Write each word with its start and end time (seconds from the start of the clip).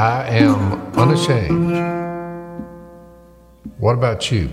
I 0.00 0.28
am 0.28 0.80
unashamed. 0.96 1.76
What 3.76 3.92
about 3.92 4.32
you? 4.32 4.48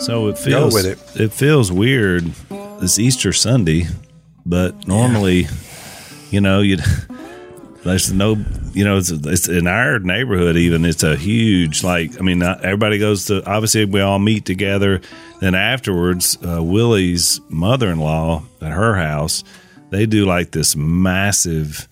So 0.00 0.26
it 0.26 0.36
feels 0.36 0.74
with 0.74 1.20
it. 1.20 1.32
feels 1.32 1.70
weird. 1.70 2.28
It's 2.80 2.98
Easter 2.98 3.32
Sunday, 3.32 3.86
but 4.44 4.88
normally, 4.88 5.46
you 6.32 6.40
know, 6.40 6.60
you'd 6.60 6.82
there's 7.84 8.12
no, 8.12 8.36
you 8.72 8.84
know, 8.84 8.96
it's, 8.96 9.12
it's 9.12 9.48
in 9.48 9.68
our 9.68 10.00
neighborhood. 10.00 10.56
Even 10.56 10.84
it's 10.84 11.04
a 11.04 11.14
huge 11.14 11.84
like. 11.84 12.18
I 12.18 12.22
mean, 12.22 12.40
not 12.40 12.64
everybody 12.64 12.98
goes 12.98 13.26
to. 13.26 13.48
Obviously, 13.48 13.84
we 13.84 14.00
all 14.00 14.18
meet 14.18 14.44
together. 14.44 15.00
Then 15.38 15.54
afterwards, 15.54 16.36
uh, 16.44 16.60
Willie's 16.60 17.40
mother-in-law 17.48 18.42
at 18.60 18.72
her 18.72 18.96
house, 18.96 19.44
they 19.92 20.06
do 20.06 20.26
like 20.26 20.50
this 20.50 20.74
massive. 20.74 21.88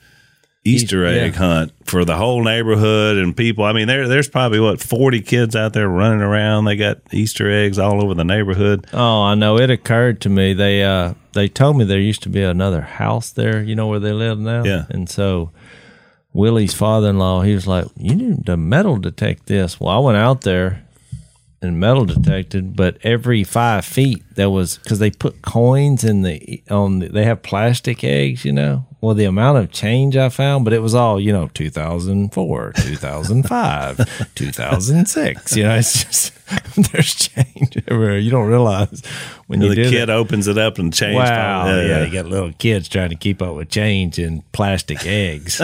Easter 0.62 1.04
yeah. 1.04 1.22
egg 1.22 1.34
hunt 1.36 1.72
for 1.86 2.04
the 2.04 2.16
whole 2.16 2.44
neighborhood 2.44 3.16
and 3.16 3.34
people. 3.34 3.64
I 3.64 3.72
mean, 3.72 3.88
there 3.88 4.06
there's 4.06 4.28
probably 4.28 4.60
what 4.60 4.78
forty 4.78 5.22
kids 5.22 5.56
out 5.56 5.72
there 5.72 5.88
running 5.88 6.20
around. 6.20 6.66
They 6.66 6.76
got 6.76 6.98
Easter 7.12 7.50
eggs 7.50 7.78
all 7.78 8.04
over 8.04 8.12
the 8.12 8.26
neighborhood. 8.26 8.86
Oh, 8.92 9.22
I 9.22 9.34
know. 9.36 9.56
It 9.56 9.70
occurred 9.70 10.20
to 10.20 10.28
me. 10.28 10.52
They 10.52 10.84
uh 10.84 11.14
they 11.32 11.48
told 11.48 11.78
me 11.78 11.84
there 11.84 11.98
used 11.98 12.22
to 12.24 12.28
be 12.28 12.42
another 12.42 12.82
house 12.82 13.30
there. 13.30 13.62
You 13.62 13.74
know 13.74 13.86
where 13.86 14.00
they 14.00 14.12
live 14.12 14.38
now. 14.38 14.62
Yeah. 14.64 14.84
And 14.90 15.08
so 15.08 15.50
Willie's 16.34 16.74
father-in-law, 16.74 17.40
he 17.40 17.54
was 17.54 17.66
like, 17.66 17.86
"You 17.96 18.14
need 18.14 18.44
to 18.44 18.58
metal 18.58 18.98
detect 18.98 19.46
this." 19.46 19.80
Well, 19.80 19.88
I 19.88 19.98
went 19.98 20.18
out 20.18 20.42
there 20.42 20.84
and 21.62 21.78
metal 21.78 22.06
detected, 22.06 22.74
but 22.74 22.96
every 23.02 23.44
five 23.44 23.84
feet 23.84 24.22
there 24.34 24.48
was 24.50 24.78
because 24.78 24.98
they 24.98 25.10
put 25.10 25.42
coins 25.42 26.04
in 26.04 26.22
the 26.22 26.62
on. 26.70 27.00
The, 27.00 27.08
they 27.08 27.24
have 27.24 27.42
plastic 27.42 28.02
eggs, 28.02 28.44
you 28.44 28.52
know. 28.52 28.86
Well, 29.02 29.14
the 29.14 29.24
amount 29.24 29.58
of 29.58 29.70
change 29.70 30.14
I 30.16 30.28
found, 30.28 30.64
but 30.64 30.72
it 30.74 30.80
was 30.80 30.94
all 30.94 31.20
you 31.20 31.32
know, 31.32 31.48
two 31.52 31.70
thousand 31.70 32.32
four, 32.32 32.72
two 32.76 32.96
thousand 32.96 33.44
five, 33.48 33.98
two 34.34 34.50
thousand 34.52 35.06
six. 35.06 35.54
You 35.56 35.64
know, 35.64 35.74
it's 35.76 36.04
just 36.04 36.32
there's 36.92 37.14
change 37.14 37.76
everywhere. 37.88 38.18
You 38.18 38.30
don't 38.30 38.48
realize 38.48 39.02
when 39.46 39.60
you 39.60 39.68
the 39.74 39.76
kid 39.90 40.08
that. 40.08 40.10
opens 40.10 40.48
it 40.48 40.56
up 40.58 40.78
and 40.78 40.92
change. 40.92 41.16
Wow, 41.16 41.66
yeah, 41.66 41.82
yeah, 41.86 42.04
you 42.04 42.12
got 42.12 42.26
little 42.26 42.52
kids 42.54 42.88
trying 42.88 43.10
to 43.10 43.16
keep 43.16 43.40
up 43.42 43.54
with 43.54 43.68
change 43.68 44.18
in 44.18 44.42
plastic 44.52 45.04
eggs. 45.06 45.58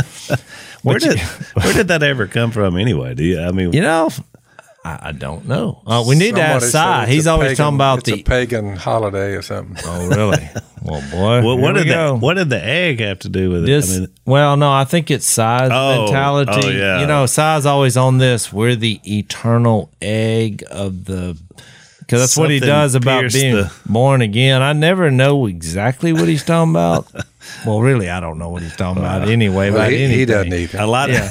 Where 0.82 0.96
But 0.96 1.04
you- 1.04 1.12
did 1.12 1.20
where 1.54 1.72
did 1.72 1.88
that 1.88 2.02
ever 2.02 2.26
come 2.26 2.50
from 2.50 2.76
anyway? 2.76 3.14
Do 3.14 3.24
you? 3.24 3.40
I 3.40 3.50
mean, 3.52 3.72
You 3.72 3.80
know, 3.80 4.10
I, 4.86 5.08
I 5.08 5.12
don't 5.12 5.46
know. 5.48 5.82
Uh, 5.86 6.04
we 6.06 6.14
need 6.14 6.36
to 6.36 6.40
ask 6.42 6.66
said 6.68 7.06
Si. 7.06 7.12
He's 7.12 7.26
always 7.26 7.48
pagan- 7.50 7.56
talking 7.56 7.74
about 7.76 7.98
it's 8.00 8.08
a 8.08 8.12
the. 8.16 8.22
pagan 8.22 8.76
holiday 8.76 9.32
or 9.34 9.42
something. 9.42 9.76
Oh, 9.86 10.08
really? 10.08 10.48
well, 10.82 11.02
boy. 11.10 11.42
what, 11.44 11.58
what 11.58 11.74
did 11.74 11.84
we 11.86 11.90
the 11.92 12.14
what 12.14 12.34
did 12.34 12.48
the 12.50 12.62
egg 12.64 13.00
have 13.00 13.18
to 13.20 13.28
do 13.28 13.50
with 13.50 13.64
it? 13.64 13.66
This, 13.66 13.96
I 13.96 14.00
mean, 14.00 14.08
well, 14.24 14.56
no, 14.56 14.70
I 14.70 14.84
think 14.84 15.10
it's 15.10 15.26
Si's 15.26 15.70
Oh, 15.72 16.04
mentality. 16.04 16.52
oh, 16.64 16.70
yeah. 16.70 17.00
You 17.00 17.06
know, 17.06 17.26
Si's 17.26 17.66
always 17.66 17.96
on 17.96 18.18
this. 18.18 18.52
We're 18.52 18.76
the 18.76 19.00
eternal 19.04 19.90
egg 20.00 20.62
of 20.70 21.06
the. 21.06 21.36
Because 22.06 22.20
that's 22.20 22.36
what 22.36 22.50
he 22.50 22.60
does 22.60 22.94
about 22.94 23.32
being 23.32 23.56
the- 23.56 23.72
born 23.84 24.22
again. 24.22 24.62
I 24.62 24.72
never 24.74 25.10
know 25.10 25.46
exactly 25.46 26.12
what 26.12 26.28
he's 26.28 26.44
talking 26.44 26.70
about. 26.70 27.10
well, 27.66 27.80
really, 27.80 28.08
I 28.08 28.20
don't 28.20 28.38
know 28.38 28.48
what 28.48 28.62
he's 28.62 28.76
talking 28.76 29.02
about 29.02 29.28
anyway. 29.28 29.70
Well, 29.70 29.80
about 29.80 29.90
he, 29.90 29.98
anything. 30.04 30.18
he 30.20 30.24
doesn't 30.24 30.52
either. 30.54 30.78
a 30.78 30.86
lot 30.86 31.10
Yeah. 31.10 31.24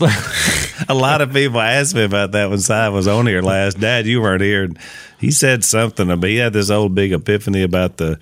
of 0.00 0.02
a 0.88 0.94
lot 0.94 1.20
of 1.20 1.32
people 1.32 1.60
asked 1.60 1.94
me 1.94 2.02
about 2.02 2.32
that 2.32 2.50
when 2.50 2.58
Si 2.58 2.72
was 2.88 3.06
on 3.06 3.26
here 3.28 3.42
last. 3.42 3.78
Dad, 3.78 4.06
you 4.06 4.20
weren't 4.20 4.42
here. 4.42 4.64
And 4.64 4.78
he 5.20 5.30
said 5.30 5.64
something 5.64 6.10
about 6.10 6.26
he 6.28 6.36
had 6.36 6.52
this 6.52 6.68
old 6.70 6.94
big 6.94 7.12
epiphany 7.12 7.62
about 7.62 7.96
the 7.98 8.18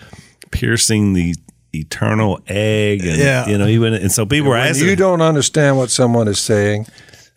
piercing 0.50 1.14
the 1.14 1.34
eternal 1.74 2.40
egg, 2.46 3.04
and 3.04 3.16
Yeah. 3.18 3.48
you 3.48 3.58
know, 3.58 3.66
he 3.66 3.78
went 3.78 3.96
and 3.96 4.12
so 4.12 4.24
people 4.26 4.50
were 4.50 4.56
asking. 4.56 4.88
you 4.88 4.96
don't 4.96 5.20
understand 5.22 5.76
what 5.76 5.90
someone 5.90 6.28
is 6.28 6.38
saying, 6.38 6.86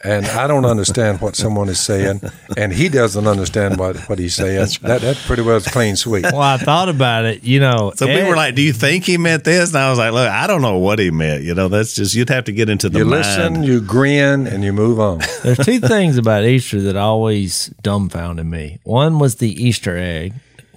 and 0.03 0.25
I 0.27 0.45
don't 0.45 0.65
understand 0.65 1.21
what 1.21 1.35
someone 1.35 1.69
is 1.69 1.79
saying, 1.79 2.21
and 2.55 2.71
he 2.71 2.87
doesn't 2.87 3.25
understand 3.25 3.77
what, 3.77 3.97
what 4.09 4.19
he's 4.19 4.35
saying, 4.35 4.67
that, 4.81 5.01
that 5.01 5.15
pretty 5.25 5.41
well 5.41 5.57
is 5.57 5.67
clean 5.67 5.95
sweep. 5.95 6.23
well, 6.23 6.39
I 6.39 6.57
thought 6.57 6.87
about 6.87 7.25
it. 7.25 7.43
You 7.43 7.59
know, 7.59 7.91
so 7.95 8.05
people 8.05 8.21
egg- 8.21 8.27
were 8.29 8.35
like, 8.35 8.55
"Do 8.55 8.61
you 8.61 8.73
think 8.73 9.05
he 9.05 9.17
meant 9.17 9.43
this?" 9.43 9.69
And 9.69 9.77
I 9.77 9.89
was 9.89 9.97
like, 9.97 10.11
"Look, 10.13 10.29
I 10.29 10.45
don't 10.45 10.61
know 10.61 10.77
what 10.77 10.99
he 10.99 11.09
meant. 11.09 11.43
You 11.43 11.55
know, 11.55 11.67
that's 11.67 11.95
just 11.95 12.13
you'd 12.13 12.29
have 12.29 12.45
to 12.45 12.51
get 12.51 12.69
into 12.69 12.89
the 12.89 12.99
You 12.99 13.05
mind." 13.05 13.21
listen, 13.23 13.63
you 13.63 13.81
grin, 13.81 14.45
and 14.47 14.63
you 14.63 14.71
move 14.71 14.99
on. 14.99 15.21
There's 15.43 15.57
two 15.59 15.79
things 15.79 16.17
about 16.17 16.43
Easter 16.45 16.79
that 16.81 16.95
always 16.95 17.73
dumbfounded 17.81 18.45
me. 18.45 18.79
One 18.83 19.17
was 19.19 19.35
the 19.35 19.51
Easter 19.51 19.97
egg, 19.97 20.33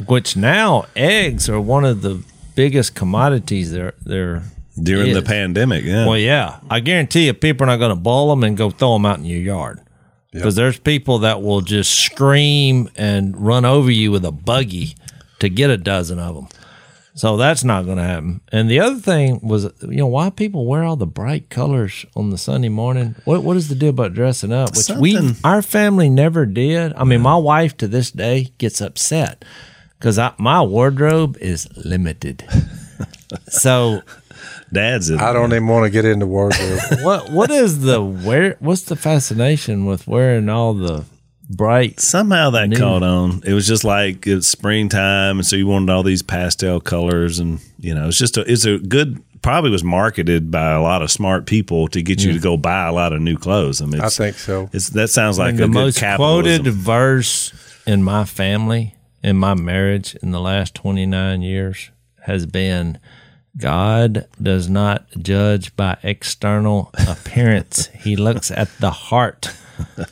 which 0.06 0.36
now 0.36 0.86
eggs 0.96 1.48
are 1.48 1.60
one 1.60 1.84
of 1.84 2.00
the 2.02 2.22
biggest 2.54 2.94
commodities 2.94 3.72
there 3.72 3.94
there 4.04 4.42
during 4.82 5.14
the 5.14 5.22
pandemic. 5.22 5.84
Yeah, 5.84 6.06
Well, 6.06 6.18
yeah, 6.18 6.60
I 6.68 6.80
guarantee 6.80 7.26
you, 7.26 7.34
people 7.34 7.64
are 7.64 7.66
not 7.68 7.78
going 7.78 7.90
to 7.90 8.00
boil 8.00 8.30
them 8.30 8.44
and 8.44 8.56
go 8.56 8.70
throw 8.70 8.94
them 8.94 9.06
out 9.06 9.18
in 9.18 9.24
your 9.24 9.40
yard 9.40 9.80
because 10.32 10.54
there's 10.54 10.78
people 10.78 11.20
that 11.20 11.42
will 11.42 11.60
just 11.60 11.92
scream 11.92 12.88
and 12.96 13.36
run 13.36 13.64
over 13.64 13.90
you 13.90 14.12
with 14.12 14.24
a 14.24 14.32
buggy 14.32 14.94
to 15.40 15.48
get 15.48 15.70
a 15.70 15.76
dozen 15.76 16.18
of 16.18 16.34
them. 16.34 16.48
So 17.14 17.36
that's 17.36 17.64
not 17.64 17.84
going 17.84 17.98
to 17.98 18.04
happen. 18.04 18.40
And 18.52 18.70
the 18.70 18.80
other 18.80 18.98
thing 18.98 19.40
was, 19.42 19.64
you 19.82 19.96
know, 19.96 20.06
why 20.06 20.30
people 20.30 20.64
wear 20.64 20.84
all 20.84 20.96
the 20.96 21.06
bright 21.06 21.50
colors 21.50 22.06
on 22.14 22.30
the 22.30 22.38
Sunday 22.38 22.68
morning? 22.68 23.16
What 23.24 23.42
what 23.42 23.56
is 23.56 23.68
the 23.68 23.74
deal 23.74 23.90
about 23.90 24.14
dressing 24.14 24.52
up? 24.52 24.76
Which 24.76 24.88
we 24.90 25.18
our 25.44 25.60
family 25.60 26.08
never 26.08 26.46
did. 26.46 26.92
I 26.94 27.04
mean, 27.04 27.20
my 27.20 27.36
wife 27.36 27.76
to 27.78 27.88
this 27.88 28.10
day 28.10 28.52
gets 28.58 28.80
upset 28.80 29.44
because 29.98 30.18
my 30.38 30.62
wardrobe 30.62 31.36
is 31.40 31.68
limited. 31.76 32.44
so 33.48 34.02
Dad's. 34.72 35.10
I 35.10 35.32
don't 35.32 35.52
even 35.52 35.66
want 35.66 35.84
to 35.84 35.90
get 35.90 36.04
into 36.04 36.26
wardrobe. 36.26 36.80
what 37.02 37.30
what 37.30 37.50
is 37.50 37.80
the 37.80 38.02
where? 38.02 38.56
What's 38.60 38.82
the 38.82 38.96
fascination 38.96 39.86
with 39.86 40.06
wearing 40.06 40.48
all 40.48 40.74
the 40.74 41.04
bright? 41.48 42.00
Somehow 42.00 42.50
that 42.50 42.68
New. 42.68 42.76
caught 42.76 43.02
on. 43.02 43.42
It 43.44 43.52
was 43.52 43.66
just 43.66 43.84
like 43.84 44.26
it's 44.26 44.48
springtime, 44.48 45.38
and 45.38 45.46
so 45.46 45.56
you 45.56 45.66
wanted 45.66 45.90
all 45.90 46.02
these 46.02 46.22
pastel 46.22 46.80
colors, 46.80 47.38
and 47.38 47.60
you 47.78 47.94
know, 47.94 48.08
it's 48.08 48.18
just 48.18 48.36
a, 48.36 48.50
it's 48.50 48.64
a 48.64 48.78
good. 48.78 49.22
Probably 49.42 49.70
was 49.70 49.82
marketed 49.82 50.50
by 50.50 50.72
a 50.72 50.82
lot 50.82 51.00
of 51.00 51.10
smart 51.10 51.46
people 51.46 51.88
to 51.88 52.02
get 52.02 52.22
you 52.22 52.34
to 52.34 52.38
go 52.38 52.58
buy 52.58 52.86
a 52.86 52.92
lot 52.92 53.14
of 53.14 53.22
new 53.22 53.38
clothes. 53.38 53.80
I 53.80 53.86
mean, 53.86 54.02
I 54.02 54.10
think 54.10 54.36
so. 54.36 54.68
it's 54.70 54.90
that 54.90 55.08
sounds 55.08 55.38
like 55.38 55.54
a 55.54 55.56
the 55.56 55.62
good 55.62 55.72
most 55.72 55.98
capitalism. 55.98 56.62
quoted 56.64 56.74
verse 56.74 57.54
in 57.86 58.02
my 58.02 58.26
family 58.26 58.96
in 59.22 59.38
my 59.38 59.54
marriage 59.54 60.14
in 60.16 60.30
the 60.30 60.40
last 60.40 60.74
twenty 60.74 61.06
nine 61.06 61.40
years 61.40 61.90
has 62.24 62.44
been. 62.44 62.98
God 63.56 64.26
does 64.40 64.68
not 64.70 65.06
judge 65.18 65.74
by 65.76 65.98
external 66.02 66.90
appearance. 67.08 67.88
he 67.98 68.16
looks 68.16 68.50
at 68.50 68.68
the 68.78 68.90
heart. 68.90 69.50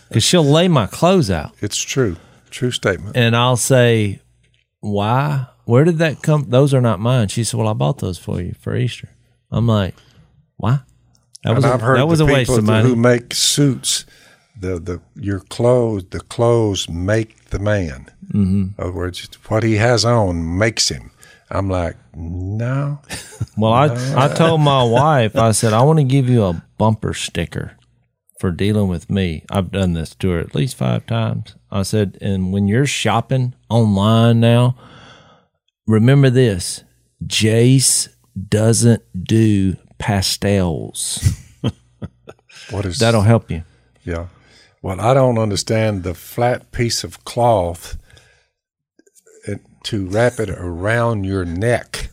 Because 0.08 0.24
she'll 0.24 0.42
lay 0.50 0.66
my 0.66 0.86
clothes 0.86 1.30
out. 1.30 1.52
It's 1.60 1.76
true. 1.76 2.16
True 2.48 2.70
statement. 2.70 3.14
and 3.18 3.36
I'll 3.36 3.58
say, 3.58 4.22
"Why? 4.80 5.46
Where 5.66 5.84
did 5.84 5.98
that 5.98 6.22
come? 6.22 6.46
Those 6.48 6.72
are 6.72 6.80
not 6.80 7.00
mine." 7.00 7.28
She 7.28 7.44
said, 7.44 7.58
"Well, 7.58 7.68
I 7.68 7.74
bought 7.74 7.98
those 7.98 8.16
for 8.16 8.40
you 8.40 8.54
for 8.58 8.74
Easter." 8.74 9.10
I'm 9.50 9.66
like, 9.66 9.94
"Why?" 10.56 10.80
That 11.44 11.54
was 11.54 11.64
and 11.64 11.70
a, 11.72 11.74
I've 11.74 11.82
heard 11.82 11.98
that 11.98 12.08
was 12.08 12.20
a 12.20 12.24
waste 12.24 12.50
of 12.50 12.64
money. 12.64 12.88
who 12.88 12.96
make 12.96 13.34
suits. 13.34 14.06
The 14.58 14.78
the 14.80 15.02
your 15.14 15.40
clothes 15.40 16.06
the 16.08 16.20
clothes 16.20 16.88
make 16.88 17.50
the 17.50 17.58
man. 17.58 18.06
Mm-hmm. 18.32 18.62
In 18.62 18.74
other 18.78 18.92
words, 18.92 19.28
what 19.48 19.62
he 19.62 19.74
has 19.76 20.02
on 20.02 20.56
makes 20.56 20.88
him. 20.88 21.10
I'm 21.50 21.68
like, 21.68 21.96
no. 22.14 23.00
well, 23.56 23.72
I 23.72 23.86
I 24.16 24.28
told 24.28 24.60
my 24.60 24.82
wife, 24.84 25.36
I 25.36 25.52
said, 25.52 25.72
"I 25.72 25.82
want 25.82 25.98
to 25.98 26.04
give 26.04 26.28
you 26.28 26.44
a 26.44 26.62
bumper 26.76 27.14
sticker 27.14 27.76
for 28.38 28.50
dealing 28.50 28.88
with 28.88 29.08
me." 29.10 29.44
I've 29.50 29.70
done 29.70 29.94
this 29.94 30.14
to 30.16 30.30
her 30.30 30.40
at 30.40 30.54
least 30.54 30.76
five 30.76 31.06
times. 31.06 31.54
I 31.70 31.82
said, 31.82 32.18
"And 32.20 32.52
when 32.52 32.68
you're 32.68 32.86
shopping 32.86 33.54
online 33.70 34.40
now, 34.40 34.76
remember 35.86 36.30
this: 36.30 36.84
Jase 37.26 38.08
doesn't 38.48 39.02
do 39.24 39.76
pastels. 39.98 41.44
What 42.70 42.84
is 42.84 42.98
That'll 42.98 43.22
help 43.22 43.50
you." 43.50 43.62
Yeah. 44.04 44.26
Well, 44.82 45.00
I 45.00 45.12
don't 45.14 45.38
understand 45.38 46.02
the 46.02 46.14
flat 46.14 46.70
piece 46.70 47.02
of 47.02 47.24
cloth 47.24 47.97
to 49.84 50.06
wrap 50.06 50.38
it 50.40 50.50
around 50.50 51.24
your 51.24 51.44
neck 51.44 52.10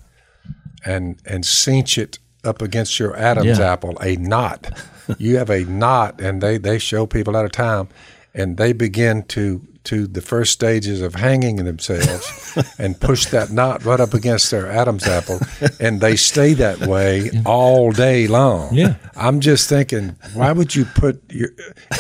and 0.85 1.17
and 1.25 1.45
cinch 1.45 1.97
it 1.97 2.19
up 2.43 2.61
against 2.61 2.99
your 2.99 3.15
Adam's 3.17 3.57
Yeah. 3.59 3.73
apple, 3.73 3.97
a 4.01 4.15
knot. 4.17 4.71
you 5.17 5.37
have 5.37 5.49
a 5.49 5.63
knot, 5.65 6.19
and 6.21 6.41
they 6.41 6.57
they 6.57 6.77
show 6.79 7.05
people 7.05 7.35
at 7.37 7.45
a 7.45 7.49
time, 7.49 7.87
and 8.33 8.57
they 8.57 8.71
begin 8.73 9.23
to 9.23 9.61
to 9.85 10.07
the 10.07 10.21
first 10.21 10.51
stages 10.51 11.01
of 11.01 11.15
hanging 11.15 11.57
themselves 11.57 12.57
and 12.79 12.99
push 12.99 13.25
that 13.27 13.51
knot 13.51 13.85
right 13.85 13.99
up 13.99 14.13
against 14.13 14.51
their 14.51 14.69
Adam's 14.69 15.07
apple, 15.07 15.39
and 15.79 16.01
they 16.01 16.15
stay 16.15 16.53
that 16.55 16.79
way 16.87 17.29
all 17.45 17.91
day 17.91 18.27
long. 18.27 18.73
Yeah. 18.73 18.95
I'm 19.15 19.39
just 19.39 19.69
thinking, 19.69 20.15
why 20.33 20.51
would 20.51 20.75
you 20.75 20.85
put 20.85 21.21
your? 21.31 21.49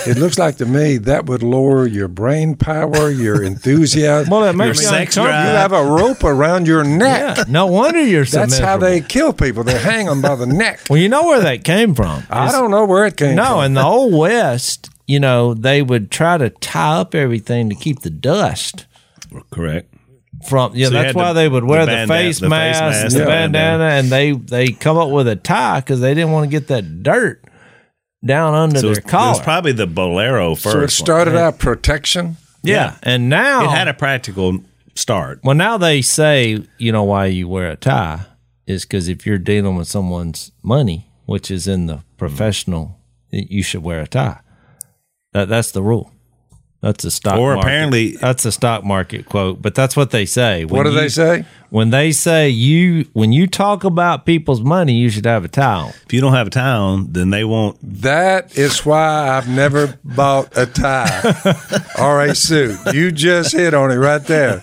It 0.05 0.17
looks 0.17 0.37
like 0.37 0.57
to 0.57 0.65
me 0.65 0.97
that 0.97 1.25
would 1.27 1.43
lower 1.43 1.87
your 1.87 2.07
brain 2.07 2.55
power, 2.55 3.09
your 3.09 3.43
enthusiasm. 3.43 4.29
Well, 4.29 4.41
that 4.41 4.55
makes 4.55 4.81
Your 4.81 4.91
you 4.91 4.97
sex 4.97 5.17
uncomfortable. 5.17 5.49
you 5.51 5.55
have 5.55 5.71
a 5.73 5.83
rope 5.83 6.23
around 6.23 6.67
your 6.67 6.83
neck. 6.83 7.37
Yeah, 7.37 7.43
no 7.47 7.67
wonder 7.67 8.01
you're 8.03 8.25
so 8.25 8.39
That's 8.39 8.57
how 8.57 8.77
they 8.77 9.01
kill 9.01 9.33
people. 9.33 9.63
They 9.63 9.77
hang 9.79 10.07
them 10.07 10.21
by 10.21 10.35
the 10.35 10.45
neck. 10.45 10.81
Well, 10.89 10.99
you 10.99 11.09
know 11.09 11.25
where 11.27 11.41
that 11.41 11.63
came 11.63 11.95
from. 11.95 12.23
I 12.29 12.51
don't 12.51 12.71
know 12.71 12.85
where 12.85 13.05
it 13.05 13.17
came 13.17 13.29
from. 13.29 13.45
No, 13.45 13.55
from. 13.55 13.63
in 13.65 13.73
the 13.75 13.83
old 13.83 14.13
west, 14.13 14.89
you 15.07 15.19
know, 15.19 15.53
they 15.53 15.81
would 15.81 16.09
try 16.11 16.37
to 16.37 16.49
tie 16.49 16.97
up 16.99 17.13
everything 17.15 17.69
to 17.69 17.75
keep 17.75 17.99
the 18.01 18.09
dust 18.09 18.85
Correct. 19.51 19.93
from. 20.47 20.75
Yeah, 20.75 20.87
So 20.87 20.93
that's 20.93 21.13
why 21.15 21.33
the- 21.33 21.41
they 21.41 21.47
would 21.49 21.63
wear 21.63 21.85
the, 21.85 21.91
bandana- 21.91 22.07
face 22.19 22.39
the 22.39 22.45
face 22.45 22.49
mask, 22.49 22.81
mask, 22.81 23.03
and 23.03 23.11
the 23.13 23.19
the 23.19 23.25
bandana, 23.25 23.77
bandana. 23.83 23.99
and 23.99 24.09
they 24.09 24.31
they 24.31 24.71
come 24.73 24.97
up 24.97 25.09
with 25.09 25.27
a 25.27 25.35
tie 25.35 25.79
because 25.79 25.99
they 25.99 26.13
didn't 26.13 26.31
want 26.31 26.49
to 26.49 26.51
get 26.51 26.67
that 26.69 27.03
dirt 27.03 27.43
down 28.25 28.53
under 28.55 28.77
So 28.79 28.81
their 28.81 28.87
it 28.87 28.89
was, 28.89 28.97
it 28.99 29.07
collar. 29.07 29.29
was 29.31 29.41
probably 29.41 29.71
the 29.73 29.87
bolero 29.87 30.55
first. 30.55 30.63
so 30.63 30.77
it 30.77 30.81
one. 30.81 30.87
started 30.89 31.35
out 31.35 31.59
protection. 31.59 32.37
yeah. 32.63 32.95
and 33.03 33.29
now 33.29 33.65
It 33.65 33.69
had 33.75 33.87
a 33.87 33.93
practical 33.93 34.59
start. 34.95 35.41
well, 35.43 35.55
now 35.55 35.77
they 35.77 36.01
say 36.01 36.63
you 36.79 36.91
know 36.91 37.03
why 37.03 37.27
you 37.27 37.47
wear 37.47 37.69
a 37.69 37.75
tie 37.75 38.25
is 38.65 38.83
because 38.85 39.07
if 39.07 39.27
you're 39.27 39.37
dealing 39.37 39.75
with 39.75 39.87
someone's 39.87 40.51
money, 40.63 41.11
which 41.27 41.51
is 41.51 41.67
in 41.67 41.85
the 41.85 41.99
professional, 42.17 42.99
you 43.29 43.61
should 43.61 43.83
wear 43.83 44.01
a 44.01 44.07
tie. 44.07 44.39
That 45.35 45.49
that's 45.49 45.71
the 45.71 45.83
rule. 45.83 46.14
That's 46.85 47.03
a 47.03 47.09
stock. 47.09 47.39
Or 47.39 47.55
market- 47.55 47.67
apparently- 47.67 48.11
that's 48.21 48.45
a 48.45 48.51
stock 48.51 48.83
market 48.83 49.25
quote, 49.25 49.59
but 49.59 49.73
that's 49.73 49.97
what 49.97 50.11
they 50.11 50.27
say. 50.27 50.65
When 50.65 50.77
What 50.77 50.83
do 50.83 50.91
you- 50.91 50.99
they 51.01 51.09
say? 51.09 51.45
When 51.75 51.89
they 51.89 52.13
say 52.13 52.47
you, 52.47 53.05
when 53.11 53.33
you 53.33 53.47
talk 53.47 53.83
about 53.83 54.25
people's 54.25 54.61
money, 54.61 54.93
you 54.93 55.09
should 55.09 55.25
have 55.25 55.43
a 55.43 55.49
tie. 55.49 55.91
If 56.05 56.13
you 56.13 56.21
don't 56.21 56.33
have 56.33 56.47
a 56.47 56.49
tie 56.49 56.99
then 57.09 57.31
they 57.31 57.43
won't. 57.43 57.77
That 58.01 58.57
is 58.57 58.85
why 58.85 59.29
I've 59.35 59.49
never 59.49 59.99
bought 60.03 60.55
a 60.55 60.67
tie 60.67 61.35
or 61.99 62.21
a 62.21 62.33
suit. 62.33 62.77
You 62.93 63.11
just 63.11 63.51
hit 63.51 63.73
on 63.73 63.91
it 63.91 63.95
right 63.95 64.23
there. 64.23 64.61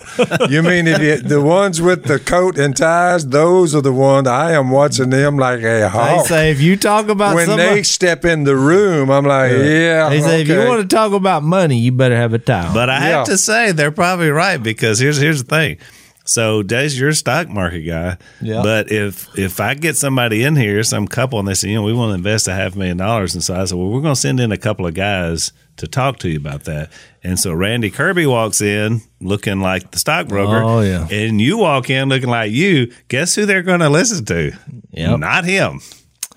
You 0.49 0.63
mean 0.63 0.87
if 0.87 1.01
you, 1.01 1.17
the 1.17 1.41
ones 1.41 1.81
with 1.81 2.05
the 2.05 2.17
coat 2.17 2.57
and 2.57 2.75
ties? 2.75 3.27
Those 3.27 3.75
are 3.75 3.81
the 3.81 3.93
ones 3.93 4.27
I 4.27 4.53
am 4.53 4.71
watching 4.71 5.11
them 5.11 5.37
like 5.37 5.61
a 5.61 5.89
hawk. 5.89 6.23
They 6.23 6.27
say 6.27 6.51
if 6.51 6.61
you 6.61 6.77
talk 6.77 7.09
about 7.09 7.35
when 7.35 7.45
somebody, 7.45 7.75
they 7.75 7.83
step 7.83 8.25
in 8.25 8.43
the 8.43 8.55
room, 8.55 9.11
I'm 9.11 9.25
like, 9.25 9.51
yeah. 9.51 10.09
they 10.09 10.21
say 10.21 10.41
if 10.41 10.47
you 10.47 10.65
want 10.65 10.81
to 10.81 10.95
talk 10.95 11.11
about 11.11 11.43
money, 11.43 11.77
you 11.77 11.91
better 11.91 12.12
have 12.15 12.33
a 12.33 12.39
tie 12.39 12.67
on. 12.67 12.73
But 12.73 12.89
I 12.89 12.97
Yeah. 13.09 13.17
have 13.17 13.25
to 13.27 13.37
say 13.37 13.71
they're 13.71 13.91
probably 13.91 14.29
right 14.29 14.61
because 14.61 14.99
here's 14.99 15.17
here's 15.17 15.43
the 15.43 15.49
thing. 15.49 15.77
So 16.25 16.63
Des, 16.63 16.89
you're 16.93 17.09
a 17.09 17.13
stock 17.13 17.49
market 17.49 17.81
guy. 17.81 18.15
Yeah. 18.41 18.61
But 18.63 18.91
if 18.91 19.27
if 19.37 19.59
I 19.59 19.73
get 19.73 19.97
somebody 19.97 20.43
in 20.45 20.55
here, 20.55 20.81
some 20.83 21.05
couple, 21.05 21.37
and 21.39 21.47
they 21.47 21.53
say, 21.53 21.67
you 21.69 21.75
know, 21.75 21.83
we 21.83 21.91
want 21.93 22.11
to 22.11 22.15
invest 22.15 22.47
a 22.47 22.53
half 22.53 22.75
million 22.77 22.95
dollars, 22.95 23.33
and 23.33 23.43
so 23.43 23.55
I 23.55 23.65
said, 23.65 23.77
well, 23.77 23.89
we're 23.89 24.01
going 24.01 24.15
to 24.15 24.19
send 24.19 24.39
in 24.39 24.51
a 24.53 24.57
couple 24.57 24.87
of 24.87 24.93
guys 24.93 25.51
to 25.77 25.87
talk 25.87 26.19
to 26.19 26.29
you 26.29 26.37
about 26.37 26.63
that. 26.63 26.91
And 27.25 27.37
so 27.37 27.51
Randy 27.51 27.89
Kirby 27.89 28.25
walks 28.25 28.61
in 28.61 29.01
looking 29.19 29.59
like 29.59 29.91
the 29.91 29.99
stockbroker. 29.99 30.63
Oh, 30.63 30.79
yeah. 30.81 31.07
And 31.11 31.41
you 31.41 31.57
walk 31.57 31.89
in 31.89 32.07
looking 32.09 32.29
like 32.29 32.51
you. 32.51 32.93
Guess 33.09 33.35
who 33.35 33.45
they're 33.45 33.63
going 33.63 33.79
to 33.81 33.89
listen 33.89 34.23
to? 34.25 34.51
Yep. 34.91 35.19
Not 35.19 35.43
him. 35.45 35.81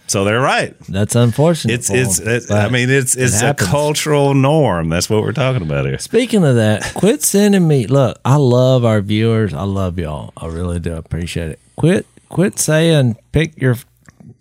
So 0.08 0.24
they're 0.24 0.40
right. 0.40 0.78
That's 0.88 1.16
unfortunate. 1.16 1.74
It's 1.74 1.90
it's. 1.90 2.20
It, 2.20 2.50
I 2.50 2.68
mean, 2.68 2.90
it's 2.90 3.16
it 3.16 3.24
it's 3.24 3.42
a 3.42 3.54
cultural 3.54 4.34
norm. 4.34 4.88
That's 4.88 5.10
what 5.10 5.22
we're 5.22 5.32
talking 5.32 5.62
about 5.62 5.84
here. 5.86 5.98
Speaking 5.98 6.44
of 6.44 6.54
that, 6.56 6.94
quit 6.94 7.22
sending 7.22 7.66
me. 7.66 7.86
Look, 7.86 8.18
I 8.24 8.36
love 8.36 8.84
our 8.84 9.00
viewers. 9.00 9.52
I 9.52 9.64
love 9.64 9.98
y'all. 9.98 10.32
I 10.36 10.46
really 10.46 10.78
do 10.78 10.94
appreciate 10.94 11.50
it. 11.50 11.60
Quit, 11.76 12.06
quit 12.28 12.58
saying 12.58 13.16
pick 13.32 13.60
your 13.60 13.76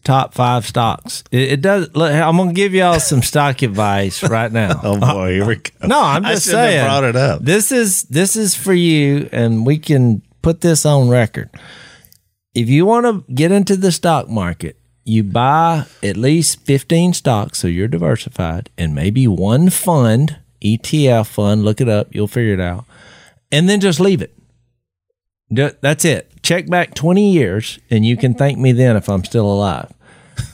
top 0.03 0.33
five 0.33 0.65
stocks. 0.65 1.23
It, 1.31 1.53
it 1.53 1.61
does. 1.61 1.93
Look, 1.95 2.13
I'm 2.13 2.37
gonna 2.37 2.53
give 2.53 2.73
y'all 2.73 2.99
some 2.99 3.21
stock 3.21 3.61
advice 3.61 4.23
right 4.23 4.51
now. 4.51 4.79
Oh 4.85 4.99
boy, 4.99 5.33
here 5.33 5.45
we 5.45 5.55
go. 5.55 5.87
No, 5.87 5.99
I'm 5.99 6.23
just 6.23 6.45
saying. 6.45 6.85
brought 6.85 7.03
it 7.03 7.15
up. 7.15 7.41
This 7.41 7.71
is 7.71 8.03
this 8.03 8.35
is 8.35 8.53
for 8.55 8.73
you, 8.73 9.27
and 9.31 9.65
we 9.65 9.79
can 9.79 10.21
put 10.43 10.61
this 10.61 10.85
on 10.85 11.09
record. 11.09 11.49
If 12.53 12.69
you 12.69 12.85
want 12.85 13.05
to 13.05 13.33
get 13.33 13.51
into 13.51 13.75
the 13.75 13.91
stock 13.91 14.29
market, 14.29 14.77
you 15.05 15.23
buy 15.23 15.85
at 16.03 16.17
least 16.17 16.59
15 16.61 17.13
stocks, 17.13 17.59
so 17.59 17.67
you're 17.67 17.87
diversified, 17.87 18.71
and 18.77 18.95
maybe 18.95 19.27
one 19.27 19.69
fund, 19.69 20.37
ETF 20.61 21.27
fund. 21.27 21.63
Look 21.63 21.79
it 21.79 21.87
up, 21.87 22.13
you'll 22.13 22.27
figure 22.27 22.55
it 22.55 22.59
out, 22.59 22.85
and 23.51 23.69
then 23.69 23.79
just 23.79 23.99
leave 23.99 24.21
it. 24.21 24.33
That's 25.49 26.03
it. 26.03 26.31
Check 26.41 26.67
back 26.67 26.95
20 26.95 27.31
years, 27.31 27.79
and 27.89 28.03
you 28.03 28.17
can 28.17 28.31
mm-hmm. 28.31 28.39
thank 28.39 28.57
me 28.57 28.71
then 28.71 28.97
if 28.97 29.07
I'm 29.07 29.23
still 29.23 29.45
alive. 29.45 29.93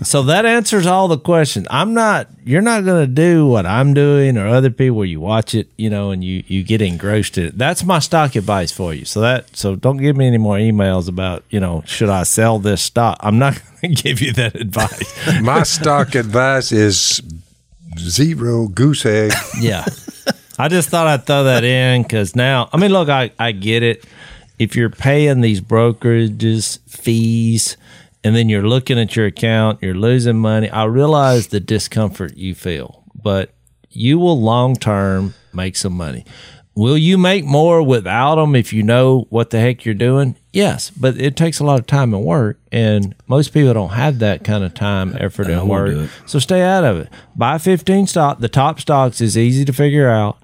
So 0.03 0.23
that 0.23 0.45
answers 0.45 0.87
all 0.87 1.07
the 1.07 1.17
questions. 1.17 1.67
I'm 1.69 1.93
not. 1.93 2.27
You're 2.43 2.61
not 2.61 2.85
going 2.85 3.05
to 3.05 3.07
do 3.11 3.45
what 3.47 3.65
I'm 3.65 3.93
doing 3.93 4.37
or 4.37 4.47
other 4.47 4.69
people. 4.69 4.97
Where 4.97 5.05
you 5.05 5.19
watch 5.19 5.53
it, 5.53 5.67
you 5.77 5.89
know, 5.89 6.11
and 6.11 6.23
you 6.23 6.43
you 6.47 6.63
get 6.63 6.81
engrossed 6.81 7.37
in 7.37 7.45
it. 7.45 7.57
That's 7.57 7.83
my 7.83 7.99
stock 7.99 8.35
advice 8.35 8.71
for 8.71 8.93
you. 8.93 9.05
So 9.05 9.21
that 9.21 9.55
so 9.55 9.75
don't 9.75 9.97
give 9.97 10.17
me 10.17 10.27
any 10.27 10.37
more 10.37 10.57
emails 10.57 11.07
about 11.07 11.43
you 11.49 11.59
know 11.59 11.83
should 11.85 12.09
I 12.09 12.23
sell 12.23 12.59
this 12.59 12.81
stock. 12.81 13.17
I'm 13.19 13.37
not 13.37 13.61
going 13.81 13.95
to 13.95 14.03
give 14.03 14.21
you 14.21 14.33
that 14.33 14.55
advice. 14.55 15.41
My 15.41 15.63
stock 15.63 16.15
advice 16.15 16.71
is 16.71 17.21
zero 17.99 18.67
goose 18.67 19.05
egg. 19.05 19.33
yeah, 19.59 19.85
I 20.57 20.67
just 20.67 20.89
thought 20.89 21.07
I'd 21.07 21.25
throw 21.25 21.43
that 21.45 21.63
in 21.63 22.03
because 22.03 22.35
now 22.35 22.69
I 22.73 22.77
mean, 22.77 22.91
look, 22.91 23.09
I 23.09 23.31
I 23.39 23.51
get 23.51 23.83
it. 23.83 24.03
If 24.59 24.75
you're 24.75 24.89
paying 24.91 25.41
these 25.41 25.61
brokerages 25.61 26.79
fees 26.87 27.77
and 28.23 28.35
then 28.35 28.49
you're 28.49 28.67
looking 28.67 28.99
at 28.99 29.15
your 29.15 29.25
account, 29.25 29.81
you're 29.81 29.95
losing 29.95 30.37
money. 30.37 30.69
I 30.69 30.85
realize 30.85 31.47
the 31.47 31.59
discomfort 31.59 32.37
you 32.37 32.53
feel, 32.55 33.03
but 33.15 33.53
you 33.89 34.19
will 34.19 34.39
long 34.39 34.75
term 34.75 35.33
make 35.53 35.75
some 35.75 35.93
money. 35.93 36.25
Will 36.73 36.97
you 36.97 37.17
make 37.17 37.43
more 37.43 37.83
without 37.83 38.35
them 38.35 38.55
if 38.55 38.71
you 38.71 38.81
know 38.81 39.27
what 39.29 39.49
the 39.49 39.59
heck 39.59 39.83
you're 39.83 39.93
doing? 39.93 40.37
Yes, 40.53 40.89
but 40.89 41.19
it 41.19 41.35
takes 41.35 41.59
a 41.59 41.65
lot 41.65 41.79
of 41.79 41.85
time 41.85 42.13
and 42.13 42.23
work, 42.23 42.59
and 42.71 43.13
most 43.27 43.53
people 43.53 43.73
don't 43.73 43.89
have 43.89 44.19
that 44.19 44.45
kind 44.45 44.63
of 44.63 44.73
time, 44.73 45.15
effort, 45.19 45.47
and 45.47 45.67
work. 45.67 46.09
So 46.25 46.39
stay 46.39 46.61
out 46.61 46.85
of 46.85 46.97
it. 46.97 47.09
Buy 47.35 47.57
15 47.57 48.07
stock. 48.07 48.39
The 48.39 48.47
top 48.47 48.79
stocks 48.79 49.19
is 49.19 49.37
easy 49.37 49.65
to 49.65 49.73
figure 49.73 50.09
out. 50.09 50.37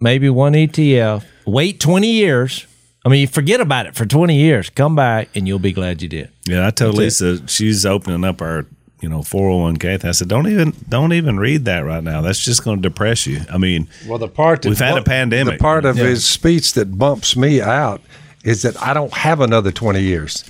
Maybe 0.00 0.30
one 0.30 0.52
ETF. 0.52 1.24
Wait 1.44 1.80
20 1.80 2.08
years. 2.08 2.66
I 3.04 3.08
mean, 3.08 3.26
forget 3.26 3.60
about 3.60 3.86
it 3.86 3.96
for 3.96 4.06
20 4.06 4.36
years. 4.36 4.70
Come 4.70 4.94
back, 4.94 5.28
and 5.34 5.48
you'll 5.48 5.58
be 5.58 5.72
glad 5.72 6.02
you 6.02 6.08
did. 6.08 6.30
Yeah, 6.46 6.66
I 6.66 6.70
told 6.70 6.94
Lisa 6.96 7.46
she's 7.48 7.84
opening 7.84 8.24
up 8.24 8.40
our 8.40 8.66
you 9.00 9.08
know 9.08 9.22
four 9.22 9.50
hundred 9.50 9.62
one 9.62 9.76
k. 9.76 9.98
I 10.08 10.12
said 10.12 10.28
don't 10.28 10.46
even 10.48 10.72
don't 10.88 11.12
even 11.12 11.38
read 11.38 11.64
that 11.66 11.80
right 11.80 12.02
now. 12.02 12.20
That's 12.22 12.42
just 12.44 12.64
going 12.64 12.80
to 12.82 12.88
depress 12.88 13.26
you. 13.26 13.40
I 13.52 13.58
mean, 13.58 13.88
Well, 14.06 14.18
the 14.18 14.28
part 14.28 14.62
that 14.62 14.68
We've 14.68 14.78
had 14.78 14.96
a 14.96 15.02
pandemic. 15.02 15.58
The 15.58 15.62
part 15.62 15.84
of 15.84 15.96
his 15.96 16.24
speech 16.24 16.72
that 16.74 16.96
bumps 16.98 17.36
me 17.36 17.60
out 17.60 18.00
is 18.44 18.62
that 18.62 18.80
I 18.80 18.94
don't 18.94 19.12
have 19.12 19.40
another 19.40 19.72
twenty 19.72 20.02
years. 20.02 20.44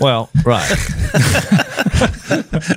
Well, 0.00 0.28
right. 0.44 0.68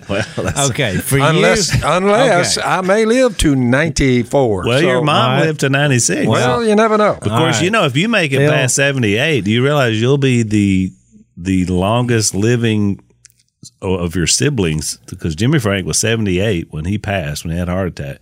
well, 0.10 0.24
that's, 0.38 0.70
Okay. 0.70 0.98
For 0.98 1.18
Unless, 1.18 1.74
you. 1.76 1.82
unless 1.84 2.58
Okay. 2.58 2.68
I 2.68 2.82
may 2.82 3.06
live 3.06 3.38
to 3.40 3.56
ninety 3.56 4.24
four. 4.24 4.66
well, 4.68 4.82
your 4.82 5.02
mom 5.02 5.32
Alright. 5.32 5.46
lived 5.48 5.60
to 5.62 5.70
ninety 5.70 6.00
six. 6.00 6.28
Well, 6.28 6.64
you 6.64 6.76
never 6.76 6.98
know. 6.98 7.14
of 7.14 7.20
course, 7.22 7.32
Alright. 7.32 7.62
you 7.64 7.72
know 7.72 7.86
if 7.86 7.96
you 7.96 8.08
make 8.08 8.32
it 8.34 8.38
Bill. 8.38 8.52
past 8.52 8.76
seventy 8.76 9.16
eight, 9.16 9.46
do 9.46 9.52
you 9.52 9.64
realize 9.64 10.00
you'll 10.00 10.18
be 10.18 10.44
the 10.44 10.92
the 11.38 11.66
longest 11.66 12.34
living 12.36 13.00
of 13.82 14.16
your 14.16 14.28
siblings? 14.28 14.98
Because 15.08 15.36
Jimmy 15.36 15.60
Frank 15.60 15.86
was 15.86 15.98
seventy 15.98 16.40
eight 16.40 16.68
when 16.72 16.86
he 16.86 16.98
passed 16.98 17.44
when 17.44 17.54
he 17.54 17.60
had 17.60 17.70
a 17.70 17.74
heart 17.74 17.88
attack, 17.88 18.20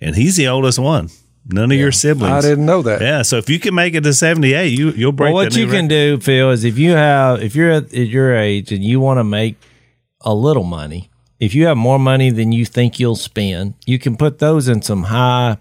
and 0.00 0.16
he's 0.16 0.36
the 0.36 0.48
oldest 0.48 0.78
one. 0.78 1.10
None 1.46 1.72
of 1.72 1.78
your 1.78 1.90
siblings. 1.90 2.44
I 2.44 2.48
didn't 2.48 2.66
know 2.66 2.82
that. 2.82 3.00
Yeah, 3.00 3.22
so 3.22 3.38
if 3.38 3.48
you 3.48 3.58
can 3.58 3.74
make 3.74 3.94
it 3.94 4.02
to 4.02 4.12
seventy 4.12 4.52
eight, 4.52 4.78
you 4.78 4.90
you'll 4.90 5.12
break. 5.12 5.34
Well, 5.34 5.44
what 5.44 5.56
you 5.56 5.66
can 5.66 5.86
record. 5.86 5.88
do, 5.88 6.20
Phil, 6.20 6.50
is 6.50 6.64
if 6.64 6.78
you 6.78 6.92
have, 6.92 7.42
if 7.42 7.56
you're 7.56 7.70
at, 7.70 7.84
at 7.84 8.08
your 8.08 8.36
age 8.36 8.72
and 8.72 8.84
you 8.84 9.00
want 9.00 9.18
to 9.18 9.24
make 9.24 9.56
a 10.20 10.34
little 10.34 10.64
money, 10.64 11.10
if 11.38 11.54
you 11.54 11.66
have 11.66 11.76
more 11.76 11.98
money 11.98 12.30
than 12.30 12.52
you 12.52 12.66
think 12.66 13.00
you'll 13.00 13.16
spend, 13.16 13.74
you 13.86 13.98
can 13.98 14.16
put 14.16 14.38
those 14.38 14.68
in 14.68 14.82
some 14.82 15.04
high 15.04 15.56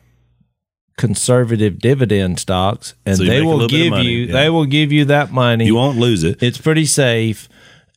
conservative 1.00 1.80
dividend 1.80 2.38
stocks, 2.40 2.94
and 3.06 3.16
So 3.16 3.24
they 3.24 3.42
will 3.42 3.56
little 3.56 3.70
bit 3.70 3.88
of 3.88 3.94
give 3.94 4.04
you, 4.04 4.20
yeah. 4.26 4.34
they 4.34 4.50
will 4.50 4.66
give 4.66 4.92
you 4.92 5.06
that 5.06 5.32
money. 5.32 5.66
You 5.66 5.76
won't 5.76 5.98
lose 5.98 6.26
it. 6.26 6.44
it's 6.44 6.58
pretty 6.58 6.86
safe. 6.86 7.48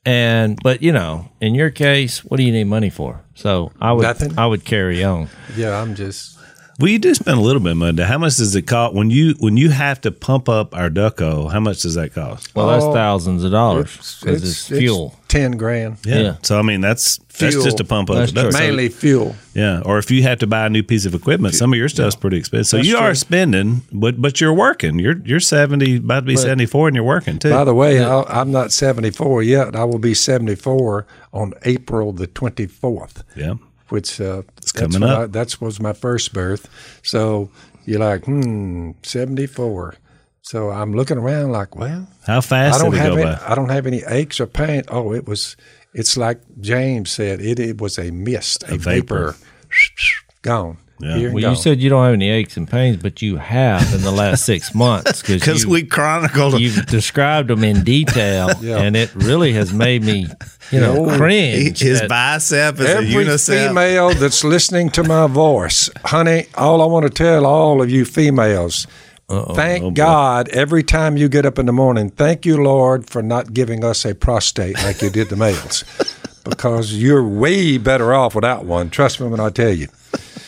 And 0.04 0.56
but 0.62 0.82
you 0.82 0.92
know, 0.92 1.28
in 1.40 1.54
your 1.54 1.71
case, 1.71 2.25
what 2.25 2.37
do 2.37 2.44
you 2.44 2.52
need 2.52 2.64
money 2.64 2.90
for? 2.90 3.21
So 3.35 3.73
I 3.80 3.92
would 3.92 4.02
Nothing. 4.02 4.38
I 4.38 4.47
would 4.47 4.64
carry 4.64 5.02
on. 5.02 5.28
Yeah, 5.56 5.80
I'm 5.80 5.94
just. 5.97 6.38
Well, 6.82 6.90
you 6.90 6.98
do 6.98 7.14
spend 7.14 7.38
a 7.38 7.40
little 7.40 7.60
bit 7.62 7.70
of 7.72 7.76
money. 7.78 8.02
How 8.02 8.18
much 8.18 8.36
does 8.38 8.56
it 8.56 8.62
cost 8.62 8.92
when 8.94 9.08
you 9.08 9.34
when 9.38 9.56
you 9.56 9.70
have 9.70 10.00
to 10.00 10.10
pump 10.10 10.48
up 10.48 10.74
our 10.74 10.90
duck 10.90 11.20
hole? 11.20 11.48
How 11.48 11.60
much 11.60 11.82
does 11.82 11.94
that 11.94 12.12
cost? 12.12 12.52
Well, 12.56 12.66
that's 12.66 12.82
Oh, 12.84 12.92
thousands 12.92 13.44
of 13.44 13.52
dollars 13.52 14.18
because 14.20 14.42
it's, 14.42 14.66
fuel. 14.66 15.14
ten 15.28 15.52
grand. 15.52 15.98
Yeah. 16.04 16.18
Yeah. 16.20 16.36
So 16.42 16.58
I 16.58 16.62
mean, 16.62 16.80
that's 16.80 17.18
that's 17.38 17.54
Fuel. 17.54 17.64
just 17.64 17.78
a 17.78 17.84
pump 17.84 18.10
up. 18.10 18.16
That's 18.16 18.32
true. 18.32 18.50
So- 18.50 18.58
Mainly 18.58 18.88
fuel. 18.88 19.36
yeah. 19.54 19.80
Or 19.84 19.98
if 19.98 20.10
you 20.10 20.24
have 20.24 20.40
to 20.40 20.46
buy 20.48 20.66
a 20.66 20.70
new 20.70 20.82
piece 20.82 21.06
of 21.06 21.14
equipment, 21.14 21.54
some 21.54 21.72
of 21.72 21.78
your 21.78 21.88
stuff's 21.88 22.16
pretty 22.16 22.36
expensive. 22.36 22.66
So 22.70 22.76
That's 22.78 22.88
you 22.88 22.96
are 22.96 23.14
spending, 23.14 23.82
but 23.92 24.20
but 24.20 24.40
you're 24.40 24.52
working. 24.52 24.98
You're 24.98 25.18
you're 25.24 25.38
seventy, 25.40 25.96
about 25.98 26.20
to 26.20 26.26
be 26.26 26.36
seventy 26.36 26.66
four, 26.66 26.88
and 26.88 26.96
you're 26.96 27.04
working 27.04 27.38
too. 27.38 27.50
By 27.50 27.62
the 27.64 27.74
way, 27.74 28.02
I'll, 28.04 28.26
I'm 28.28 28.50
not 28.50 28.72
74 28.72 29.44
yet. 29.44 29.76
I 29.76 29.84
will 29.84 30.00
be 30.00 30.14
74 30.14 31.06
on 31.32 31.54
April 31.64 32.12
the 32.12 32.26
24th. 32.26 33.22
yeah. 33.36 33.54
Which 33.92 34.20
uh, 34.20 34.42
it's 34.56 34.72
coming 34.72 35.02
up. 35.02 35.18
I, 35.18 35.26
that 35.26 35.61
was 35.61 35.78
my 35.78 35.92
first 35.92 36.32
birth. 36.32 36.68
So 37.02 37.50
you're 37.84 38.00
like, 38.00 38.25
hmm, 38.25 38.92
74. 39.02 39.96
So 40.40 40.70
I'm 40.70 40.94
looking 40.94 41.18
around 41.18 41.52
like, 41.52 41.76
well, 41.76 42.08
How 42.26 42.38
I 42.38 42.40
fast 42.40 42.80
don't 42.80 42.90
did 42.90 42.96
it 42.96 43.00
have 43.02 43.14
go 43.14 43.20
any, 43.20 43.37
by? 43.37 43.42
I 43.46 43.54
don't 43.54 43.68
have 43.68 43.87
any 43.87 44.02
aches 44.08 44.40
or 44.40 44.46
pain. 44.46 44.82
Oh, 44.88 45.12
it 45.12 45.28
was. 45.28 45.56
It's 45.94 46.16
like 46.16 46.40
James 46.61 47.11
said. 47.11 47.40
It, 47.40 47.61
it 47.61 47.80
was 47.80 47.99
a 47.99 48.11
mist, 48.11 48.64
a, 48.64 48.78
vapor. 48.78 49.32
vapor. 49.32 49.37
Gone. 50.40 50.78
Yeah. 51.02 51.30
Well, 51.32 51.42
you 51.50 51.56
said 51.56 51.80
you 51.80 51.90
don't 51.90 52.04
have 52.04 52.14
any 52.14 52.30
aches 52.30 52.56
and 52.56 52.68
pains, 52.71 52.97
but 53.02 53.21
you 53.23 53.37
have 53.37 53.92
in 53.94 54.02
the 54.02 54.12
last 54.12 54.44
six 54.44 54.73
months 54.87 55.21
Because 55.23 55.66
we 55.66 55.82
chronicled. 55.82 56.61
you've 56.61 56.87
described 56.87 57.49
them 57.49 57.64
in 57.64 57.82
detail, 57.82 58.50
Yeah. 58.61 58.78
and 58.78 58.94
it 58.97 59.12
really 59.14 59.52
has 59.54 59.73
made 59.73 60.04
me, 60.04 60.28
you 60.71 60.80
know, 60.80 61.06
Yeah. 61.11 61.16
cringe. 61.16 61.80
his 61.80 62.02
at- 62.02 62.09
bicep 62.09 62.78
is 62.78 62.87
a 62.87 62.97
Every 62.99 63.09
unicep. 63.25 63.68
female 63.68 64.11
that's 64.14 64.44
listening 64.44 64.90
to 64.90 65.02
my 65.02 65.26
voice, 65.26 65.90
honey, 66.04 66.47
all 66.56 66.80
I 66.80 66.87
want 66.87 67.04
to 67.06 67.11
tell 67.11 67.47
all 67.47 67.82
of 67.82 67.90
you 67.90 68.04
females, 68.04 68.87
thank 69.54 69.82
Oh. 69.82 69.90
God 69.90 70.49
every 70.50 70.82
time 70.82 71.16
you 71.16 71.28
get 71.28 71.44
up 71.47 71.59
in 71.59 71.66
the 71.66 71.73
morning, 71.73 72.11
thank 72.11 72.47
you, 72.47 72.62
Lord, 72.62 73.09
for 73.11 73.23
not 73.23 73.52
giving 73.54 73.82
us 73.82 74.04
a 74.04 74.14
prostate 74.14 74.76
like 74.85 75.02
you 75.02 75.11
did 75.11 75.30
the 75.30 75.37
males. 75.37 75.85
because 76.44 76.92
you're 76.94 77.23
way 77.26 77.78
better 77.78 78.12
off 78.14 78.35
without 78.35 78.64
one. 78.64 78.90
Trust 78.90 79.21
me 79.21 79.28
when 79.28 79.38
I 79.40 79.49
tell 79.50 79.71
you. 79.73 79.87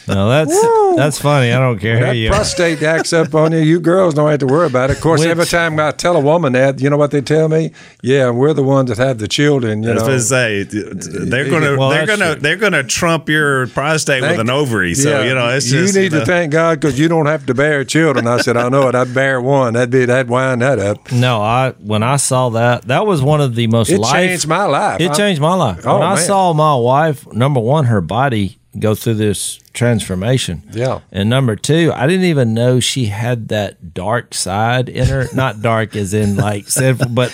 No, 0.09 0.29
that's 0.29 0.97
that's 0.97 1.19
funny. 1.19 1.53
I 1.53 1.59
don't 1.59 1.79
care. 1.79 2.01
That 2.01 2.13
you 2.17 2.29
prostate 2.31 2.83
acts 2.83 3.13
up 3.13 3.35
on 3.35 3.53
you. 3.53 3.59
You 3.59 3.81
girls 3.81 4.15
don't 4.15 4.31
have 4.31 4.41
to 4.41 4.47
worry 4.47 4.67
about 4.67 4.91
it. 4.91 4.97
Of 4.97 5.03
course, 5.03 5.21
Which- 5.21 5.29
every 5.31 5.47
time 5.47 5.79
I 5.81 5.91
tell 5.93 6.17
a 6.17 6.21
woman 6.21 6.53
that, 6.55 6.81
you 6.81 6.91
know 6.91 6.97
what 6.97 7.11
they 7.11 7.21
tell 7.21 7.49
me? 7.49 7.73
Yeah, 8.03 8.31
we're 8.31 8.53
the 8.53 8.63
ones 8.63 8.89
that 8.91 8.99
have 8.99 9.19
the 9.19 9.29
children. 9.29 9.83
You 9.83 9.95
know, 9.95 10.01
going 10.01 10.13
to 10.13 10.21
say 10.21 10.63
they're 10.65 11.49
going 11.49 11.63
to 11.63 11.77
Well, 11.77 11.91
they're 11.91 12.07
going 12.07 12.19
to 12.21 12.33
true. 12.33 12.41
they're 12.43 12.57
going 12.57 12.73
to 12.73 12.85
trump 12.85 13.29
your 13.29 13.67
prostate 13.69 14.23
with 14.23 14.39
an 14.41 14.51
ovary. 14.51 14.95
So 14.95 15.11
Yeah, 15.11 15.25
you 15.29 15.35
know 15.35 15.49
it's 15.49 15.71
you 15.71 15.81
just 15.83 15.95
need 15.95 16.05
you 16.05 16.11
know, 16.11 16.21
to 16.21 16.27
thank 16.27 16.53
God 16.53 16.81
because 16.81 16.99
you 16.99 17.09
don't 17.09 17.27
have 17.27 17.47
to 17.47 17.55
bear 17.55 17.85
children. 17.85 18.27
I 18.27 18.39
said, 18.39 18.57
I 18.57 18.69
know 18.69 18.89
it. 18.89 18.95
I'd 18.95 19.15
bear 19.15 19.41
one. 19.41 19.75
That'd 19.75 19.91
be 19.91 20.05
that'd 20.05 20.29
wind 20.29 20.63
that 20.63 20.79
up. 20.79 21.11
No, 21.13 21.41
I 21.41 21.73
when 21.81 22.03
I 22.03 22.17
saw 22.17 22.51
that, 22.51 22.83
that 22.89 23.07
was 23.07 23.23
one 23.23 23.41
of 23.41 23.55
the 23.55 23.67
most 23.69 23.91
It 23.91 23.99
life. 23.99 24.13
changed 24.13 24.47
my 24.47 24.65
life. 24.65 25.01
It 25.01 25.11
I- 25.11 25.15
changed 25.15 25.41
my 25.41 25.55
life. 25.55 25.81
Oh, 25.85 25.99
when 25.99 26.07
I 26.07 26.17
saw 26.17 26.53
my 26.53 26.75
wife, 26.77 27.27
number 27.33 27.61
one, 27.61 27.85
her 27.87 28.01
body 28.01 28.59
go 28.79 28.95
through 28.95 29.15
this 29.15 29.59
transformation. 29.73 30.63
Yeah. 30.73 31.01
And 31.13 31.31
number 31.31 31.57
two, 31.57 31.93
I 31.95 32.07
didn't 32.07 32.27
even 32.27 32.55
know 32.55 32.81
she 32.81 33.07
had 33.07 33.49
that 33.49 33.95
dark 33.95 34.35
side 34.35 34.89
in 34.89 35.07
her. 35.07 35.27
Not 35.35 35.63
dark 35.63 35.97
as 35.97 36.15
in 36.15 36.37
like 36.37 36.69
sinful, 36.69 37.11
but 37.11 37.33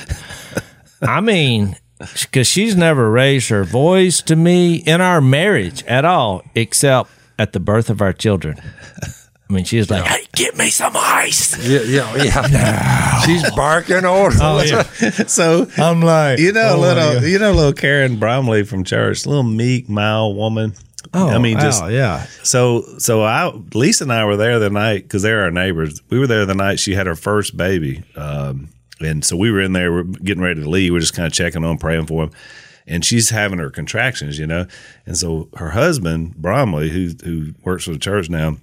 I 1.02 1.20
mean, 1.20 1.76
because 1.98 2.46
she's 2.46 2.76
never 2.76 3.10
raised 3.10 3.48
her 3.50 3.64
voice 3.64 4.22
to 4.22 4.36
me 4.36 4.76
in 4.76 5.00
our 5.00 5.20
marriage 5.20 5.82
at 5.84 6.04
all, 6.04 6.42
except 6.54 7.10
at 7.38 7.52
the 7.52 7.60
birth 7.60 7.90
of 7.90 8.00
our 8.00 8.12
children. 8.12 8.60
I 9.50 9.52
mean, 9.52 9.64
she's 9.64 9.90
like, 9.90 10.04
"Hey, 10.04 10.26
get 10.36 10.56
me 10.56 10.70
some 10.70 10.92
ice." 10.94 11.58
Yeah, 11.66 11.80
yeah, 11.82 12.46
yeah. 12.46 13.20
She's 13.26 13.50
barking 13.50 14.04
orders. 14.04 14.38
Oh 14.40 14.62
yeah. 14.62 14.82
so 15.26 15.66
I'm 15.76 16.02
like, 16.02 16.38
you 16.38 16.52
know 16.52 16.74
oh, 16.76 16.80
little 16.80 17.24
you 17.24 17.40
know 17.40 17.50
little 17.50 17.72
Karen 17.72 18.20
Bromley 18.20 18.62
from 18.62 18.84
church, 18.84 19.26
little 19.26 19.42
meek, 19.42 19.88
mild 19.88 20.36
woman. 20.36 20.74
Oh, 21.12 21.28
I 21.28 21.38
mean, 21.38 21.56
wow, 21.56 21.62
just 21.62 21.90
yeah. 21.90 22.26
So, 22.42 22.82
so 22.98 23.22
I, 23.22 23.52
Lisa 23.74 24.04
and 24.04 24.12
I 24.12 24.24
were 24.24 24.36
there 24.36 24.58
the 24.58 24.70
night 24.70 25.02
because 25.02 25.22
they're 25.22 25.42
our 25.42 25.50
neighbors. 25.50 26.00
We 26.08 26.18
were 26.18 26.26
there 26.26 26.46
the 26.46 26.54
night 26.54 26.78
she 26.78 26.94
had 26.94 27.06
her 27.06 27.16
first 27.16 27.56
baby, 27.56 28.04
um, 28.16 28.68
and 29.00 29.24
so 29.24 29.36
we 29.36 29.50
were 29.50 29.60
in 29.60 29.72
there. 29.72 29.92
We're 29.92 30.04
getting 30.04 30.42
ready 30.42 30.62
to 30.62 30.68
leave. 30.68 30.92
We're 30.92 31.00
just 31.00 31.14
kind 31.14 31.26
of 31.26 31.32
checking 31.32 31.64
on, 31.64 31.78
praying 31.78 32.06
for 32.06 32.24
him, 32.24 32.30
and 32.86 33.04
she's 33.04 33.30
having 33.30 33.58
her 33.58 33.70
contractions, 33.70 34.38
you 34.38 34.46
know. 34.46 34.66
And 35.04 35.16
so 35.16 35.48
her 35.56 35.70
husband 35.70 36.36
Bromley, 36.36 36.90
who 36.90 37.10
who 37.24 37.54
works 37.64 37.84
for 37.84 37.92
the 37.92 37.98
church 37.98 38.30
now, 38.30 38.58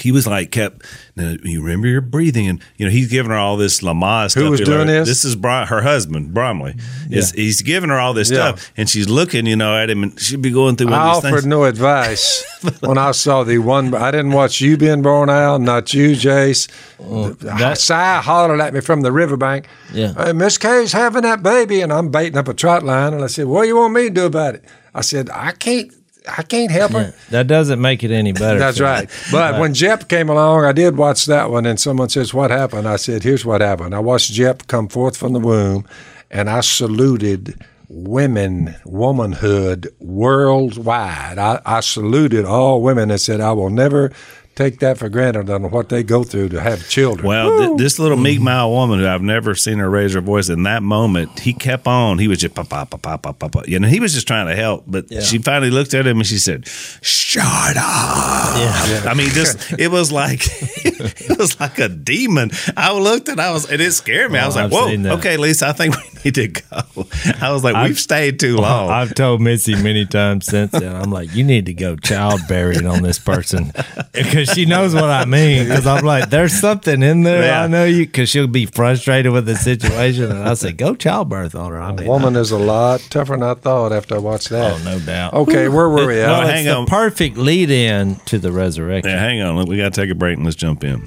he 0.00 0.12
was 0.12 0.26
like 0.26 0.50
kept. 0.50 0.84
Now, 1.16 1.34
you 1.42 1.60
remember 1.62 1.88
your 1.88 2.00
breathing, 2.00 2.46
and 2.48 2.62
you 2.76 2.86
know 2.86 2.90
he's 2.92 3.08
giving 3.08 3.30
her 3.30 3.36
all 3.36 3.56
this 3.56 3.80
Lamaze 3.80 4.30
stuff. 4.32 4.42
Who 4.42 4.50
was 4.50 4.60
You're 4.60 4.66
doing 4.66 4.78
like, 4.80 4.86
this? 4.88 5.08
This 5.08 5.24
is 5.24 5.34
Brom, 5.36 5.66
her 5.68 5.82
husband 5.82 6.32
Bromley. 6.32 6.74
Mm-hmm. 6.74 7.14
Is 7.14 7.32
he's 7.32 7.62
giving 7.62 7.90
her 7.90 7.98
all 7.98 8.14
this 8.14 8.30
Yeah. 8.30 8.54
stuff, 8.54 8.72
and 8.76 8.88
she's 8.88 9.08
looking, 9.08 9.46
you 9.46 9.56
know, 9.56 9.76
at 9.76 9.90
him, 9.90 10.02
and 10.02 10.20
she'd 10.20 10.42
be 10.42 10.50
going 10.50 10.76
through 10.76 10.88
one 10.90 10.98
I 11.00 11.10
of 11.16 11.22
these 11.22 11.30
offered 11.30 11.36
things. 11.40 11.46
no 11.46 11.64
advice 11.64 12.44
when 12.80 12.98
I 12.98 13.10
saw 13.12 13.44
the 13.44 13.58
one. 13.58 13.94
I 13.94 14.10
didn't 14.10 14.32
watch 14.32 14.60
you 14.60 14.76
being 14.76 15.02
born 15.02 15.28
out, 15.30 15.60
not 15.60 15.92
you, 15.94 16.14
Jase. 16.14 16.68
Oh, 17.00 17.30
that- 17.30 17.78
Si 17.78 17.94
hollered 17.94 18.60
at 18.60 18.72
me 18.74 18.80
from 18.80 19.02
the 19.02 19.12
riverbank. 19.12 19.66
Yeah. 19.92 20.12
Hey, 20.14 20.32
Miss 20.32 20.58
Kay's 20.58 20.92
having 20.92 21.22
that 21.22 21.42
baby, 21.42 21.80
and 21.80 21.92
I'm 21.92 22.10
baiting 22.10 22.36
up 22.38 22.48
a 22.48 22.54
trot 22.54 22.82
line. 22.82 23.14
And 23.14 23.24
I 23.24 23.28
said, 23.28 23.46
"What 23.46 23.62
do 23.62 23.68
you 23.68 23.76
want 23.76 23.94
me 23.94 24.04
to 24.04 24.10
do 24.10 24.26
about 24.26 24.54
it?" 24.56 24.64
I 24.94 25.00
said, 25.00 25.30
"I 25.30 25.52
can't. 25.52 25.92
I 26.36 26.42
can't 26.42 26.70
help 26.70 26.92
her." 26.92 27.14
That 27.30 27.46
doesn't 27.46 27.80
make 27.80 28.04
it 28.04 28.10
any 28.10 28.32
better. 28.32 28.58
That's 28.58 28.80
right. 28.80 29.08
But 29.30 29.58
when 29.60 29.74
Jep 29.74 30.08
came 30.08 30.28
along, 30.28 30.64
I 30.64 30.72
did 30.72 30.96
watch 30.96 31.26
that 31.26 31.50
one, 31.50 31.66
and 31.66 31.78
someone 31.78 32.08
says, 32.08 32.34
What 32.34 32.50
happened? 32.50 32.88
I 32.88 32.96
said, 32.96 33.22
Here's 33.22 33.44
what 33.44 33.60
happened. 33.60 33.94
I 33.94 34.00
watched 34.00 34.32
Jep 34.32 34.66
come 34.66 34.88
forth 34.88 35.16
from 35.16 35.32
the 35.32 35.40
womb, 35.40 35.86
and 36.30 36.50
I 36.50 36.60
saluted 36.60 37.64
women, 37.88 38.74
womanhood 38.84 39.88
worldwide. 39.98 41.38
I, 41.38 41.60
I 41.64 41.80
saluted 41.80 42.44
all 42.44 42.82
women 42.82 43.10
and 43.10 43.20
said, 43.20 43.40
I 43.40 43.52
will 43.52 43.70
never 43.70 44.12
take 44.58 44.80
that 44.80 44.98
for 44.98 45.08
granted 45.08 45.48
on 45.48 45.70
what 45.70 45.88
they 45.88 46.02
go 46.02 46.24
through 46.24 46.48
to 46.48 46.60
have 46.60 46.88
children. 46.88 47.26
Well, 47.26 47.58
th- 47.58 47.78
this 47.78 47.98
little 48.00 48.16
meek 48.18 48.40
mild 48.40 48.72
woman 48.72 48.98
who 48.98 49.06
I've 49.06 49.22
never 49.22 49.54
seen 49.54 49.78
her 49.78 49.88
raise 49.88 50.14
her 50.14 50.20
voice 50.20 50.48
in 50.48 50.64
that 50.64 50.82
moment, 50.82 51.38
he 51.38 51.52
kept 51.54 51.86
on. 51.86 52.18
He 52.18 52.26
was 52.26 52.38
just 52.40 52.54
pop, 52.54 52.68
pop, 52.68 52.90
pop, 52.90 53.00
pop, 53.02 53.22
pop, 53.22 53.38
pop, 53.38 53.52
pop. 53.52 53.68
You 53.68 53.78
know, 53.78 53.86
he 53.86 54.00
was 54.00 54.12
just 54.14 54.26
trying 54.26 54.48
to 54.48 54.56
help. 54.56 54.82
But 54.86 55.10
she 55.22 55.38
finally 55.38 55.70
looked 55.70 55.94
at 55.94 56.06
him 56.06 56.18
and 56.18 56.26
she 56.26 56.38
said, 56.38 56.66
"Shut 57.02 57.76
up." 57.76 58.56
Yeah. 58.58 59.04
I 59.06 59.14
mean, 59.16 59.28
just 59.30 59.72
it 59.78 59.88
was 59.92 60.10
like 60.10 60.40
it 60.84 61.38
was 61.38 61.58
like 61.60 61.78
a 61.78 61.88
demon. 61.88 62.50
I 62.76 62.92
looked 62.98 63.28
and 63.28 63.40
I 63.40 63.52
was, 63.52 63.70
and 63.70 63.80
it 63.80 63.92
scared 63.92 64.32
me. 64.32 64.38
I 64.40 64.42
oh, 64.42 64.46
was 64.46 64.56
Oh, 64.56 64.60
like, 64.60 64.64
I've 64.66 64.72
"Whoa, 64.72 64.86
seen 64.88 65.02
that. 65.02 65.12
okay, 65.20 65.36
Lisa, 65.36 65.68
I 65.68 65.72
think 65.72 65.94
we 65.96 66.02
need 66.24 66.34
to 66.34 66.48
go." 66.48 67.06
I 67.40 67.52
was 67.52 67.62
like, 67.62 67.76
I've- 67.76 67.88
"We've 67.90 67.98
stayed 68.00 68.40
too 68.40 68.56
long." 68.66 68.90
I've 68.90 69.14
told 69.14 69.40
Missy 69.40 69.76
many 69.80 70.04
times 70.04 70.46
since 70.46 70.72
then. 70.72 70.94
I'm 70.94 71.10
like, 71.12 71.32
you 71.34 71.44
need 71.44 71.66
to 71.66 71.74
go 71.74 71.94
childbearing 71.96 72.86
on 72.86 73.02
this 73.02 73.18
person 73.20 73.72
because 74.12 74.47
she 74.54 74.64
knows 74.66 74.94
what 74.94 75.04
I 75.04 75.24
mean. 75.24 75.64
Because 75.68 75.86
I'm 75.86 76.04
like, 76.04 76.30
there's 76.30 76.58
something 76.58 77.02
in 77.02 77.22
there. 77.22 77.44
Yeah. 77.44 77.62
I 77.62 77.66
know 77.66 77.84
you 77.84 78.06
because 78.06 78.28
she'll 78.28 78.46
be 78.46 78.66
frustrated 78.66 79.32
with 79.32 79.46
the 79.46 79.56
situation, 79.56 80.24
and 80.30 80.48
I 80.48 80.54
say, 80.54 80.72
go 80.72 80.94
childbirth 80.94 81.54
on 81.54 81.70
her. 81.72 81.80
I 81.80 81.90
a 81.90 81.94
mean, 81.94 82.06
woman 82.06 82.36
is 82.36 82.50
a 82.50 82.58
lot 82.58 83.00
tougher 83.10 83.32
than 83.34 83.42
I 83.42 83.54
thought 83.54 83.92
after 83.92 84.14
I 84.16 84.18
watched 84.18 84.48
that. 84.50 84.80
oh 84.80 84.84
no 84.84 84.98
doubt. 85.00 85.34
Okay, 85.34 85.68
where 85.68 85.88
were 85.88 86.06
we 86.06 86.20
at? 86.20 86.28
well, 86.28 86.46
hang 86.46 86.66
it's 86.66 86.74
on. 86.74 86.84
the 86.84 86.90
perfect 86.90 87.36
lead 87.36 87.70
in 87.70 88.16
to 88.26 88.38
the 88.38 88.52
resurrection. 88.52 89.10
yeah, 89.10 89.18
hang 89.20 89.40
on. 89.42 89.66
We 89.66 89.76
got 89.76 89.92
to 89.94 90.00
take 90.00 90.10
a 90.10 90.14
break 90.14 90.36
and 90.36 90.44
let's 90.44 90.56
jump 90.56 90.84
in. 90.84 91.02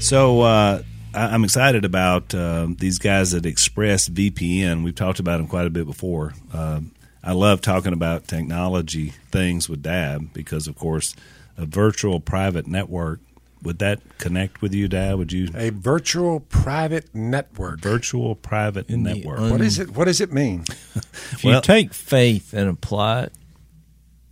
So 0.00 0.40
uh, 0.40 0.82
I- 1.14 1.26
I'm 1.26 1.44
excited 1.44 1.84
about 1.84 2.34
uh, 2.34 2.66
these 2.76 2.98
guys 2.98 3.34
at 3.34 3.46
Express 3.46 4.08
VPN. 4.08 4.82
We've 4.82 4.94
talked 4.94 5.20
about 5.20 5.36
them 5.38 5.46
quite 5.46 5.66
a 5.66 5.70
bit 5.70 5.86
before. 5.86 6.34
Um 6.52 6.92
I 7.24 7.32
love 7.32 7.60
talking 7.60 7.92
about 7.92 8.26
technology 8.26 9.10
things 9.30 9.68
with 9.68 9.82
Dab 9.82 10.32
because, 10.32 10.66
of 10.66 10.76
course, 10.76 11.14
a 11.56 11.66
virtual 11.66 12.18
private 12.20 12.66
network. 12.66 13.20
Would 13.62 13.78
that 13.78 14.00
connect 14.18 14.60
with 14.60 14.74
you, 14.74 14.88
Dad? 14.88 15.14
Would 15.18 15.30
you 15.30 15.48
A 15.54 15.70
virtual 15.70 16.40
private 16.40 17.14
network. 17.14 17.78
virtual 17.80 18.34
private 18.34 18.88
the 18.88 18.96
network? 18.96 19.38
un- 19.38 19.50
What 19.50 19.60
is 19.60 19.78
it? 19.78 19.94
What 19.96 20.06
does 20.06 20.20
it 20.20 20.32
mean? 20.32 20.64
If 20.96 21.44
you 21.44 21.60
take 21.60 21.94
faith 21.94 22.52
and 22.54 22.68
apply 22.68 23.22
it, 23.24 23.32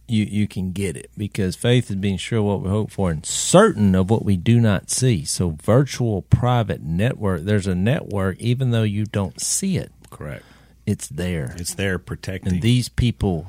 you 0.09 0.25
you 0.25 0.49
can 0.49 0.73
get 0.73 0.97
it 0.97 1.13
because 1.17 1.55
faith 1.55 1.89
is 1.91 1.97
being 1.97 2.17
sure 2.17 2.43
what 2.43 2.61
we 2.63 2.69
hope 2.71 2.91
for 2.91 3.13
and 3.13 3.25
certain 3.25 3.95
of 3.95 4.11
what 4.11 4.25
we 4.25 4.37
do 4.37 4.59
not 4.61 4.91
see. 4.91 5.25
So 5.25 5.57
virtual 5.63 6.23
private 6.23 6.83
network, 6.83 7.43
there's 7.43 7.69
a 7.69 7.77
network 7.77 8.41
even 8.41 8.73
though 8.73 8.83
you 8.83 9.05
don't 9.07 9.41
see 9.41 9.77
it, 9.77 9.93
Correct. 10.11 10.45
It's 10.87 11.09
there. 11.09 11.55
It's 11.59 11.75
there 11.75 11.99
protecting 11.99 12.55
and 12.55 12.63
these 12.63 12.89
people 12.89 13.47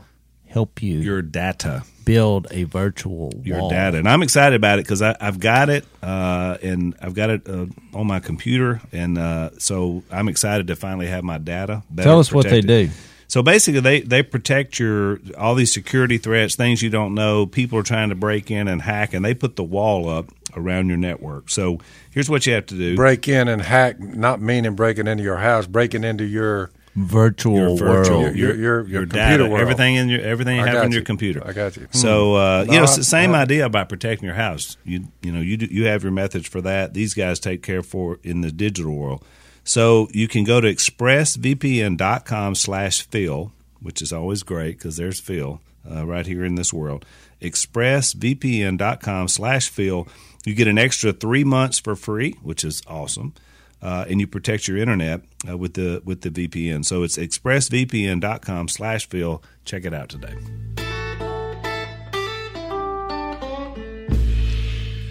help 0.52 0.84
you 0.84 1.00
your 1.00 1.22
data. 1.22 1.84
build 2.04 2.48
a 2.52 2.64
virtual 2.64 3.32
your 3.44 3.62
wall. 3.62 3.70
data. 3.70 3.98
And 3.98 4.08
I'm 4.08 4.22
excited 4.22 4.56
about 4.56 4.80
it 4.80 4.86
because 4.86 5.02
I've 5.02 5.40
got 5.40 5.70
it 5.70 5.86
uh, 6.04 6.58
and 6.62 6.96
I've 7.02 7.14
got 7.14 7.30
it 7.30 7.48
uh, 7.48 7.68
on 7.94 8.08
my 8.08 8.20
computer. 8.20 8.82
And 8.92 9.18
uh, 9.18 9.52
so 9.58 10.04
I'm 10.12 10.28
excited 10.28 10.68
to 10.68 10.76
finally 10.76 11.08
have 11.08 11.24
my 11.24 11.38
data. 11.38 11.84
Tell 11.98 12.20
us 12.20 12.32
what 12.32 12.50
they 12.50 12.62
do. 12.62 12.90
So 13.28 13.42
basically, 13.42 13.80
they 13.80 14.02
they 14.02 14.24
protect 14.24 14.78
your 14.78 15.22
all 15.38 15.56
these 15.56 15.72
security 15.72 16.18
threats, 16.18 16.56
things 16.56 16.82
you 16.82 16.90
don't 16.90 17.16
know. 17.16 17.46
People 17.46 17.80
are 17.80 17.84
trying 17.84 18.10
to 18.10 18.16
break 18.16 18.52
in 18.52 18.68
and 18.68 18.82
hack, 18.82 19.14
and 19.14 19.24
they 19.24 19.34
put 19.34 19.56
the 19.56 19.64
wall 19.64 20.10
up 20.10 20.26
around 20.54 20.90
your 20.90 20.98
network. 20.98 21.50
So 21.50 21.80
here's 22.10 22.30
what 22.30 22.46
you 22.46 22.52
have 22.56 22.66
to 22.66 22.76
do: 22.76 22.98
break 22.98 23.30
in 23.30 23.48
and 23.48 23.62
hack, 23.62 24.02
not 24.02 24.42
meaning 24.42 24.76
breaking 24.76 25.08
into 25.08 25.24
your 25.24 25.38
house, 25.38 25.66
breaking 25.66 26.04
into 26.04 26.26
your 26.26 26.72
virtual, 26.96 27.56
your 27.56 27.78
virtual, 27.78 28.22
world. 28.24 28.36
your- 28.36 28.56
your- 28.56 28.88
your 28.88 29.02
computer 29.02 29.28
data, 29.38 29.46
world. 29.48 29.62
everything 29.62 29.96
in 29.96 30.10
your 30.10 30.22
everything 30.22 30.58
you 30.58 30.62
I 30.64 30.66
have 30.68 30.74
got 30.76 30.86
on 30.86 30.92
your 30.92 31.00
you. 31.02 31.06
computer. 31.06 31.42
I 31.46 31.54
got 31.54 31.78
you. 31.78 31.88
So 31.92 32.36
uh, 32.36 32.62
you 32.64 32.72
know, 32.72 32.78
No, 32.80 32.84
it's 32.84 32.96
the 32.98 33.04
same 33.04 33.34
I- 33.34 33.42
idea 33.44 33.66
about 33.66 33.88
protecting 33.90 34.26
your 34.26 34.36
house. 34.36 34.78
You 34.84 35.06
you 35.22 35.32
know, 35.32 35.40
you 35.42 35.58
do, 35.58 35.66
you 35.68 35.86
have 35.86 36.04
your 36.04 36.12
methods 36.12 36.48
for 36.48 36.62
that. 36.62 36.94
These 36.94 37.14
guys 37.14 37.40
take 37.40 37.62
care 37.64 37.82
for 37.84 38.20
in 38.24 38.42
the 38.42 38.52
digital 38.52 38.96
world. 38.96 39.24
So 39.64 40.10
you 40.12 40.28
can 40.28 40.44
go 40.44 40.60
to 40.60 40.68
expressvpn.com 40.68 42.56
slash 42.56 43.02
Phil, 43.04 43.52
which 43.80 44.02
is 44.02 44.12
always 44.12 44.44
great 44.44 44.78
because 44.78 44.98
there's 44.98 45.20
Phil 45.20 45.62
uh, 45.90 46.06
right 46.06 46.26
here 46.26 46.44
in 46.44 46.56
this 46.56 46.74
world. 46.74 47.06
expressvpn.com 47.42 49.28
slash 49.28 49.70
Phil. 49.70 50.08
You 50.46 50.56
get 50.56 50.68
an 50.68 50.78
extra 50.80 51.14
three 51.14 51.44
months 51.44 51.78
for 51.80 51.96
free, 51.96 52.32
which 52.42 52.64
is 52.64 52.82
awesome. 52.88 53.34
Uh, 53.82 54.06
and 54.08 54.20
you 54.20 54.28
protect 54.28 54.68
your 54.68 54.78
internet 54.78 55.22
uh, 55.50 55.58
with 55.58 55.74
the 55.74 56.02
with 56.06 56.22
the 56.22 56.30
VPN. 56.30 56.86
So 56.86 57.02
it's 57.04 57.18
expressvpn.com 57.18 58.68
slash 58.68 59.08
Phil. 59.10 59.42
Check 59.66 59.86
it 59.86 59.94
out 59.94 60.10
today. 60.10 60.36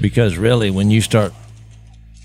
because 0.01 0.39
really 0.39 0.71
when 0.71 0.91
you 0.91 1.01
start 1.01 1.33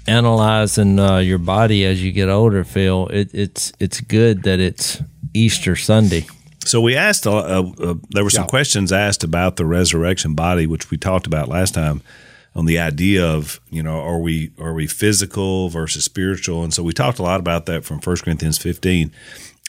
analyzing 0.08 1.00
uh, 1.00 1.18
your 1.18 1.38
body 1.38 1.84
as 1.86 2.02
you 2.04 2.12
get 2.12 2.30
older 2.30 2.64
phil 2.64 3.08
it, 3.08 3.30
it's 3.34 3.74
it's 3.80 4.00
good 4.02 4.44
that 4.44 4.60
it's 4.60 5.02
easter 5.34 5.76
sunday 5.76 6.26
So 6.66 6.82
we 6.82 6.96
asked, 6.96 7.28
uh, 7.28 7.36
uh, 7.38 7.94
there 8.10 8.24
were 8.24 8.30
some 8.32 8.44
Yeah. 8.46 8.48
questions 8.48 8.92
asked 8.92 9.24
about 9.24 9.56
the 9.58 9.66
resurrection 9.66 10.34
body, 10.34 10.66
which 10.66 10.90
we 10.90 10.98
talked 10.98 11.28
about 11.28 11.48
last 11.48 11.76
time, 11.76 12.02
on 12.56 12.66
the 12.66 12.80
idea 12.80 13.26
of 13.26 13.60
you 13.70 13.84
know 13.84 14.00
are 14.00 14.20
we 14.20 14.52
are 14.60 14.74
we 14.74 14.88
physical 14.88 15.70
versus 15.70 16.06
spiritual, 16.06 16.64
and 16.64 16.74
so 16.74 16.84
we 16.84 16.94
talked 16.94 17.20
a 17.20 17.24
lot 17.24 17.40
about 17.40 17.66
that 17.66 17.84
from 17.84 18.00
1 18.00 18.18
Corinthians 18.18 18.58
fifteen, 18.58 19.12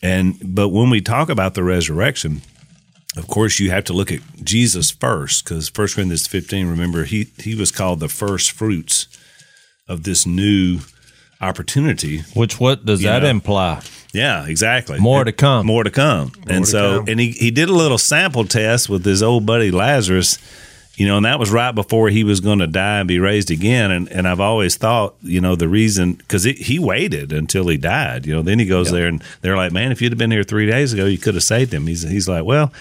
and 0.02 0.37
but 0.43 0.69
when 0.69 0.90
we 0.90 1.00
talk 1.00 1.28
about 1.28 1.55
the 1.55 1.64
resurrection, 1.64 2.43
of 3.16 3.26
course 3.26 3.59
you 3.59 3.71
have 3.71 3.85
to 3.85 3.93
look 3.93 4.12
at 4.12 4.21
Jesus 4.43 4.90
first 4.90 5.45
because 5.45 5.71
1 5.75 5.88
Corinthians 5.88 6.26
fifteen, 6.26 6.69
remember 6.69 7.05
he 7.05 7.28
he 7.38 7.55
was 7.55 7.71
called 7.71 8.00
the 8.00 8.09
first 8.09 8.52
fruits 8.52 9.09
of 9.88 10.05
this 10.05 10.26
new 10.26 10.81
opportunity 11.38 12.21
which 12.33 12.59
what 12.59 12.87
does 12.87 13.02
that 13.02 13.23
know. 13.23 13.28
imply 13.28 13.83
yeah, 14.16 14.47
exactly. 14.47 14.99
More 14.99 15.25
to 15.25 15.33
come. 15.33 15.66
More 15.66 15.85
to 15.85 15.90
come. 15.90 16.33
and 16.49 16.64
to 16.64 16.71
so, 16.71 16.99
come. 16.99 17.09
and 17.09 17.21
he, 17.21 17.33
he 17.33 17.50
did 17.50 17.69
a 17.69 17.75
little 17.75 17.99
sample 17.99 18.45
test 18.45 18.88
with 18.88 19.05
his 19.05 19.23
old 19.23 19.45
buddy 19.45 19.71
Lazarus, 19.71 20.38
you 20.97 21.07
know, 21.07 21.19
and 21.19 21.26
that 21.26 21.38
was 21.38 21.50
right 21.50 21.73
before 21.73 22.09
he 22.09 22.25
was 22.25 22.41
going 22.41 22.59
to 22.61 22.67
die 22.67 23.00
and 23.00 23.09
be 23.09 23.19
raised 23.19 23.50
again. 23.50 23.91
And, 23.91 24.11
and 24.11 24.26
I've 24.26 24.41
always 24.41 24.76
thought, 24.76 25.15
you 25.21 25.43
know, 25.43 25.55
the 25.55 25.69
reason, 25.69 26.15
because 26.15 26.45
he 26.45 26.79
waited 26.79 27.33
until 27.33 27.69
he 27.69 27.76
died, 27.76 28.25
you 28.25 28.35
know, 28.35 28.41
then 28.43 28.59
he 28.59 28.65
goes 28.65 28.91
there 28.91 29.07
and 29.07 29.23
they're 29.43 29.57
like, 29.57 29.73
man, 29.73 29.93
if 29.93 30.00
you'd 30.00 30.12
have 30.12 30.19
been 30.19 30.31
here 30.31 30.43
three 30.43 30.67
days 30.67 30.95
ago, 30.95 31.05
you 31.05 31.19
could 31.19 31.35
have 31.35 31.43
saved 31.43 31.73
him. 31.73 31.87
He's, 31.87 32.03
he's 32.03 32.29
like, 32.29 32.45
well, 32.45 32.73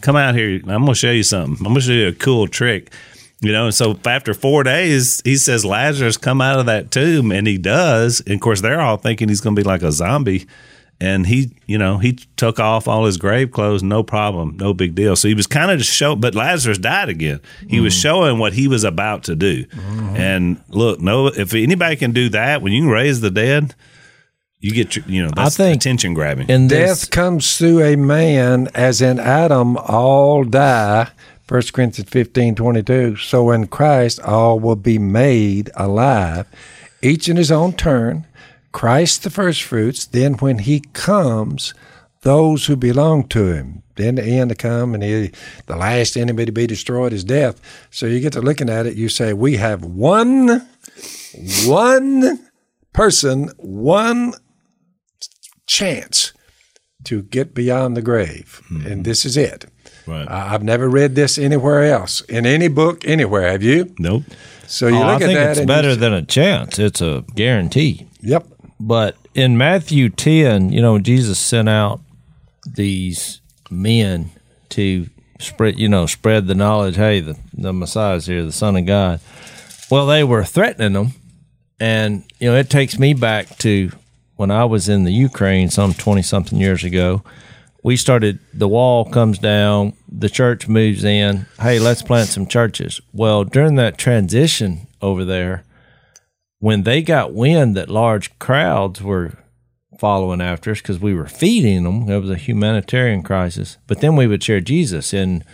come 0.00 0.16
out 0.16 0.34
here. 0.34 0.56
I'm 0.56 0.84
going 0.84 0.86
to 0.86 0.94
show 0.94 1.12
you 1.12 1.22
something. 1.22 1.64
I'm 1.64 1.72
going 1.72 1.76
to 1.76 1.80
show 1.80 1.92
you 1.92 2.08
a 2.08 2.12
cool 2.12 2.48
trick. 2.48 2.92
You 3.40 3.52
know, 3.52 3.66
and 3.66 3.74
so 3.74 3.98
after 4.04 4.34
four 4.34 4.64
days, 4.64 5.22
he 5.24 5.36
says, 5.36 5.64
Lazarus, 5.64 6.16
come 6.16 6.40
out 6.40 6.58
of 6.58 6.66
that 6.66 6.90
tomb. 6.90 7.30
And 7.30 7.46
he 7.46 7.56
does. 7.56 8.20
And 8.20 8.34
of 8.34 8.40
course, 8.40 8.60
they're 8.60 8.80
all 8.80 8.96
thinking 8.96 9.28
he's 9.28 9.40
going 9.40 9.54
to 9.54 9.62
be 9.62 9.66
like 9.66 9.82
a 9.82 9.92
zombie. 9.92 10.46
And 11.00 11.26
he, 11.26 11.56
you 11.66 11.78
know, 11.78 11.96
he 11.96 12.12
took 12.36 12.60
off 12.60 12.86
all 12.86 13.06
his 13.06 13.16
grave 13.16 13.52
clothes, 13.52 13.82
no 13.82 14.02
problem, 14.02 14.58
no 14.58 14.74
big 14.74 14.94
deal. 14.94 15.16
So 15.16 15.28
he 15.28 15.34
was 15.34 15.46
kind 15.46 15.70
of 15.70 15.78
just 15.78 15.90
show, 15.90 16.14
but 16.14 16.34
Lazarus 16.34 16.76
died 16.76 17.08
again. 17.08 17.40
He 17.68 17.80
was 17.80 17.94
mm. 17.94 18.02
showing 18.02 18.38
what 18.38 18.52
he 18.52 18.68
was 18.68 18.84
about 18.84 19.24
to 19.24 19.34
do. 19.34 19.64
Mm-hmm. 19.64 20.16
And 20.16 20.62
look, 20.68 21.00
no, 21.00 21.28
if 21.28 21.54
anybody 21.54 21.96
can 21.96 22.12
do 22.12 22.28
that, 22.30 22.60
when 22.60 22.74
you 22.74 22.82
can 22.82 22.90
raise 22.90 23.22
the 23.22 23.30
dead, 23.30 23.74
you 24.58 24.72
get, 24.72 24.94
your, 24.94 25.06
you 25.06 25.22
know, 25.22 25.30
that's 25.34 25.56
think- 25.56 25.76
attention 25.76 26.12
grabbing. 26.12 26.50
in 26.50 26.68
this 26.68 27.00
Death 27.00 27.10
comes 27.10 27.56
through 27.56 27.82
a 27.82 27.96
man, 27.96 28.68
as 28.74 29.00
in 29.00 29.18
Adam, 29.18 29.78
all 29.78 30.44
die. 30.44 31.08
1 31.48 31.62
Corinthians 31.72 32.08
15 32.08 32.54
22. 32.54 33.16
So 33.16 33.50
in 33.50 33.66
Christ, 33.66 34.20
all 34.20 34.60
will 34.60 34.76
be 34.76 34.98
made 34.98 35.70
alive, 35.74 36.46
each 37.02 37.28
in 37.28 37.36
his 37.36 37.50
own 37.50 37.72
turn. 37.72 38.26
Christ 38.72 39.22
the 39.24 39.30
first 39.30 39.62
fruits. 39.62 40.04
Then 40.06 40.34
when 40.34 40.58
he 40.60 40.80
comes, 40.92 41.74
those 42.22 42.66
who 42.66 42.76
belong 42.76 43.28
to 43.28 43.52
him. 43.52 43.82
Then 43.96 44.14
the 44.14 44.24
end 44.24 44.48
to 44.50 44.54
come, 44.54 44.94
and 44.94 45.02
he, 45.02 45.30
the 45.66 45.76
last 45.76 46.16
enemy 46.16 46.46
to 46.46 46.52
be 46.52 46.66
destroyed 46.66 47.12
is 47.12 47.24
death. 47.24 47.60
So 47.90 48.06
you 48.06 48.20
get 48.20 48.32
to 48.34 48.40
looking 48.40 48.70
at 48.70 48.86
it, 48.86 48.96
you 48.96 49.08
say, 49.10 49.32
we 49.34 49.56
have 49.56 49.84
one, 49.84 50.66
one 51.66 52.40
person, 52.92 53.50
one 53.58 54.32
chance 55.66 56.32
to 57.04 57.22
get 57.22 57.54
beyond 57.54 57.96
the 57.96 58.02
grave. 58.02 58.60
Mm-hmm. 58.70 58.86
And 58.86 59.04
this 59.04 59.24
is 59.24 59.36
it. 59.36 59.66
Right. 60.06 60.26
I- 60.28 60.54
I've 60.54 60.62
never 60.62 60.88
read 60.88 61.14
this 61.14 61.38
anywhere 61.38 61.84
else 61.84 62.20
in 62.22 62.46
any 62.46 62.68
book 62.68 63.06
anywhere. 63.06 63.50
Have 63.50 63.62
you? 63.62 63.94
nope. 63.98 64.24
So 64.66 64.86
you 64.86 64.96
Oh, 64.96 65.02
I 65.02 65.12
look 65.14 65.22
at 65.22 65.26
think 65.26 65.38
that. 65.38 65.56
it's 65.56 65.66
better 65.66 65.90
You, 65.90 65.96
than 65.96 66.12
a 66.12 66.22
chance 66.22 66.78
it's 66.78 67.00
a 67.00 67.24
guarantee 67.34 68.06
yep. 68.20 68.46
But 68.80 69.16
in 69.34 69.56
matthew 69.56 70.08
10 70.08 70.72
you 70.72 70.80
know 70.80 70.98
jesus 70.98 71.38
sent 71.38 71.68
out 71.68 72.00
these 72.66 73.40
men 73.70 74.30
to 74.68 75.08
spread 75.38 75.78
you 75.78 75.88
know 75.88 76.06
spread 76.06 76.46
the 76.46 76.54
knowledge 76.54 76.96
hey 76.96 77.20
the, 77.20 77.36
the 77.54 77.72
messiah's 77.72 78.26
here 78.26 78.44
the 78.44 78.52
son 78.52 78.76
of 78.76 78.86
god. 78.86 79.20
Well 79.90 80.06
they 80.06 80.22
were 80.22 80.44
threatening 80.44 80.92
them. 80.92 81.12
And 81.78 82.24
you 82.38 82.50
know 82.50 82.56
it 82.56 82.70
takes 82.70 82.98
me 82.98 83.14
back 83.14 83.58
to 83.58 83.90
when 84.36 84.50
i 84.50 84.64
was 84.64 84.88
in 84.88 85.04
the 85.04 85.12
ukraine 85.12 85.70
some 85.70 85.94
20 85.94 86.22
something 86.22 86.58
years 86.58 86.84
ago. 86.84 87.22
We 87.82 87.96
started 87.96 88.38
the 88.52 88.68
wall 88.68 89.06
comes 89.06 89.38
down 89.38 89.94
the 90.08 90.28
church 90.28 90.68
moves 90.68 91.04
in. 91.04 91.46
Hey 91.60 91.78
let's 91.78 92.02
plant 92.02 92.28
some 92.28 92.46
churches. 92.46 93.00
Well 93.12 93.44
during 93.44 93.76
that 93.76 93.98
transition 93.98 94.86
over 95.00 95.24
there 95.24 95.64
when 96.60 96.84
they 96.84 97.02
got 97.02 97.34
wind 97.34 97.76
that 97.76 97.90
large 97.90 98.38
crowds 98.38 99.02
were 99.02 99.36
following 99.98 100.40
after 100.40 100.70
us 100.70 100.80
because 100.80 100.98
we 100.98 101.12
were 101.12 101.26
feeding 101.26 101.82
them 101.84 102.08
it 102.08 102.18
was 102.20 102.30
a 102.30 102.36
humanitarian 102.36 103.22
crisis 103.22 103.76
but 103.86 104.00
then 104.00 104.16
we 104.16 104.26
would 104.26 104.42
share 104.42 104.60
jesus 104.60 105.12
and 105.12 105.44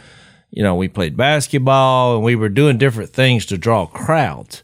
you 0.51 0.63
know 0.63 0.75
we 0.75 0.87
played 0.87 1.17
basketball 1.17 2.15
and 2.15 2.25
we 2.25 2.37
were 2.37 2.49
doing 2.49 2.79
different 2.79 3.11
things 3.11 3.45
to 3.45 3.59
draw 3.59 3.87
crowds 3.87 4.63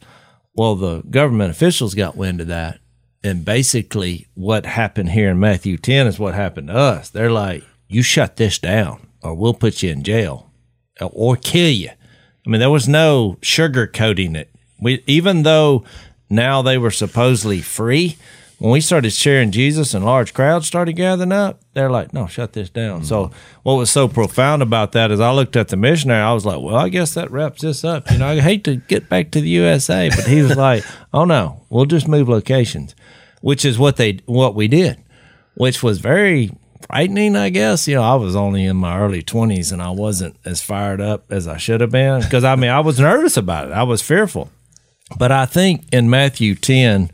well 0.55 0.76
the 0.76 1.02
government 1.11 1.50
officials 1.50 1.94
got 1.94 2.16
wind 2.16 2.40
of 2.40 2.46
that 2.46 2.78
and 3.24 3.44
basically, 3.44 4.26
what 4.35 4.66
happened 4.66 5.11
here 5.11 5.31
in 5.31 5.38
Matthew 5.38 5.76
10 5.76 6.07
is 6.09 6.18
what 6.18 6.35
happened 6.35 6.68
to 6.68 6.74
us. 6.74 7.09
They're 7.09 7.31
like, 7.31 7.62
you 7.88 8.02
shut 8.02 8.37
this 8.37 8.59
down 8.59 9.07
or 9.22 9.35
we'll 9.35 9.55
put 9.55 9.83
you 9.83 9.90
in 9.90 10.02
jail 10.02 10.50
or 11.00 11.37
kill 11.37 11.70
you. 11.70 11.90
I 11.90 12.50
mean, 12.50 12.61
there 12.61 12.70
was 12.70 12.88
no 12.88 13.38
sugarcoating 13.40 14.37
it. 14.37 14.50
We, 14.81 15.05
even 15.07 15.44
though 15.44 15.85
now 16.33 16.62
they 16.62 16.79
were 16.79 16.90
supposedly 16.90 17.61
free, 17.61 18.16
when 18.62 18.71
we 18.71 18.81
started 18.81 19.12
sharing 19.12 19.51
Jesus 19.51 19.92
and 19.92 20.05
large 20.05 20.33
crowds 20.35 20.68
started 20.68 20.92
gathering 20.92 21.33
up, 21.33 21.61
they're 21.75 21.90
like, 21.90 22.12
no, 22.12 22.29
shut 22.29 22.53
this 22.53 22.71
down. 22.71 23.03
So, 23.03 23.25
mm-hmm. 23.25 23.35
what 23.64 23.75
was 23.75 23.90
so 23.90 24.07
profound 24.07 24.62
about 24.62 24.92
that 24.92 25.11
is 25.11 25.18
I 25.18 25.33
looked 25.33 25.57
at 25.57 25.66
the 25.66 25.77
missionary, 25.77 26.21
I 26.21 26.33
was 26.33 26.47
like, 26.47 26.62
well, 26.62 26.77
I 26.77 26.88
guess 26.88 27.14
that 27.14 27.33
wraps 27.33 27.62
this 27.62 27.83
up. 27.83 28.09
You 28.09 28.18
know, 28.18 28.29
I 28.29 28.38
hate 28.38 28.62
to 28.64 28.77
get 28.77 29.09
back 29.09 29.33
to 29.33 29.40
the 29.40 29.49
USA, 29.49 30.11
but 30.11 30.29
he 30.29 30.42
was 30.42 30.57
like, 30.57 30.85
oh 31.12 31.25
no, 31.25 31.64
we'll 31.71 31.87
just 31.87 32.07
move 32.07 32.29
locations, 32.29 32.95
which 33.40 33.64
is 33.64 33.81
what 33.81 33.97
they, 33.97 34.21
what 34.27 34.55
we 34.55 34.68
did, 34.68 35.03
which 35.55 35.83
was 35.83 35.99
very 35.99 36.53
frightening, 36.87 37.35
I 37.35 37.49
guess. 37.49 37.88
You 37.88 37.97
know, 37.97 38.03
I 38.03 38.14
was 38.14 38.37
only 38.37 38.64
in 38.64 38.77
my 38.77 38.97
early 38.97 39.25
20s 39.25 39.73
and 39.73 39.83
I 39.83 39.90
wasn't 39.90 40.37
as 40.45 40.62
fired 40.62 41.01
up 41.01 41.33
as 41.33 41.49
I 41.49 41.57
should 41.57 41.81
have 41.81 41.90
been 41.90 42.21
because 42.21 42.45
I 42.45 42.55
mean, 42.55 42.71
I 42.71 42.79
was 42.79 43.01
nervous 43.01 43.37
about 43.37 43.66
it, 43.66 43.73
I 43.73 43.83
was 43.83 44.03
fearful. 44.03 44.53
But 45.18 45.33
I 45.33 45.46
think 45.46 45.87
in 45.92 46.11
Matthew 46.11 46.55
10, 46.55 47.11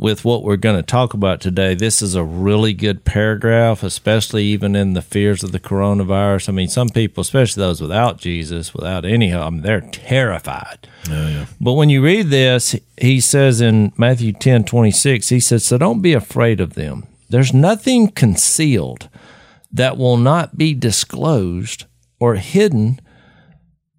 with 0.00 0.24
what 0.24 0.42
we're 0.42 0.56
going 0.56 0.76
to 0.76 0.82
talk 0.82 1.12
about 1.12 1.42
today, 1.42 1.74
this 1.74 2.00
is 2.00 2.14
a 2.14 2.24
really 2.24 2.72
good 2.72 3.04
paragraph, 3.04 3.82
especially 3.82 4.44
even 4.44 4.74
in 4.74 4.94
the 4.94 5.02
fears 5.02 5.44
of 5.44 5.52
the 5.52 5.60
coronavirus. 5.60 6.48
I 6.48 6.52
mean, 6.52 6.68
some 6.68 6.88
people, 6.88 7.20
especially 7.20 7.60
those 7.60 7.82
without 7.82 8.18
Jesus, 8.18 8.72
without 8.72 9.04
any 9.04 9.28
help, 9.28 9.46
I 9.46 9.50
mean, 9.50 9.62
they're 9.62 9.82
terrified. 9.82 10.88
But 11.60 11.74
when 11.74 11.90
you 11.90 12.02
read 12.02 12.28
this, 12.28 12.74
he 12.96 13.20
says 13.20 13.60
in 13.60 13.92
Matthew 13.98 14.32
10 14.32 14.64
26, 14.64 15.28
he 15.28 15.40
says, 15.40 15.66
So 15.66 15.76
don't 15.76 16.00
be 16.00 16.14
afraid 16.14 16.60
of 16.60 16.74
them. 16.74 17.06
There's 17.28 17.52
nothing 17.52 18.08
concealed 18.08 19.08
that 19.70 19.98
will 19.98 20.16
not 20.16 20.56
be 20.56 20.72
disclosed 20.72 21.84
or 22.18 22.36
hidden 22.36 23.00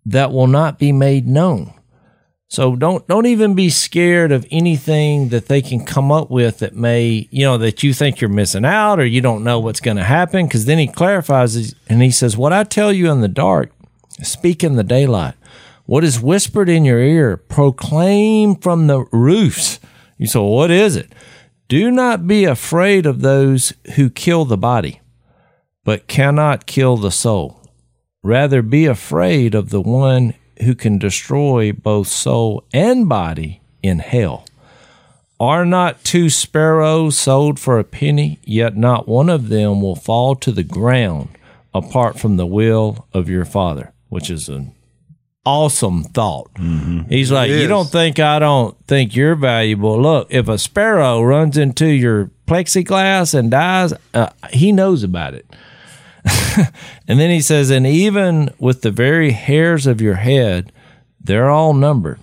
that 0.06 0.32
will 0.32 0.48
not 0.48 0.80
be 0.80 0.91
made 0.91 1.28
known. 1.28 1.74
So 2.52 2.76
don't 2.76 3.08
don't 3.08 3.28
even 3.28 3.54
be 3.54 3.70
scared 3.70 4.34
of 4.34 4.46
anything 4.52 5.30
that 5.30 5.46
they 5.46 5.62
can 5.62 5.86
come 5.86 6.12
up 6.12 6.30
with 6.30 6.60
that 6.60 6.76
may, 6.76 7.30
you 7.32 7.46
know, 7.46 7.58
that 7.58 7.82
you 7.82 7.94
think 7.94 8.20
you're 8.20 8.30
missing 8.30 8.66
out 8.66 9.00
or 9.00 9.06
you 9.06 9.22
don't 9.22 9.46
know 9.46 9.62
what's 9.62 9.80
going 9.80 9.96
to 9.96 10.04
happen 10.04 10.50
cuz 10.50 10.66
then 10.66 10.78
he 10.78 10.86
clarifies 10.86 11.74
and 11.88 12.02
he 12.02 12.12
says, 12.12 12.36
"What 12.36 12.52
I 12.52 12.66
tell 12.66 12.92
you 12.92 13.10
in 13.10 13.22
the 13.22 13.30
dark, 13.30 13.72
speak 14.22 14.66
in 14.66 14.76
the 14.76 14.84
daylight. 14.84 15.36
What 15.86 16.04
is 16.04 16.20
whispered 16.20 16.68
in 16.68 16.84
your 16.84 17.00
ear, 17.00 17.38
proclaim 17.38 18.56
from 18.56 18.88
the 18.88 19.06
roofs." 19.14 19.80
You 20.18 20.28
say, 20.28 20.40
well, 20.40 20.50
"What 20.50 20.72
is 20.72 20.98
it?" 20.98 21.10
Do 21.70 21.90
not 21.90 22.28
be 22.28 22.44
afraid 22.44 23.06
of 23.06 23.22
those 23.22 23.72
who 23.96 24.10
kill 24.10 24.44
the 24.44 24.58
body, 24.58 25.00
but 25.86 26.10
cannot 26.10 26.66
kill 26.66 26.98
the 26.98 27.12
soul. 27.12 27.62
Rather 28.22 28.62
be 28.62 28.88
afraid 28.88 29.56
of 29.56 29.70
the 29.70 29.80
one 29.80 30.34
who 30.63 30.76
can 30.76 30.97
destroy 30.97 31.71
both 31.71 32.08
soul 32.08 32.63
and 32.74 33.08
body 33.08 33.62
in 33.82 34.00
hell. 34.00 34.45
Are 35.39 35.65
not 35.65 36.04
two 36.04 36.30
sparrows 36.30 37.17
sold 37.17 37.60
for 37.60 37.80
a 37.80 37.84
penny, 37.84 38.39
yet 38.43 38.78
not 38.78 39.08
one 39.08 39.30
of 39.30 39.50
them 39.50 39.82
will 39.82 39.95
fall 39.95 40.36
to 40.36 40.52
the 40.52 40.63
ground 40.63 41.30
apart 41.74 42.19
from 42.19 42.38
the 42.38 42.45
will 42.45 43.08
of 43.13 43.28
your 43.28 43.45
Father, 43.45 43.91
which 44.10 44.30
is 44.30 44.50
an 44.50 44.76
awesome 45.45 46.04
thought. 46.04 46.52
He's 47.10 47.32
like, 47.32 47.50
You 47.50 47.67
don't 47.67 47.89
think 47.89 48.19
I 48.19 48.38
don't 48.38 48.78
think 48.86 49.15
you're 49.15 49.36
valuable. 49.36 50.00
Look, 50.00 50.28
if 50.30 50.47
a 50.47 50.60
sparrow 50.60 51.21
runs 51.24 51.58
into 51.58 51.88
your 51.88 52.30
plexiglass 52.45 53.34
and 53.34 53.50
dies, 53.50 53.93
uh, 54.13 54.30
he 54.52 54.71
knows 54.71 55.02
about 55.04 55.34
it. 55.34 55.45
And 57.08 57.20
then 57.20 57.30
he 57.30 57.42
says, 57.42 57.70
and 57.70 57.86
even 57.88 58.54
with 58.60 58.82
the 58.82 58.92
very 58.92 59.32
hairs 59.32 59.88
of 59.88 60.02
your 60.02 60.16
head, 60.16 60.72
they're 61.20 61.50
all 61.50 61.74
numbered. 61.74 62.20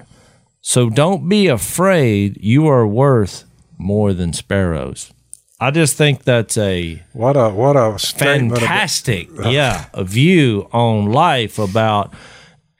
So 0.61 0.89
don't 0.91 1.29
be 1.29 1.47
afraid. 1.47 2.39
You 2.43 2.67
are 2.69 2.87
worth 2.87 3.45
more 3.79 4.13
than 4.15 4.33
sparrows. 4.33 5.13
I 5.61 5.71
just 5.73 5.97
think 5.97 6.23
that's 6.25 6.57
a 6.57 7.03
What 7.13 7.37
a 7.37 7.49
what 7.51 7.77
a 7.77 7.99
statement 7.99 8.53
about- 8.53 8.61
fantastic, 8.61 9.29
yeah, 9.45 9.87
a 9.93 10.05
view 10.05 10.69
on 10.73 11.07
life 11.07 11.59
about. 11.59 12.15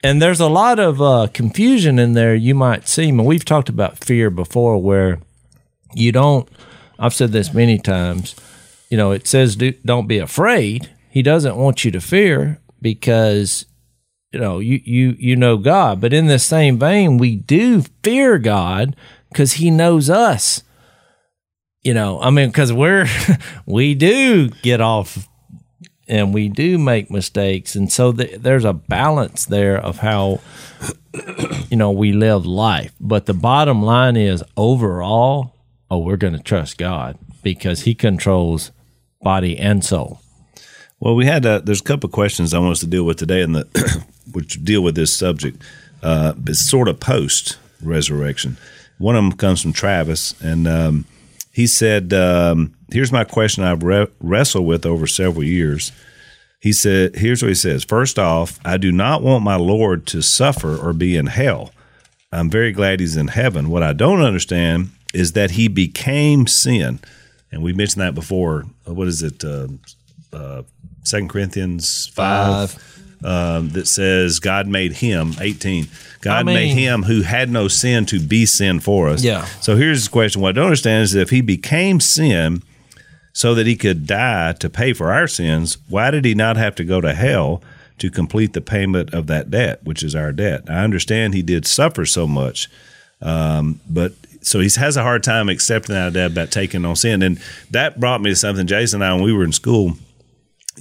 And 0.01 0.21
there's 0.21 0.39
a 0.39 0.47
lot 0.47 0.79
of 0.79 1.01
uh, 1.01 1.27
confusion 1.33 1.99
in 1.99 2.13
there. 2.13 2.33
You 2.35 2.55
might 2.55 2.87
see, 2.87 3.09
and 3.09 3.25
we've 3.25 3.43
talked 3.43 3.67
about 3.69 3.97
fear 4.03 4.29
before, 4.29 4.77
where 4.81 5.19
you 5.93 6.11
don't. 6.13 6.47
I've 6.97 7.13
said 7.13 7.31
this 7.33 7.53
many 7.53 7.77
times. 7.79 8.33
You 8.89 8.97
know, 8.97 9.11
it 9.11 9.27
says 9.27 9.55
do, 9.57 9.73
don't 9.83 10.07
be 10.07 10.19
afraid. 10.19 10.89
He 11.19 11.23
doesn't 11.23 11.57
want 11.57 11.83
you 11.83 11.91
to 11.91 11.99
fear 11.99 12.61
because 12.81 13.65
you 14.31 14.39
know 14.39 14.59
you 14.59 14.79
you 14.85 15.17
you 15.19 15.35
know 15.35 15.57
God. 15.57 15.99
But 15.99 16.13
in 16.13 16.27
the 16.27 16.39
same 16.39 16.79
vein, 16.79 17.17
we 17.17 17.35
do 17.35 17.83
fear 18.05 18.37
God 18.37 18.95
because 19.27 19.51
He 19.51 19.69
knows 19.69 20.09
us. 20.09 20.63
You 21.83 21.93
know, 21.93 22.21
I 22.21 22.29
mean, 22.29 22.47
because 22.47 22.71
we're 22.71 23.05
we 23.65 23.95
do 23.95 24.47
get 24.63 24.79
off 24.79 25.27
and 26.07 26.33
we 26.33 26.47
do 26.47 26.77
make 26.77 27.11
mistakes, 27.11 27.75
and 27.75 27.91
so 27.91 28.13
th- 28.13 28.39
there's 28.39 28.63
a 28.63 28.71
balance 28.71 29.43
there 29.43 29.75
of 29.77 29.97
how 29.97 30.39
you 31.69 31.75
know 31.75 31.91
we 31.91 32.13
live 32.13 32.45
life. 32.45 32.93
But 32.97 33.25
the 33.25 33.33
bottom 33.33 33.83
line 33.83 34.15
is 34.15 34.41
overall, 34.55 35.53
oh, 35.91 35.97
we're 35.97 36.15
going 36.15 36.37
to 36.37 36.41
trust 36.41 36.77
God 36.77 37.17
because 37.43 37.81
He 37.81 37.93
controls 37.93 38.71
body 39.21 39.57
and 39.57 39.83
soul. 39.83 40.21
Well, 40.99 41.15
we 41.15 41.25
had 41.25 41.45
uh, 41.45 41.59
there's 41.59 41.81
a 41.81 41.83
couple 41.83 42.07
of 42.07 42.13
questions 42.13 42.53
I 42.53 42.59
want 42.59 42.73
us 42.73 42.79
to 42.81 42.87
deal 42.87 43.05
with 43.05 43.17
today, 43.17 43.41
and 43.41 43.55
the 43.55 44.05
which 44.31 44.63
deal 44.63 44.81
with 44.81 44.95
this 44.95 45.15
subject. 45.15 45.61
Uh, 46.03 46.33
it's 46.45 46.59
sort 46.59 46.87
of 46.87 46.99
post 46.99 47.57
resurrection. 47.81 48.57
One 48.97 49.15
of 49.15 49.23
them 49.23 49.33
comes 49.33 49.61
from 49.61 49.73
Travis, 49.73 50.39
and 50.41 50.67
um, 50.67 51.05
he 51.53 51.67
said, 51.67 52.13
um, 52.13 52.75
"Here's 52.91 53.13
my 53.13 53.23
question 53.23 53.63
I've 53.63 53.83
re- 53.83 54.07
wrestled 54.19 54.65
with 54.65 54.85
over 54.85 55.07
several 55.07 55.43
years." 55.43 55.93
He 56.59 56.73
said, 56.73 57.15
"Here's 57.15 57.41
what 57.41 57.49
he 57.49 57.55
says. 57.55 57.85
First 57.85 58.19
off, 58.19 58.59
I 58.65 58.75
do 58.75 58.91
not 58.91 59.23
want 59.23 59.43
my 59.43 59.55
Lord 59.55 60.05
to 60.07 60.21
suffer 60.21 60.77
or 60.77 60.91
be 60.91 61.15
in 61.15 61.27
hell. 61.27 61.71
I'm 62.33 62.49
very 62.49 62.73
glad 62.73 62.99
He's 62.99 63.15
in 63.15 63.29
heaven. 63.29 63.69
What 63.69 63.83
I 63.83 63.93
don't 63.93 64.21
understand 64.21 64.89
is 65.13 65.31
that 65.31 65.51
He 65.51 65.69
became 65.69 66.45
sin." 66.45 66.99
And 67.51 67.63
we 67.63 67.71
mentioned 67.71 68.01
that 68.01 68.13
before. 68.13 68.65
What 68.83 69.07
is 69.07 69.23
it? 69.23 69.43
Uh, 69.43 69.67
uh, 70.31 70.63
Second 71.09 71.29
Corinthians 71.29 72.07
five, 72.13 72.75
Um, 73.21 73.71
that 73.71 73.85
says 73.85 74.39
God 74.39 74.65
made 74.67 74.93
him 74.93 75.33
eighteen. 75.41 75.87
God 76.21 76.39
I 76.39 76.43
mean- 76.43 76.55
made 76.55 76.73
him 76.73 77.03
who 77.03 77.21
had 77.23 77.49
no 77.49 77.67
sin 77.67 78.05
to 78.07 78.19
be 78.19 78.45
sin 78.45 78.79
for 78.79 79.09
us. 79.09 79.23
Yeah. 79.23 79.45
So 79.61 79.75
here's 79.75 80.05
the 80.05 80.09
question: 80.09 80.41
What 80.41 80.49
I 80.49 80.51
don't 80.53 80.65
understand 80.65 81.03
is 81.03 81.15
if 81.15 81.29
he 81.29 81.41
became 81.41 81.99
sin 81.99 82.61
so 83.33 83.53
that 83.55 83.67
he 83.67 83.75
could 83.75 84.07
die 84.07 84.53
to 84.53 84.69
pay 84.69 84.93
for 84.93 85.11
our 85.11 85.27
sins, 85.27 85.77
why 85.89 86.11
did 86.11 86.23
he 86.25 86.33
not 86.33 86.55
have 86.57 86.75
to 86.75 86.83
go 86.85 87.01
to 87.01 87.13
hell 87.13 87.61
to 87.97 88.09
complete 88.09 88.53
the 88.53 88.61
payment 88.61 89.13
of 89.13 89.27
that 89.27 89.51
debt, 89.51 89.81
which 89.83 90.01
is 90.01 90.15
our 90.15 90.31
debt? 90.31 90.63
I 90.69 90.83
understand 90.85 91.33
he 91.33 91.41
did 91.41 91.65
suffer 91.67 92.05
so 92.05 92.25
much, 92.25 92.69
um, 93.21 93.81
but 93.89 94.13
so 94.41 94.61
he 94.61 94.69
has 94.77 94.95
a 94.95 95.03
hard 95.03 95.23
time 95.23 95.49
accepting 95.49 95.93
that 95.93 96.13
debt 96.13 96.31
about 96.31 96.51
taking 96.51 96.85
on 96.85 96.95
sin, 96.95 97.21
and 97.21 97.37
that 97.71 97.99
brought 97.99 98.21
me 98.21 98.29
to 98.29 98.35
something. 98.37 98.65
Jason 98.65 99.01
and 99.01 99.09
I, 99.11 99.13
when 99.13 99.23
we 99.23 99.33
were 99.33 99.43
in 99.43 99.51
school, 99.51 99.97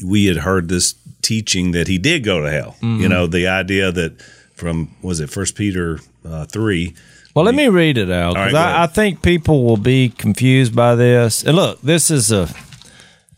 we 0.04 0.26
had 0.26 0.38
heard 0.38 0.68
this 0.68 0.94
teaching 1.22 1.72
that 1.72 1.88
he 1.88 1.98
did 1.98 2.24
go 2.24 2.42
to 2.42 2.50
hell. 2.50 2.76
You 2.80 3.08
know, 3.08 3.26
the 3.26 3.48
idea 3.48 3.90
that 3.92 4.20
from 4.54 4.94
was 5.02 5.20
it 5.20 5.30
First 5.30 5.54
Peter 5.54 6.00
uh, 6.24 6.44
three. 6.46 6.94
Well, 7.34 7.44
let 7.44 7.54
me 7.54 7.68
read 7.68 7.98
it 7.98 8.10
out 8.10 8.34
because 8.34 8.52
ahead. 8.54 8.76
I, 8.76 8.84
I 8.84 8.86
think 8.86 9.22
people 9.22 9.64
will 9.64 9.76
be 9.76 10.08
confused 10.08 10.74
by 10.74 10.94
this. 10.94 11.44
And 11.44 11.56
look, 11.56 11.80
this 11.82 12.10
is 12.10 12.32
a 12.32 12.48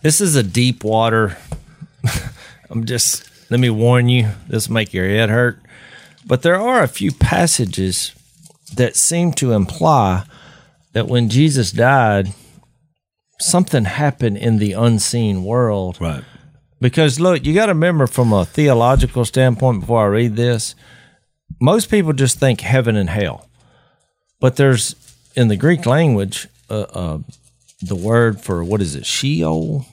this 0.03 0.21
is 0.21 0.37
a 0.37 0.43
deep 0.43 0.85
water. 0.85 1.37
I'm 2.71 2.85
just 2.85 3.29
let 3.51 3.61
me 3.61 3.69
warn 3.71 4.09
you, 4.09 4.29
this 4.49 4.69
will 4.69 4.75
make 4.75 4.95
your 4.95 5.09
head 5.09 5.29
hurt. 5.29 5.59
But 6.27 6.43
there 6.43 6.57
are 6.61 6.83
a 6.83 6.89
few 6.89 7.13
passages 7.13 8.15
that 8.75 8.97
seem 8.97 9.33
to 9.33 9.53
imply 9.53 10.25
that 10.93 11.09
when 11.09 11.29
Jesus 11.29 11.73
died, 11.73 12.33
something 13.41 13.85
happened 13.85 14.37
in 14.39 14.59
the 14.59 14.73
unseen 14.73 15.45
world. 15.45 15.99
Right. 16.01 16.23
Because 16.81 17.21
look, 17.21 17.45
you 17.45 17.55
got 17.55 17.67
to 17.67 17.73
remember 17.73 18.07
from 18.07 18.33
a 18.33 18.45
theological 18.45 19.25
standpoint 19.25 19.81
before 19.81 20.05
I 20.05 20.09
read 20.09 20.37
this, 20.37 20.75
most 21.61 21.91
people 21.91 22.13
just 22.13 22.39
think 22.39 22.61
heaven 22.63 22.97
and 22.97 23.11
hell. 23.11 23.49
But 24.41 24.57
there's 24.57 24.95
in 25.37 25.49
the 25.49 25.57
Greek 25.57 25.85
language 25.85 26.49
uh, 26.71 26.81
uh, 26.81 27.19
the 27.83 27.97
word 27.97 28.41
for 28.41 28.65
what 28.65 28.81
is 28.81 28.95
it, 28.97 29.05
Sheol, 29.05 29.85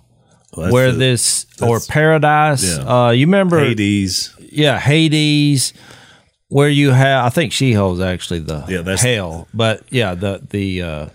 Well, 0.55 0.71
where 0.71 0.91
that's 0.93 1.43
this 1.45 1.61
or 1.61 1.79
paradise. 1.81 2.77
yeah. 2.77 2.83
Uh, 3.07 3.09
you 3.11 3.25
remember, 3.25 3.59
Hades. 3.59 4.33
yeah, 4.39 4.79
Hades, 4.79 5.73
where 6.47 6.69
you 6.69 6.91
have. 6.91 7.25
I 7.25 7.29
think 7.29 7.51
Sheol 7.51 7.93
is 7.95 7.99
actually 7.99 8.39
the 8.39 8.63
Yeah, 8.69 8.77
that's- 8.77 9.01
hell. 9.03 9.47
But 9.53 9.83
yeah, 9.89 10.15
the 10.15 10.41
the 10.49 10.81
uh, 10.81 11.05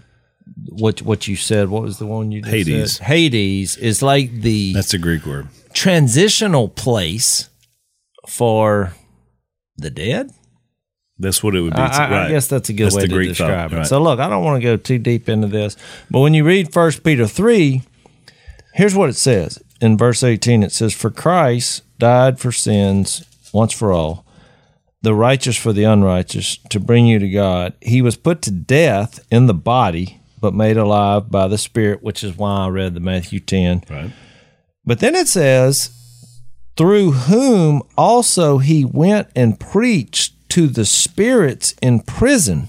what 0.69 1.01
what 1.01 1.27
you 1.29 1.37
said. 1.37 1.71
What 1.71 1.83
was 1.83 1.99
the 1.99 2.07
one 2.07 2.31
you 2.31 2.43
just 2.43 2.53
Hades. 2.53 2.97
Said? 2.99 3.07
Hades 3.07 3.77
is 3.79 4.03
like 4.03 4.31
the 4.43 4.75
That's 4.75 4.93
a 4.93 4.99
Greek 4.99 5.25
word. 5.25 5.49
Transitional 5.73 6.69
place 6.69 7.49
for 8.29 8.95
the 9.77 9.91
dead. 9.91 10.31
That's 11.19 11.43
what 11.43 11.55
it 11.55 11.61
would 11.61 11.75
be. 11.75 11.81
I, 11.81 11.87
I- 11.87 12.27
I 12.27 12.29
guess 12.31 12.49
that's 12.49 12.69
a 12.69 12.73
good 12.73 12.87
That's 12.87 12.97
way 12.97 13.03
to 13.03 13.09
Greek 13.09 13.29
describe 13.31 13.71
thought, 13.71 13.77
it. 13.77 13.79
right. 13.81 13.87
So, 13.87 14.03
look, 14.03 14.19
I 14.21 14.29
don't 14.29 14.45
want 14.45 14.61
to 14.61 14.65
go 14.69 14.77
too 14.77 14.99
deep 14.99 15.29
into 15.29 15.47
this, 15.47 15.77
but 16.11 16.21
when 16.21 16.35
you 16.35 16.45
read 16.45 16.73
First 16.73 17.05
Peter 17.05 17.27
three, 17.27 17.83
here's 18.75 18.95
what 18.95 19.09
it 19.09 19.17
says 19.17 19.63
in 19.81 19.97
verse 19.97 20.23
eighteen. 20.23 20.63
It 20.63 20.73
says, 20.73 20.93
"For 20.95 21.11
Christ 21.11 21.83
died 21.99 22.41
for 22.41 22.51
sins 22.51 23.25
once 23.53 23.73
for 23.73 23.93
all, 23.93 24.25
the 25.03 25.15
righteous 25.15 25.57
for 25.57 25.73
the 25.73 25.85
unrighteous, 25.85 26.57
to 26.71 26.81
bring 26.81 27.07
you 27.07 27.19
to 27.19 27.29
God. 27.29 27.75
He 27.81 28.03
was 28.03 28.17
put 28.17 28.43
to 28.43 28.51
death 28.51 29.21
in 29.31 29.47
the 29.47 29.55
body, 29.55 30.19
but 30.41 30.55
made 30.55 30.77
alive 30.77 31.31
by 31.31 31.47
the 31.47 31.59
Spirit, 31.59 32.03
which 32.03 32.25
is 32.25 32.37
why 32.37 32.65
I 32.65 32.69
read 32.69 32.95
the 32.95 33.01
Matthew 33.01 33.39
ten. 33.41 33.85
right. 33.91 34.11
But 34.85 35.01
then 35.01 35.15
it 35.15 35.29
says, 35.29 35.91
through 36.77 37.13
whom 37.13 37.83
also 37.97 38.59
he 38.59 38.85
went 38.85 39.29
and 39.37 39.59
preached 39.61 40.35
to 40.51 40.67
the 40.67 40.85
spirits 40.85 41.75
in 41.81 42.01
prison 42.01 42.69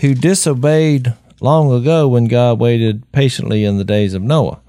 who 0.00 0.14
disobeyed 0.14 1.14
long 1.40 1.72
ago 1.72 2.06
when 2.08 2.26
God 2.26 2.58
waited 2.60 3.10
patiently 3.12 3.64
in 3.64 3.78
the 3.78 3.84
days 3.84 4.14
of 4.14 4.22
Noah. 4.22 4.60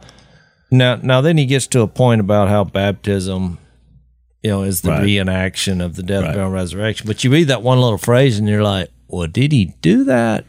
Now, 0.71 0.95
now 0.95 1.21
then 1.21 1.37
he 1.37 1.45
gets 1.45 1.67
to 1.67 1.81
a 1.81 1.87
point 1.87 2.19
about 2.21 2.49
how 2.49 2.63
baptism, 2.63 3.59
you 4.41 4.49
know, 4.49 4.63
is 4.63 4.81
the 4.81 4.89
Right. 4.89 5.03
reenaction 5.03 5.83
of 5.83 5.95
the 5.95 6.03
death, 6.03 6.23
Right. 6.23 6.31
burial, 6.33 6.47
and 6.47 6.53
resurrection. 6.55 7.05
But 7.05 7.23
you 7.23 7.29
read 7.29 7.47
that 7.49 7.61
one 7.61 7.79
little 7.79 7.99
phrase 7.99 8.39
and 8.39 8.47
you're 8.47 8.63
like, 8.63 8.89
well, 9.07 9.27
did 9.27 9.51
he 9.51 9.75
do 9.81 10.03
that 10.05 10.45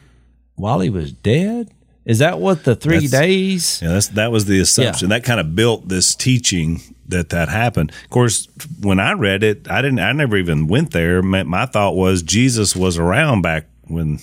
while 0.55 0.81
he 0.81 0.89
was 0.89 1.13
dead? 1.13 1.69
Is 2.07 2.19
that 2.19 2.39
what 2.39 2.65
the 2.65 2.77
three 2.77 3.07
That's- 3.07 3.11
days? 3.11 3.81
Yeah, 3.83 3.93
that's 3.93 4.09
that 4.09 4.31
was 4.31 4.45
the 4.45 4.61
assumption. 4.61 5.09
That 5.09 5.25
kind 5.25 5.41
of 5.41 5.55
built 5.57 5.89
this 5.89 6.15
teaching 6.15 6.81
that 7.09 7.31
that 7.31 7.49
happened. 7.49 7.93
Of 8.05 8.11
course, 8.11 8.47
when 8.81 9.01
I 9.01 9.13
read 9.13 9.43
it, 9.43 9.71
I 9.71 9.81
didn't. 9.83 10.01
I 10.01 10.13
never 10.13 10.37
even 10.37 10.67
went 10.67 10.91
there. 10.93 11.23
My, 11.23 11.43
my 11.45 11.67
thought 11.67 11.95
was 11.97 12.23
Jesus 12.23 12.77
was 12.77 12.99
around 12.99 13.41
back 13.43 13.67
when, 13.85 14.19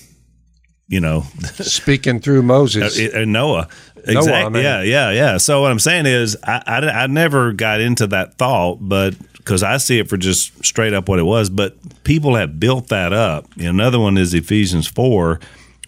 you 0.88 1.00
know, 1.00 1.22
Speaking 1.56 2.20
through 2.20 2.44
Moses. 2.44 3.00
uh, 3.00 3.26
Noah. 3.26 3.26
Noah, 3.26 3.67
Exactly. 4.17 4.32
I 4.34 4.50
mean. 4.50 4.63
yeah, 4.63 4.82
yeah, 4.82 5.12
yeah. 5.12 5.38
So 5.38 5.62
what 5.62 5.72
I'm 5.72 5.78
saying 5.80 6.06
is, 6.08 6.36
I, 6.44 6.62
I, 6.65 6.78
I 7.04 7.08
never 7.08 7.52
got 7.54 7.82
into 7.82 8.08
that 8.08 8.36
thought, 8.39 8.78
but 8.82 9.15
because 9.38 9.62
I 9.63 9.78
see 9.78 10.00
it 10.00 10.10
for 10.10 10.17
just 10.17 10.63
straight 10.65 10.94
up 10.94 11.08
what 11.10 11.20
it 11.20 11.24
was. 11.24 11.50
But 11.52 11.76
people 12.04 12.36
have 12.36 12.60
built 12.60 12.88
that 12.89 13.12
up. 13.13 13.46
Another 13.58 14.00
one 14.00 14.17
is 14.17 14.34
Ephesians 14.34 14.88
four, 14.88 15.39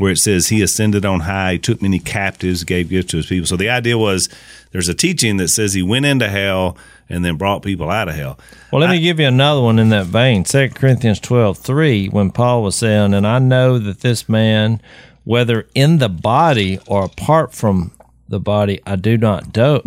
where 0.04 0.12
it 0.12 0.18
says 0.18 0.50
he 0.50 0.62
ascended 0.62 1.06
on 1.06 1.22
high, 1.22 1.56
took 1.56 1.82
many 1.82 1.98
captives, 1.98 2.66
gave 2.66 2.90
gifts 2.90 3.12
to 3.12 3.18
his 3.18 3.26
people. 3.26 3.48
So 3.48 3.56
the 3.56 3.70
idea 3.70 3.98
was 3.98 4.28
there's 4.74 4.90
a 4.90 4.94
teaching 4.94 5.38
that 5.38 5.48
says 5.48 5.72
he 5.74 5.82
went 5.82 6.06
into 6.06 6.28
hell 6.28 6.76
and 7.08 7.24
then 7.24 7.38
brought 7.38 7.64
people 7.64 7.90
out 7.90 8.10
of 8.10 8.16
hell. 8.16 8.38
Well, 8.70 8.82
let 8.82 8.90
me 8.90 9.00
give 9.00 9.18
you 9.18 9.28
another 9.28 9.62
one 9.62 9.80
in 9.80 9.88
that 9.90 10.08
vein. 10.08 10.44
2 10.44 10.72
Corinthians 10.72 11.22
twelve 11.22 11.58
three, 11.58 12.10
when 12.10 12.32
Paul 12.32 12.64
was 12.64 12.76
saying, 12.76 13.14
And 13.14 13.26
I 13.26 13.40
know 13.40 13.80
that 13.80 14.02
this 14.02 14.28
man, 14.28 14.82
whether 15.24 15.70
in 15.74 16.00
the 16.00 16.10
body 16.10 16.80
or 16.86 17.06
apart 17.06 17.54
from 17.54 17.94
the 18.28 18.42
body, 18.42 18.82
I 18.86 18.98
do 18.98 19.18
not 19.18 19.54
do, 19.54 19.84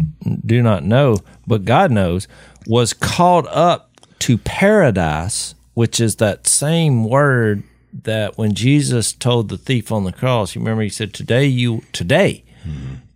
do 0.46 0.62
not 0.62 0.82
know, 0.82 1.18
but 1.46 1.66
God 1.66 1.90
knows, 1.90 2.26
was 2.66 2.94
called 2.94 3.48
up 3.48 4.00
to 4.20 4.38
paradise, 4.38 5.54
which 5.74 6.00
is 6.00 6.16
that 6.16 6.46
same 6.46 7.04
word 7.04 7.64
that 8.04 8.36
when 8.36 8.54
Jesus 8.54 9.12
told 9.12 9.48
the 9.48 9.58
thief 9.58 9.90
on 9.90 10.04
the 10.04 10.12
cross, 10.12 10.54
you 10.54 10.60
remember 10.60 10.82
he 10.82 10.88
said, 10.88 11.14
Today 11.14 11.46
you 11.46 11.82
today 11.92 12.44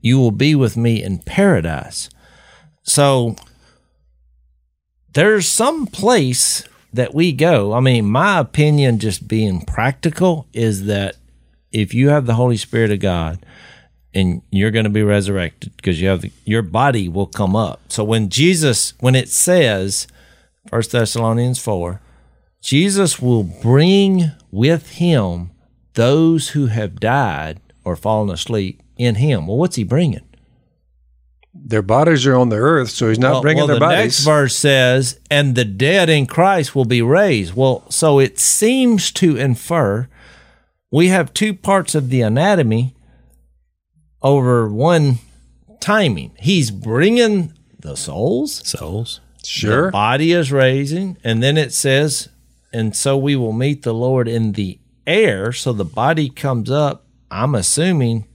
you 0.01 0.19
will 0.19 0.31
be 0.31 0.55
with 0.55 0.77
me 0.77 1.03
in 1.03 1.19
paradise. 1.19 2.09
So 2.83 3.37
there's 5.13 5.49
some 5.49 5.87
place 5.87 6.65
that 6.93 7.15
we 7.15 7.33
go. 7.33 7.73
I 7.73 7.81
mean, 7.81 8.07
my 8.07 8.39
opinion, 8.39 8.99
just 8.99 9.29
being 9.29 9.61
practical, 9.63 10.47
is 10.53 10.87
that 10.87 11.17
if 11.73 11.95
you 11.95 12.09
have 12.09 12.27
the 12.27 12.35
Holy 12.35 12.57
Spirit 12.57 12.91
of 12.91 13.01
God 13.01 13.45
and 14.13 14.43
you're 14.51 14.73
going 14.73 14.85
to 14.85 14.91
be 14.91 15.03
resurrected 15.03 15.77
because 15.77 16.01
you 16.01 16.09
have 16.09 16.23
the, 16.23 16.33
your 16.45 16.63
body 16.63 17.09
will 17.09 17.27
come 17.27 17.55
up. 17.55 17.81
So 17.89 18.03
when 18.03 18.29
Jesus, 18.29 18.95
when 19.01 19.15
it 19.15 19.29
says, 19.29 20.09
First 20.69 20.93
Thessalonians 20.93 21.59
4, 21.59 22.01
Jesus 22.61 23.21
will 23.21 23.45
bring 23.45 24.33
with 24.51 24.93
him 24.93 25.51
those 25.95 26.51
who 26.51 26.67
have 26.67 27.01
died 27.01 27.61
or 27.85 27.97
fallen 27.97 28.31
asleep 28.31 28.83
in 28.97 29.17
him. 29.17 29.47
Well, 29.47 29.57
what's 29.57 29.77
he 29.77 29.85
bringing? 29.85 30.27
their 31.53 31.83
bodies 31.83 32.27
are 32.27 32.37
on 32.37 32.49
the 32.49 32.57
earth, 32.57 32.91
so 32.91 33.09
he's 33.09 33.19
not 33.19 33.33
well, 33.33 33.43
bringing 33.43 33.59
well, 33.59 33.67
their 33.67 33.77
the 33.77 33.81
bodies. 33.81 33.99
The 33.99 34.05
next 34.05 34.25
verse 34.25 34.57
says, 34.57 35.19
"And 35.31 35.55
the 35.55 35.65
dead 35.65 36.09
in 36.09 36.27
Christ 36.27 36.75
will 36.75 36.85
be 36.85 37.03
raised." 37.03 37.55
Well, 37.55 37.85
so 37.91 38.19
it 38.19 38.39
seems 38.39 39.11
to 39.13 39.37
infer 39.37 40.09
we 40.93 41.09
have 41.09 41.33
two 41.33 41.55
parts 41.55 41.95
of 41.95 42.11
the 42.11 42.21
anatomy 42.21 42.95
over 44.23 44.69
one 44.69 45.19
timing. 45.81 46.33
He's 46.39 46.71
bringing 46.71 47.53
the 47.79 47.97
souls, 47.97 48.61
Souls. 48.69 49.21
the 49.41 49.47
sure. 49.47 49.91
body 49.91 50.33
is 50.33 50.51
raising, 50.53 51.17
and 51.23 51.43
then 51.43 51.57
it 51.57 51.73
says, 51.73 52.29
"And 52.73 52.95
so 52.97 53.17
we 53.17 53.37
will 53.37 53.53
meet 53.53 53.83
the 53.83 53.95
Lord 53.95 54.29
in 54.29 54.53
the 54.53 54.79
air." 55.07 55.53
So 55.53 55.73
the 55.73 55.85
body 55.85 56.29
comes 56.29 56.71
up. 56.71 57.05
I'm 57.31 57.55
assuming 57.55 58.27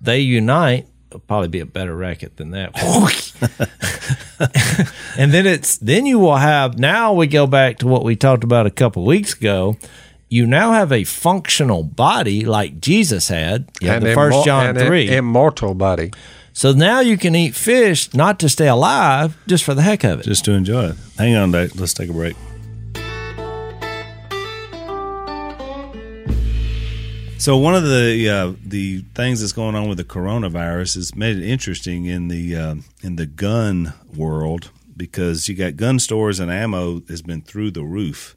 they 0.00 0.20
unite. 0.20 0.86
It'll 1.10 1.20
probably 1.20 1.48
be 1.48 1.60
a 1.60 1.66
better 1.66 1.94
racket 1.94 2.36
than 2.38 2.52
that. 2.52 2.70
and 5.18 5.32
then 5.32 5.46
it's 5.46 5.76
then 5.76 6.06
you 6.06 6.18
will 6.18 6.36
have 6.36 6.78
now 6.78 7.12
we 7.12 7.26
go 7.26 7.46
back 7.46 7.78
to 7.78 7.86
what 7.86 8.04
we 8.04 8.16
talked 8.16 8.44
about 8.44 8.66
a 8.66 8.70
couple 8.70 9.04
weeks 9.04 9.34
ago. 9.34 9.76
You 10.28 10.46
now 10.46 10.72
have 10.72 10.90
a 10.92 11.04
functional 11.04 11.82
body 11.82 12.46
like 12.46 12.80
Jesus 12.80 13.28
had. 13.28 13.70
You 13.82 13.88
have 13.88 13.96
And 13.98 14.06
the 14.06 14.12
immo- 14.12 14.30
first 14.30 14.44
John 14.46 14.68
and 14.68 14.78
an 14.78 14.86
three. 14.86 15.14
immortal 15.14 15.74
body. 15.74 16.10
so 16.54 16.72
now 16.72 17.00
you 17.00 17.18
can 17.18 17.34
eat 17.36 17.54
fish 17.54 18.14
not 18.14 18.38
to 18.38 18.48
stay 18.48 18.68
alive, 18.68 19.36
just 19.46 19.62
for 19.64 19.74
the 19.74 19.82
heck 19.82 20.04
of 20.04 20.20
it. 20.20 20.24
Just 20.24 20.46
to 20.46 20.52
enjoy 20.52 20.84
it. 20.86 20.96
Hang 21.18 21.36
on, 21.36 21.52
Dave. 21.52 21.78
Let's 21.78 21.92
take 21.92 22.08
a 22.08 22.14
break. 22.14 22.34
So 27.42 27.56
one 27.56 27.74
of 27.74 27.82
the 27.82 28.28
uh, 28.28 28.52
the 28.64 29.00
things 29.16 29.40
that's 29.40 29.50
going 29.50 29.74
on 29.74 29.88
with 29.88 29.98
the 29.98 30.04
coronavirus 30.04 30.94
has 30.94 31.16
made 31.16 31.38
it 31.38 31.44
interesting 31.44 32.04
in 32.04 32.28
the 32.28 32.54
uh, 32.54 32.74
in 33.02 33.16
the 33.16 33.26
gun 33.26 33.94
world 34.14 34.70
because 34.96 35.48
you 35.48 35.56
got 35.56 35.74
gun 35.74 35.98
stores 35.98 36.38
and 36.38 36.52
ammo 36.52 37.02
has 37.08 37.20
been 37.20 37.42
through 37.42 37.72
the 37.72 37.82
roof 37.82 38.36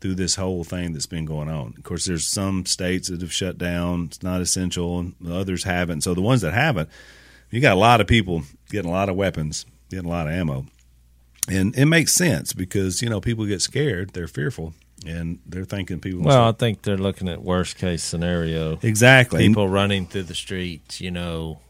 through 0.00 0.14
this 0.14 0.36
whole 0.36 0.64
thing 0.64 0.94
that's 0.94 1.04
been 1.04 1.26
going 1.26 1.50
on. 1.50 1.74
Of 1.76 1.82
course, 1.82 2.06
there's 2.06 2.26
some 2.26 2.64
states 2.64 3.10
that 3.10 3.20
have 3.20 3.30
shut 3.30 3.58
down; 3.58 4.04
it's 4.06 4.22
not 4.22 4.40
essential, 4.40 5.00
and 5.00 5.14
others 5.30 5.64
haven't. 5.64 6.00
So 6.00 6.14
the 6.14 6.22
ones 6.22 6.40
that 6.40 6.54
haven't, 6.54 6.88
you 7.50 7.60
got 7.60 7.76
a 7.76 7.78
lot 7.78 8.00
of 8.00 8.06
people 8.06 8.44
getting 8.70 8.90
a 8.90 8.94
lot 8.94 9.10
of 9.10 9.16
weapons, 9.16 9.66
getting 9.90 10.06
a 10.06 10.10
lot 10.10 10.28
of 10.28 10.32
ammo, 10.32 10.64
and 11.46 11.76
it 11.76 11.84
makes 11.84 12.14
sense 12.14 12.54
because 12.54 13.02
you 13.02 13.10
know 13.10 13.20
people 13.20 13.44
get 13.44 13.60
scared, 13.60 14.14
they're 14.14 14.26
fearful, 14.26 14.72
and 15.06 15.38
they're 15.46 15.64
thinking 15.64 16.00
people. 16.00 16.22
Well, 16.22 16.48
I 16.48 16.52
think 16.52 16.82
they're 16.82 16.96
looking 16.98 17.28
at 17.28 17.42
worst 17.42 17.76
case 17.76 18.02
scenario. 18.02 18.78
exactly. 18.82 19.46
People 19.46 19.68
running 19.68 20.06
through 20.06 20.24
the 20.24 20.34
streets, 20.34 21.00
you 21.00 21.10
know, 21.10 21.60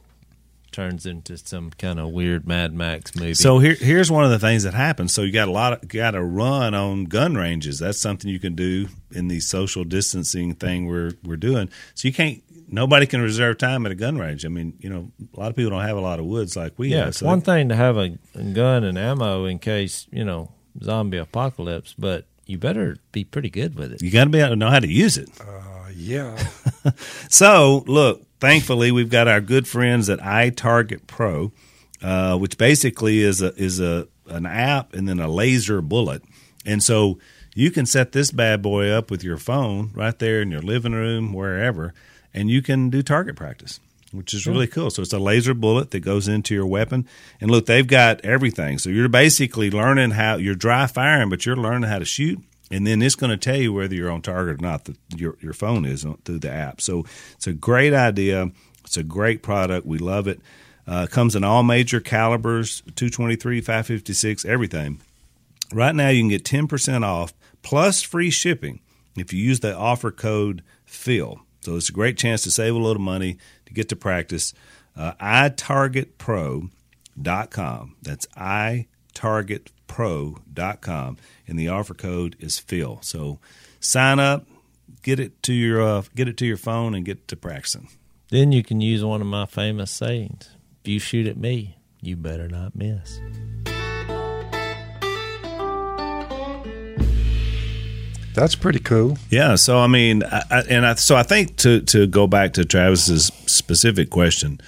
turns 0.73 1.07
into 1.07 1.38
some 1.38 1.70
kind 1.70 2.01
of 2.01 2.11
weird 2.11 2.47
Mad 2.47 2.75
Max 2.75 3.14
movie. 3.14 3.35
So 3.35 3.61
here, 3.61 3.75
here's 3.75 4.11
one 4.11 4.25
of 4.25 4.31
the 4.31 4.38
things 4.40 4.64
that 4.64 4.75
happens. 4.75 5.14
So 5.14 5.23
you 5.23 5.33
got 5.33 5.49
a 5.49 5.53
lot 5.53 5.73
of 5.73 5.88
got 5.88 6.12
to 6.12 6.23
run 6.23 6.75
on 6.75 7.05
gun 7.05 7.37
ranges. 7.37 7.79
That's 7.79 7.99
something 7.99 8.29
you 8.29 8.40
can 8.40 8.55
do 8.55 8.88
in 9.12 9.29
the 9.29 9.40
social 9.40 9.85
distancing 9.85 10.55
thing 10.55 10.87
we're 10.87 11.12
we're 11.25 11.37
doing. 11.37 11.70
So 11.94 12.09
you 12.09 12.14
can't. 12.14 12.42
Nobody 12.66 13.07
can 13.07 13.20
reserve 13.20 13.59
time 13.59 13.85
at 13.87 13.92
a 13.92 13.94
gun 13.94 14.16
range. 14.18 14.44
I 14.44 14.49
mean, 14.49 14.73
you 14.81 14.88
know, 14.88 15.12
a 15.37 15.38
lot 15.38 15.51
of 15.51 15.55
people 15.55 15.70
don't 15.70 15.87
have 15.87 15.99
a 15.99 16.01
lot 16.01 16.18
of 16.18 16.25
woods 16.25 16.57
like 16.57 16.73
we 16.77 16.88
yeah, 16.88 17.01
have. 17.01 17.09
it's 17.09 17.18
So 17.18 17.27
one 17.27 17.42
thing 17.42 17.68
to 17.68 17.77
have 17.77 17.97
a 17.99 18.09
gun 18.53 18.85
and 18.85 18.99
ammo 18.99 19.44
in 19.44 19.59
case 19.59 20.09
you 20.11 20.25
know 20.25 20.51
zombie 20.83 21.18
apocalypse, 21.18 21.94
but 21.97 22.25
you 22.46 22.59
better 22.59 22.98
be 23.12 23.24
pretty 23.24 23.50
good 23.50 23.74
with 23.74 23.92
it. 23.92 24.02
you 24.02 24.11
got 24.11 24.24
to 24.24 24.30
be 24.30 24.38
able 24.38 24.50
to 24.50 24.57
know 24.57 24.70
how 24.70 24.80
to 24.80 24.88
use 24.90 25.16
it. 25.18 25.30
Uh, 25.40 25.88
yeah. 25.94 26.37
So, 27.30 27.83
look, 27.87 28.26
thankfully, 28.40 28.92
we've 28.92 29.09
got 29.09 29.26
our 29.26 29.40
good 29.40 29.66
friends 29.66 30.11
at 30.11 30.18
iTarget 30.20 31.07
Pro, 31.07 31.50
uh, 32.02 32.37
which 32.37 32.59
basically 32.59 33.20
is 33.20 33.40
a 33.40 33.54
is 33.54 33.80
a 33.80 34.07
an 34.28 34.44
app 34.44 34.92
and 34.92 35.09
then 35.09 35.18
a 35.18 35.28
laser 35.28 35.80
bullet, 35.80 36.22
and 36.66 36.83
so 36.83 37.18
you 37.54 37.70
can 37.70 37.87
set 37.87 38.12
this 38.12 38.30
bad 38.30 38.61
boy 38.61 38.90
up 38.90 39.11
with 39.11 39.24
your 39.24 39.38
phone 39.38 39.92
right 39.94 40.18
there 40.18 40.42
in 40.42 40.50
your 40.50 40.61
living 40.61 40.92
room, 40.92 41.33
wherever, 41.33 41.94
and 42.35 42.50
you 42.50 42.61
can 42.61 42.90
do 42.90 43.02
target 43.02 43.35
practice. 43.37 43.80
Which 44.14 44.33
is 44.33 44.46
really 44.46 44.66
cool. 44.66 44.90
So 44.90 45.03
it's 45.03 45.12
a 45.12 45.18
laser 45.18 45.55
bullet 45.55 45.90
that 45.90 46.00
goes 46.00 46.29
into 46.29 46.55
your 46.55 46.66
weapon, 46.66 47.07
and 47.40 47.50
look, 47.50 47.66
they've 47.66 47.87
got 47.87 48.24
everything. 48.24 48.79
So 48.79 48.90
you're 48.90 49.09
basically 49.09 49.70
learning 49.70 50.12
how 50.12 50.37
you're 50.37 50.55
dry 50.55 50.87
firing, 50.87 51.31
but 51.31 51.44
you're 51.44 51.57
learning 51.57 51.88
how 51.88 51.98
to 51.98 52.05
shoot 52.05 52.38
and 52.70 52.87
then 52.87 53.03
it's 53.03 53.14
going 53.14 53.31
to 53.31 53.37
tell 53.37 53.61
you 53.61 53.72
whether 53.72 53.94
you're 53.94 54.11
on 54.11 54.22
target 54.22 54.61
or 54.61 54.62
not. 54.62 54.85
The, 54.85 54.96
your 55.14 55.37
your 55.40 55.53
phone 55.53 55.85
is 55.85 56.05
on, 56.05 56.16
through 56.24 56.40
the 56.40 56.50
app. 56.50 56.81
So 56.81 57.05
it's 57.35 57.46
a 57.46 57.53
great 57.53 57.92
idea. 57.92 58.50
It's 58.85 58.96
a 58.96 59.05
great 59.05 59.42
product. 59.42 59.87
We 59.87 59.98
love 59.98 60.27
it. 60.27 60.40
Uh, 60.87 61.07
comes 61.07 61.37
in 61.37 61.44
all 61.44 61.62
major 61.62 62.00
calibers: 62.00 62.83
223, 62.96 63.61
556, 63.61 64.44
everything. 64.44 65.00
Right 65.72 65.94
now, 65.94 66.09
you 66.09 66.20
can 66.20 66.29
get 66.29 66.44
10% 66.44 67.05
off 67.05 67.33
plus 67.62 68.03
free 68.03 68.31
shipping 68.31 68.81
if 69.16 69.33
you 69.33 69.42
use 69.42 69.61
the 69.61 69.74
offer 69.74 70.11
code 70.11 70.62
PHIL. 70.85 71.40
So 71.61 71.77
it's 71.77 71.88
a 71.88 71.92
great 71.92 72.18
chance 72.18 72.42
to 72.42 72.50
save 72.50 72.74
a 72.74 72.79
little 72.79 73.00
money 73.03 73.38
to 73.63 73.63
get 73.74 73.90
to 73.90 73.96
practice. 73.96 74.54
Uh, 74.96 75.12
itargetpro.com. 75.20 77.96
That's 78.02 78.26
itargetpro.com. 78.26 81.16
And 81.46 81.58
the 81.58 81.68
offer 81.68 81.94
code 81.94 82.37
is 82.38 82.58
PHIL. 82.58 83.00
So 83.02 83.38
sign 83.80 84.18
up, 84.20 84.46
get 85.02 85.20
it 85.20 85.42
to 85.42 85.52
your 85.52 85.82
uh, 85.82 86.02
get 86.14 86.28
it 86.28 86.38
to 86.38 86.46
your 86.46 86.56
phone, 86.56 86.94
and 86.94 87.04
get 87.04 87.28
to 87.28 87.37
practicing. 87.37 87.90
Then 88.30 88.52
you 88.52 88.62
can 88.62 88.80
use 88.80 89.04
one 89.04 89.20
of 89.20 89.26
my 89.26 89.44
famous 89.46 89.90
sayings: 89.90 90.48
"If 90.82 90.88
you 90.88 90.98
shoot 90.98 91.26
at 91.26 91.37
me, 91.37 91.76
you 92.00 92.16
better 92.16 92.48
not 92.48 92.74
miss." 92.74 93.20
That's 98.35 98.55
pretty 98.57 98.81
cool. 98.81 99.16
Yeah. 99.31 99.55
So 99.55 99.79
I 99.79 99.87
mean, 99.87 100.23
I, 100.25 100.64
and 100.68 100.85
I, 100.87 100.94
so 100.94 101.16
I 101.16 101.23
think 101.23 101.57
to 101.59 101.81
to 101.83 102.07
go 102.07 102.27
back 102.27 102.53
to 102.55 102.64
Travis's 102.64 103.27
specific 103.47 104.11
question, 104.11 104.61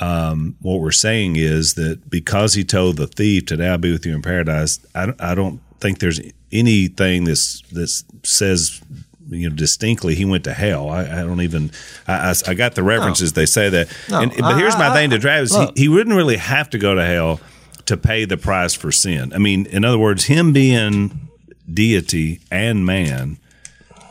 um, 0.00 0.56
what 0.60 0.80
we're 0.80 0.90
saying 0.90 1.36
is 1.36 1.74
that 1.74 2.08
because 2.10 2.54
he 2.54 2.64
told 2.64 2.96
the 2.96 3.06
thief 3.06 3.46
to 3.46 3.56
now 3.56 3.76
be 3.76 3.92
with 3.92 4.04
you 4.04 4.14
in 4.14 4.22
paradise, 4.22 4.78
I, 4.94 5.06
don't- 5.06 5.20
I 5.22 5.34
don't 5.34 5.60
think 5.80 5.98
there's 6.00 6.20
anything 6.50 7.24
that's 7.24 7.60
that 7.72 7.90
says 8.24 8.80
you 9.28 9.48
know 9.48 9.54
distinctly 9.54 10.14
he 10.14 10.24
went 10.24 10.44
to 10.44 10.52
hell. 10.54 10.88
I, 10.90 11.02
I 11.02 11.22
don't 11.22 11.40
even. 11.42 11.70
I, 12.08 12.30
I, 12.30 12.34
I 12.48 12.54
got 12.54 12.74
the 12.74 12.82
references. 12.82 13.32
They 13.34 13.46
say 13.46 13.68
that. 13.70 13.88
No, 14.10 14.20
and, 14.22 14.32
but 14.36 14.56
here's 14.58 14.76
my 14.78 14.92
thing 14.94 15.10
to 15.10 15.18
Travis: 15.18 15.54
he, 15.54 15.82
he 15.82 15.88
wouldn't 15.88 16.16
really 16.16 16.36
have 16.36 16.70
to 16.70 16.78
go 16.78 16.94
to 16.94 17.04
hell 17.04 17.40
to 17.86 17.96
pay 17.98 18.24
the 18.24 18.36
price 18.38 18.72
for 18.74 18.90
sin. 18.90 19.32
I 19.34 19.38
mean, 19.38 19.66
in 19.66 19.84
other 19.84 19.98
words, 19.98 20.24
him 20.24 20.52
being 20.54 21.23
deity 21.72 22.40
and 22.50 22.84
man, 22.84 23.38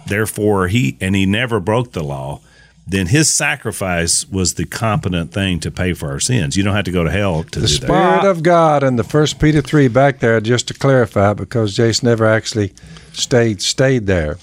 therefore 0.08 0.68
he 0.68 0.98
and 1.00 1.16
he 1.16 1.26
never 1.26 1.60
broke 1.60 1.92
the 1.94 2.04
law. 2.04 2.42
Then 2.86 3.08
his 3.08 3.34
sacrifice 3.34 4.28
was 4.28 4.56
the 4.56 4.66
competent 4.66 5.32
thing 5.32 5.62
to 5.62 5.72
pay 5.72 5.94
for 5.94 6.10
our 6.12 6.20
sins. 6.20 6.58
You 6.58 6.64
don't 6.64 6.76
have 6.76 6.84
to 6.84 6.92
go 6.92 7.06
to 7.06 7.12
hell 7.12 7.44
to 7.44 7.60
The 7.62 7.68
do 7.68 7.78
that. 7.78 7.88
Spirit 7.88 8.26
of 8.30 8.44
God 8.44 8.84
in 8.84 8.98
the 8.98 9.06
First 9.06 9.40
Peter 9.40 9.62
three 9.62 9.88
back 9.88 10.20
there, 10.20 10.42
just 10.42 10.68
to 10.68 10.74
clarify, 10.74 11.34
because 11.34 11.76
Jason 11.76 12.10
never 12.10 12.26
actually 12.26 12.74
stayed 13.14 13.62
stayed 13.62 14.06
there. 14.06 14.38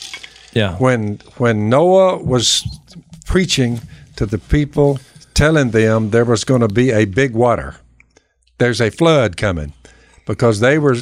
Yeah. 0.55 0.77
When 0.77 1.20
when 1.37 1.68
Noah 1.68 2.23
was 2.23 2.64
preaching 3.27 3.81
to 4.16 4.25
the 4.25 4.38
people, 4.38 4.99
telling 5.35 5.70
them 5.70 6.11
there 6.11 6.25
was 6.25 6.44
going 6.44 6.62
to 6.62 6.68
be 6.68 6.90
a 6.92 7.05
big 7.05 7.35
water, 7.35 7.77
there's 8.57 8.81
a 8.81 8.90
flood 8.90 9.37
coming, 9.37 9.75
because 10.27 10.61
they 10.61 10.79
were 10.79 10.96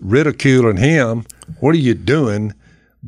ridiculing 0.00 0.76
him. 0.76 1.24
What 1.60 1.74
are 1.74 1.78
you 1.78 1.94
doing, 1.94 2.52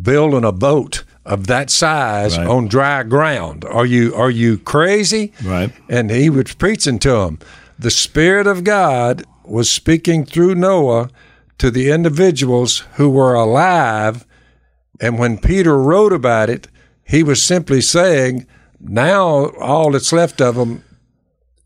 building 0.01 0.45
a 0.45 0.53
boat 0.53 1.05
of 1.25 1.47
that 1.49 1.71
size 1.71 2.37
Right. 2.39 2.47
on 2.47 2.69
dry 2.69 3.03
ground? 3.03 3.65
Are 3.65 3.87
you 3.87 4.15
are 4.15 4.31
you 4.31 4.59
crazy? 4.59 5.33
Right. 5.45 5.73
and 5.89 6.11
he 6.11 6.31
was 6.31 6.55
preaching 6.55 6.99
to 7.01 7.11
them. 7.11 7.39
The 7.79 7.91
Spirit 7.91 8.47
of 8.47 8.65
God 8.65 9.25
was 9.45 9.71
speaking 9.71 10.25
through 10.25 10.55
Noah 10.55 11.11
to 11.59 11.71
the 11.71 11.91
individuals 11.91 12.85
who 12.95 13.09
were 13.11 13.35
alive. 13.35 14.25
And 15.01 15.19
when 15.19 15.39
Peter 15.39 15.77
wrote 15.79 16.13
about 16.13 16.49
it, 16.51 16.69
he 17.05 17.23
was 17.23 17.43
simply 17.43 17.81
saying, 17.81 18.47
now 18.81 19.47
all 19.61 19.93
that's 19.93 20.13
left 20.13 20.41
of 20.41 20.55
them, 20.57 20.83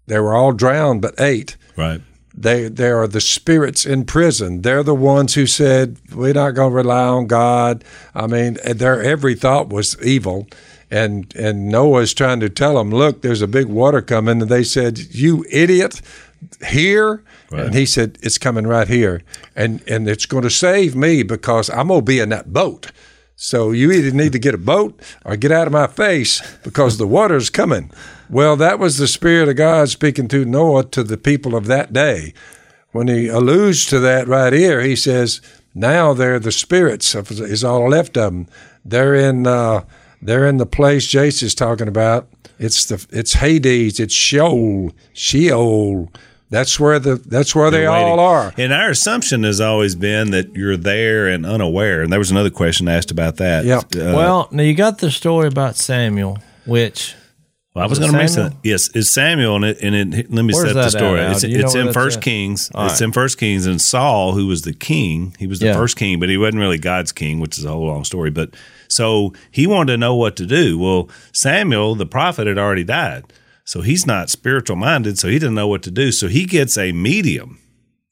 they 0.07 0.19
were 0.19 0.35
all 0.35 0.53
drowned 0.53 1.01
but 1.03 1.21
eight. 1.21 1.57
Right. 1.77 2.01
They, 2.41 2.69
they 2.69 2.89
are 2.89 3.07
the 3.07 3.21
spirits 3.21 3.85
in 3.85 4.07
prison. 4.07 4.63
They're 4.63 4.83
the 4.83 4.95
ones 4.95 5.35
who 5.35 5.47
said, 5.47 5.99
We're 6.15 6.33
not 6.33 6.53
going 6.53 6.71
to 6.71 6.77
rely 6.77 7.07
on 7.07 7.27
God. 7.27 7.85
I 8.15 8.27
mean, 8.27 8.57
eh, 8.63 8.73
their 8.73 9.03
every 9.03 9.35
thought 9.35 9.69
was 9.69 10.01
evil. 10.03 10.47
And, 10.91 11.33
and 11.37 11.69
Noah's 11.69 12.15
trying 12.15 12.41
to 12.41 12.49
tell 12.49 12.77
them, 12.77 12.91
Look, 12.91 13.21
there's 13.21 13.43
a 13.43 13.47
big 13.47 13.67
water 13.67 14.01
coming. 14.01 14.41
And 14.41 14.51
they 14.51 14.65
said, 14.65 14.99
You 14.99 15.45
idiot, 15.51 16.01
here? 16.67 17.23
And 17.51 17.75
he 17.75 17.85
said, 17.85 18.19
It's 18.23 18.39
coming 18.39 18.67
right 18.67 18.89
here. 18.89 19.21
And, 19.55 19.83
and 19.87 20.09
it's 20.09 20.25
going 20.25 20.45
to 20.45 20.51
save 20.51 20.97
me 20.97 21.23
because 21.23 21.69
I'm 21.69 21.89
going 21.89 22.01
to 22.01 22.05
be 22.07 22.21
in 22.21 22.31
that 22.31 22.55
boat. 22.55 22.91
So 23.37 23.71
you 23.71 23.93
either 23.93 24.17
need 24.17 24.33
to 24.33 24.39
get 24.39 24.55
a 24.55 24.59
boat 24.59 24.99
or 25.27 25.37
get 25.37 25.53
out 25.53 25.67
of 25.67 25.75
my 25.75 25.89
face 25.89 26.41
because 26.63 26.97
the 26.97 27.07
water's 27.07 27.51
coming. 27.51 27.91
Well, 28.31 28.57
that 28.57 28.79
was 28.79 28.97
the 28.97 29.09
Spirit 29.09 29.49
of 29.49 29.57
God 29.57 29.89
speaking 29.89 30.29
through 30.29 30.45
Noah 30.45 30.85
to 30.85 31.03
the 31.03 31.17
people 31.17 31.57
of 31.57 31.67
that 31.67 31.93
day. 31.93 32.33
When 32.93 33.09
he 33.09 33.29
alludes 33.29 33.87
to 33.87 33.99
that 34.01 34.29
right 34.29 34.53
here, 34.53 34.81
he 34.81 34.97
says, 34.97 35.41
"Now 35.75 36.13
they're 36.13 36.39
the 36.39 36.53
spirits 36.53 37.15
of, 37.15 37.31
is 37.31 37.65
all 37.65 37.89
left 37.89 38.17
of 38.17 38.33
them. 38.33 38.47
They're 38.85 39.15
in 39.15 39.47
uh, 39.47 39.85
they're 40.23 40.47
in 40.47 40.59
the 40.59 40.67
place 40.67 41.07
Jase 41.07 41.43
is 41.43 41.55
talking 41.55 41.89
about. 41.89 42.29
It's 42.59 42.85
the 42.85 43.05
it's 43.11 43.35
Hades, 43.35 43.99
it's 43.99 44.15
Sheol, 44.15 44.93
Sheol. 45.13 46.11
That's 46.51 46.81
where 46.81 46.99
the 46.99 47.15
that's 47.15 47.55
where 47.55 47.71
they 47.71 47.87
all 47.87 48.03
waiting. 48.03 48.19
are. 48.19 48.53
And 48.59 48.73
our 48.73 48.91
assumption 48.91 49.45
has 49.45 49.61
always 49.61 49.95
been 49.95 50.33
that 50.33 50.55
you're 50.55 50.77
there 50.77 51.29
and 51.29 51.47
unaware. 51.47 52.03
And 52.03 52.13
there 52.13 52.19
was 52.19 52.33
another 52.33 52.51
question 52.51 52.89
asked 52.89 53.13
about 53.13 53.37
that. 53.37 53.65
Yep. 53.65 53.85
Uh, 53.95 54.13
well, 54.17 54.49
now 54.51 54.65
you 54.65 54.75
got 54.75 54.99
the 54.99 55.13
story 55.13 55.47
about 55.47 55.77
Samuel, 55.77 56.39
which 56.67 57.15
Well, 57.75 57.85
I 57.85 57.87
was 57.87 58.01
going 58.01 58.11
to 58.11 58.17
mention 58.17 58.43
that. 58.45 58.57
Yes, 58.65 58.91
it's 58.97 59.11
Samuel, 59.11 59.55
and, 59.57 59.65
it, 59.65 59.79
and 59.81 59.95
it, 60.15 60.31
let 60.33 60.45
me 60.45 60.53
Where's 60.53 60.69
set 60.73 60.75
the 60.75 60.91
story. 60.91 61.21
at, 61.21 61.31
It's, 61.33 61.41
Do 61.43 61.49
you 61.49 61.59
know 61.59 61.65
it's 61.67 61.75
in 61.77 61.93
First 61.93 62.19
at? 62.19 62.25
Kings. 62.25 62.69
All 62.75 62.87
it's 62.87 62.95
right. 62.95 63.03
in 63.03 63.13
First 63.13 63.39
Kings, 63.39 63.65
and 63.67 63.81
Saul, 63.81 64.33
who 64.33 64.49
was 64.49 64.63
the 64.63 64.73
king, 64.73 65.37
he 65.39 65.47
was 65.47 65.61
the 65.61 65.67
Yeah. 65.67 65.75
first 65.75 65.97
king, 65.97 66.19
but 66.19 66.29
he 66.29 66.37
wasn't 66.37 66.59
really 66.59 66.79
God's 66.79 67.13
king, 67.13 67.39
which 67.39 67.59
is 67.59 67.65
a 67.65 67.71
whole 67.71 67.87
long 67.87 68.03
story. 68.05 68.31
But 68.31 68.55
so 68.89 69.33
he 69.53 69.69
wanted 69.69 69.93
to 69.93 69.99
know 69.99 70.17
what 70.17 70.35
to 70.37 70.47
do. 70.47 70.79
Well, 70.79 71.09
Samuel, 71.33 71.95
the 71.95 72.07
prophet, 72.07 72.49
had 72.49 72.59
already 72.59 72.83
died, 72.83 73.33
so 73.65 73.83
he's 73.83 74.05
not 74.05 74.31
spiritual 74.31 74.75
minded, 74.77 75.17
so 75.19 75.29
he 75.29 75.39
didn't 75.39 75.55
know 75.55 75.69
what 75.69 75.85
to 75.85 75.93
do. 75.93 76.11
So 76.11 76.27
he 76.27 76.47
gets 76.47 76.77
a 76.77 76.91
medium. 76.93 77.59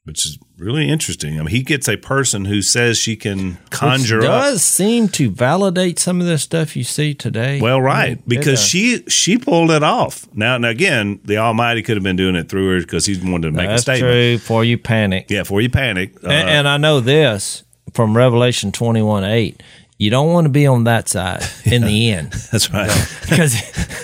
Which 0.05 0.25
is 0.25 0.38
really 0.59 0.88
interesting. 0.88 1.35
I 1.35 1.38
mean, 1.38 1.49
he 1.49 1.62
gets 1.62 1.88
a 1.88 1.97
person 1.97 2.44
who 2.44 2.62
says 2.62 2.99
she 2.99 3.16
can 3.16 3.55
which 3.55 3.71
conjure 3.71 4.18
up 4.18 4.25
does 4.25 4.64
seem 4.64 5.09
to 5.11 5.31
validate 5.31 5.99
some 5.99 6.21
of 6.21 6.27
the 6.27 6.38
stuff 6.38 6.77
you 6.77 6.85
see 6.85 7.14
today. 7.14 7.61
Well, 7.61 7.77
I 7.79 7.81
right, 7.81 8.09
mean, 8.16 8.25
because 8.27 8.61
she 8.62 9.05
she 9.09 9.38
pulled 9.38 9.71
it 9.71 9.83
off. 9.83 10.27
Now, 10.35 10.59
now 10.59 10.68
again, 10.68 11.21
the 11.25 11.38
Almighty 11.38 11.83
could 11.83 11.97
have 11.97 12.05
been 12.05 12.16
doing 12.16 12.35
it 12.35 12.49
through 12.49 12.75
her 12.75 12.81
because 12.81 13.07
he 13.07 13.18
wanted 13.18 13.49
to 13.49 13.53
make 13.53 13.66
a 13.66 13.68
that's 13.71 13.83
statement. 13.83 14.12
true. 14.12 14.35
Before 14.37 14.64
you 14.64 14.79
panic, 14.79 15.27
Yeah, 15.31 15.42
before 15.42 15.61
you 15.61 15.71
panic. 15.71 16.14
Uh, 16.25 16.29
and, 16.29 16.49
and 16.49 16.68
I 16.68 16.77
know 16.77 17.01
this 17.01 17.62
from 17.92 18.16
Revelation 18.16 18.73
twenty 18.73 19.03
one 19.03 19.25
eight. 19.25 19.62
You 20.01 20.11
don't 20.11 20.33
want 20.33 20.44
to 20.44 20.49
be 20.49 20.64
on 20.64 20.85
that 20.85 21.09
side 21.09 21.42
in 21.64 21.83
the 21.83 22.11
end 22.12 22.31
that's 22.53 22.73
right. 22.73 22.90
because 23.23 23.57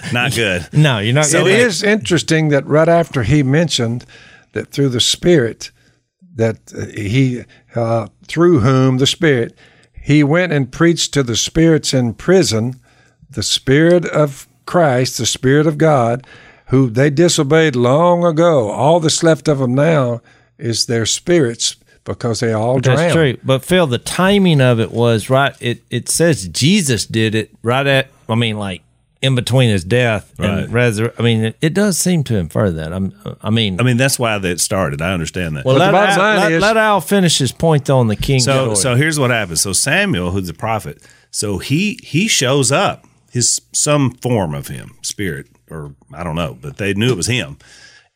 Not 0.12 0.34
good. 0.34 0.68
no, 0.72 0.98
you're 0.98 1.14
not. 1.14 1.28
It 1.28 1.32
gonna 1.32 1.92
interesting 1.92 2.48
that 2.48 2.66
right 2.66 2.88
after 2.88 3.22
he 3.22 3.42
mentioned 3.42 4.04
that 4.52 4.68
through 4.68 4.88
the 4.90 5.00
Spirit, 5.00 5.70
that 6.34 6.72
uh, 6.76 6.86
he, 6.86 7.44
uh, 7.74 8.08
through 8.26 8.60
whom 8.60 8.98
the 8.98 9.06
Spirit, 9.06 9.56
he 10.00 10.22
went 10.22 10.52
and 10.52 10.70
preached 10.70 11.14
to 11.14 11.22
the 11.22 11.36
spirits 11.36 11.94
in 11.94 12.14
prison, 12.14 12.80
the 13.30 13.42
Spirit 13.42 14.04
of 14.06 14.46
Christ, 14.66 15.18
the 15.18 15.26
Spirit 15.26 15.66
of 15.66 15.78
God, 15.78 16.26
who 16.68 16.90
they 16.90 17.10
disobeyed 17.10 17.76
long 17.76 18.24
ago. 18.24 18.70
All 18.70 19.00
that's 19.00 19.22
left 19.22 19.48
of 19.48 19.58
them 19.58 19.74
now 19.74 20.20
is 20.58 20.86
their 20.86 21.06
spirits 21.06 21.76
because 22.04 22.40
they 22.40 22.52
all 22.52 22.78
drowned. 22.80 22.98
That's 22.98 23.14
true. 23.14 23.38
But 23.42 23.64
Phil, 23.64 23.86
the 23.86 23.98
timing 23.98 24.60
of 24.60 24.78
it 24.78 24.92
was 24.92 25.30
right. 25.30 25.54
It 25.60 25.82
it 25.90 26.08
says 26.08 26.48
Jesus 26.48 27.06
did 27.06 27.34
it 27.34 27.50
right 27.62 27.86
at. 27.86 28.08
I 28.28 28.34
mean, 28.34 28.58
like 28.58 28.82
in 29.24 29.34
between 29.34 29.70
his 29.70 29.82
death 29.84 30.32
Right. 30.38 30.64
and 30.64 30.72
resurrection. 30.72 31.16
I 31.18 31.22
mean, 31.24 31.44
it, 31.46 31.56
it 31.60 31.74
does 31.74 31.98
seem 31.98 32.22
to 32.24 32.36
infer 32.36 32.70
that. 32.70 32.92
I'm. 32.92 33.12
I 33.42 33.50
mean, 33.50 33.80
I 33.80 33.82
mean, 33.82 33.96
that's 33.96 34.18
why 34.18 34.38
that 34.38 34.60
started. 34.60 35.00
I 35.02 35.12
understand 35.12 35.56
that. 35.56 35.64
well, 35.64 35.74
the 35.74 35.80
let, 35.80 35.92
bottom 35.92 36.10
Al, 36.12 36.18
line 36.18 36.36
let, 36.40 36.52
is- 36.52 36.62
let 36.62 36.76
Al 36.76 37.00
finish 37.00 37.38
his 37.38 37.52
point 37.52 37.86
though 37.86 37.98
on 37.98 38.08
the 38.08 38.16
king. 38.16 38.40
so 38.40 38.62
story. 38.74 38.76
so 38.76 38.94
here's 38.94 39.18
what 39.18 39.30
happens. 39.30 39.60
So 39.62 39.72
Samuel, 39.72 40.30
who's 40.30 40.46
the 40.46 40.54
prophet, 40.54 41.02
so 41.30 41.58
he 41.58 41.98
he 42.02 42.28
shows 42.28 42.70
up. 42.70 43.06
His 43.30 43.60
some 43.72 44.12
form 44.12 44.54
of 44.54 44.68
him, 44.68 44.92
spirit, 45.02 45.48
or 45.68 45.94
I 46.12 46.22
don't 46.22 46.36
know, 46.36 46.56
but 46.60 46.76
they 46.76 46.94
knew 46.94 47.10
it 47.10 47.16
was 47.16 47.26
him. 47.26 47.56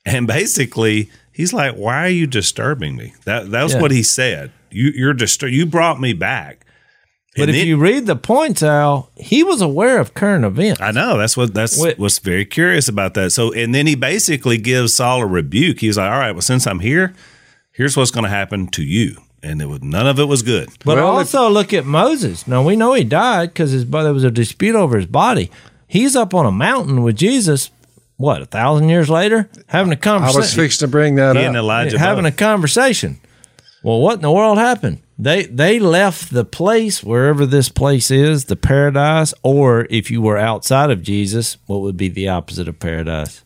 And 0.06 0.28
basically, 0.28 1.10
he's 1.32 1.52
like, 1.52 1.74
"Why 1.74 2.04
are 2.04 2.08
you 2.08 2.28
disturbing 2.28 2.94
me?" 2.94 3.14
That 3.24 3.50
that 3.50 3.62
was 3.64 3.74
Yeah. 3.74 3.80
what 3.80 3.90
he 3.90 4.04
said. 4.04 4.52
You 4.70 4.92
you're 4.94 5.14
distur- 5.14 5.50
You 5.50 5.66
brought 5.66 6.00
me 6.00 6.12
back. 6.12 6.64
But 7.38 7.48
And 7.48 7.50
if 7.50 7.56
then- 7.56 7.66
you 7.66 7.76
read 7.76 8.06
the 8.06 8.16
points, 8.16 8.62
Al, 8.62 9.10
he 9.16 9.42
was 9.42 9.60
aware 9.60 9.98
of 10.00 10.14
current 10.14 10.44
events. 10.44 10.80
I 10.80 10.90
know 10.90 11.16
that's 11.18 11.36
what 11.36 11.54
that's 11.54 11.78
Wait. 11.80 11.98
what's 11.98 12.18
very 12.18 12.44
curious 12.44 12.88
about 12.88 13.14
that. 13.14 13.30
So, 13.32 13.52
and 13.52 13.74
then 13.74 13.86
he 13.86 13.94
basically 13.94 14.58
gives 14.58 14.94
Saul 14.94 15.22
a 15.22 15.26
rebuke. 15.26 15.80
He's 15.80 15.96
like, 15.96 16.10
"All 16.10 16.18
right, 16.18 16.32
well, 16.32 16.42
since 16.42 16.66
I'm 16.66 16.80
here, 16.80 17.14
here's 17.72 17.96
what's 17.96 18.10
going 18.10 18.24
to 18.24 18.30
happen 18.30 18.66
to 18.68 18.82
you," 18.82 19.16
and 19.42 19.62
it 19.62 19.66
was 19.66 19.82
none 19.82 20.06
of 20.06 20.18
it 20.18 20.26
was 20.28 20.42
good. 20.42 20.68
But 20.84 20.96
Well, 20.96 21.08
if- 21.20 21.34
also 21.34 21.48
look 21.48 21.72
at 21.72 21.84
Moses. 21.86 22.46
Now 22.46 22.62
we 22.62 22.76
know 22.76 22.92
he 22.94 23.04
died 23.04 23.50
because 23.50 23.70
his 23.70 23.86
there 23.86 24.12
was 24.12 24.24
a 24.24 24.30
dispute 24.30 24.74
over 24.74 24.96
his 24.96 25.06
body. 25.06 25.50
He's 25.86 26.14
up 26.16 26.34
on 26.34 26.44
a 26.44 26.52
mountain 26.52 27.02
with 27.02 27.16
Jesus. 27.16 27.70
What 28.18 28.42
a 28.42 28.46
thousand 28.46 28.88
years 28.88 29.08
later, 29.08 29.48
having 29.68 29.92
a 29.92 29.94
I 29.94 29.96
conversation. 29.96 30.36
I 30.38 30.40
was 30.40 30.52
fixing 30.54 30.86
to 30.86 30.90
bring 30.90 31.14
that 31.14 31.36
He 31.36 31.42
up. 31.42 31.48
and 31.48 31.56
Elijah 31.56 31.98
having 32.00 32.24
both. 32.24 32.34
a 32.34 32.36
conversation. 32.36 33.20
Well, 33.84 34.00
what 34.00 34.14
in 34.16 34.22
the 34.22 34.32
world 34.32 34.58
happened? 34.58 34.98
They 35.18 35.46
they 35.46 35.80
left 35.80 36.32
the 36.32 36.44
place 36.44 37.02
wherever 37.02 37.44
this 37.44 37.68
place 37.68 38.10
is, 38.10 38.44
the 38.44 38.56
paradise, 38.56 39.34
or 39.42 39.86
if 39.90 40.10
you 40.10 40.22
were 40.22 40.38
outside 40.38 40.90
of 40.90 41.02
Jesus, 41.02 41.56
what 41.66 41.80
would 41.80 41.96
be 41.96 42.08
the 42.08 42.28
opposite 42.28 42.68
of 42.68 42.78
paradise? 42.78 43.44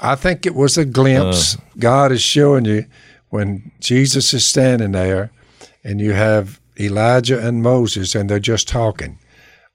I 0.00 0.14
think 0.14 0.46
it 0.46 0.54
was 0.54 0.78
a 0.78 0.86
glimpse 0.86 1.56
uh. 1.56 1.60
God 1.78 2.10
is 2.10 2.22
showing 2.22 2.64
you 2.64 2.86
when 3.28 3.70
Jesus 3.80 4.32
is 4.32 4.46
standing 4.46 4.92
there 4.92 5.30
and 5.84 6.00
you 6.00 6.12
have 6.12 6.58
Elijah 6.78 7.46
and 7.46 7.62
Moses 7.62 8.14
and 8.14 8.30
they're 8.30 8.38
just 8.38 8.66
talking. 8.66 9.18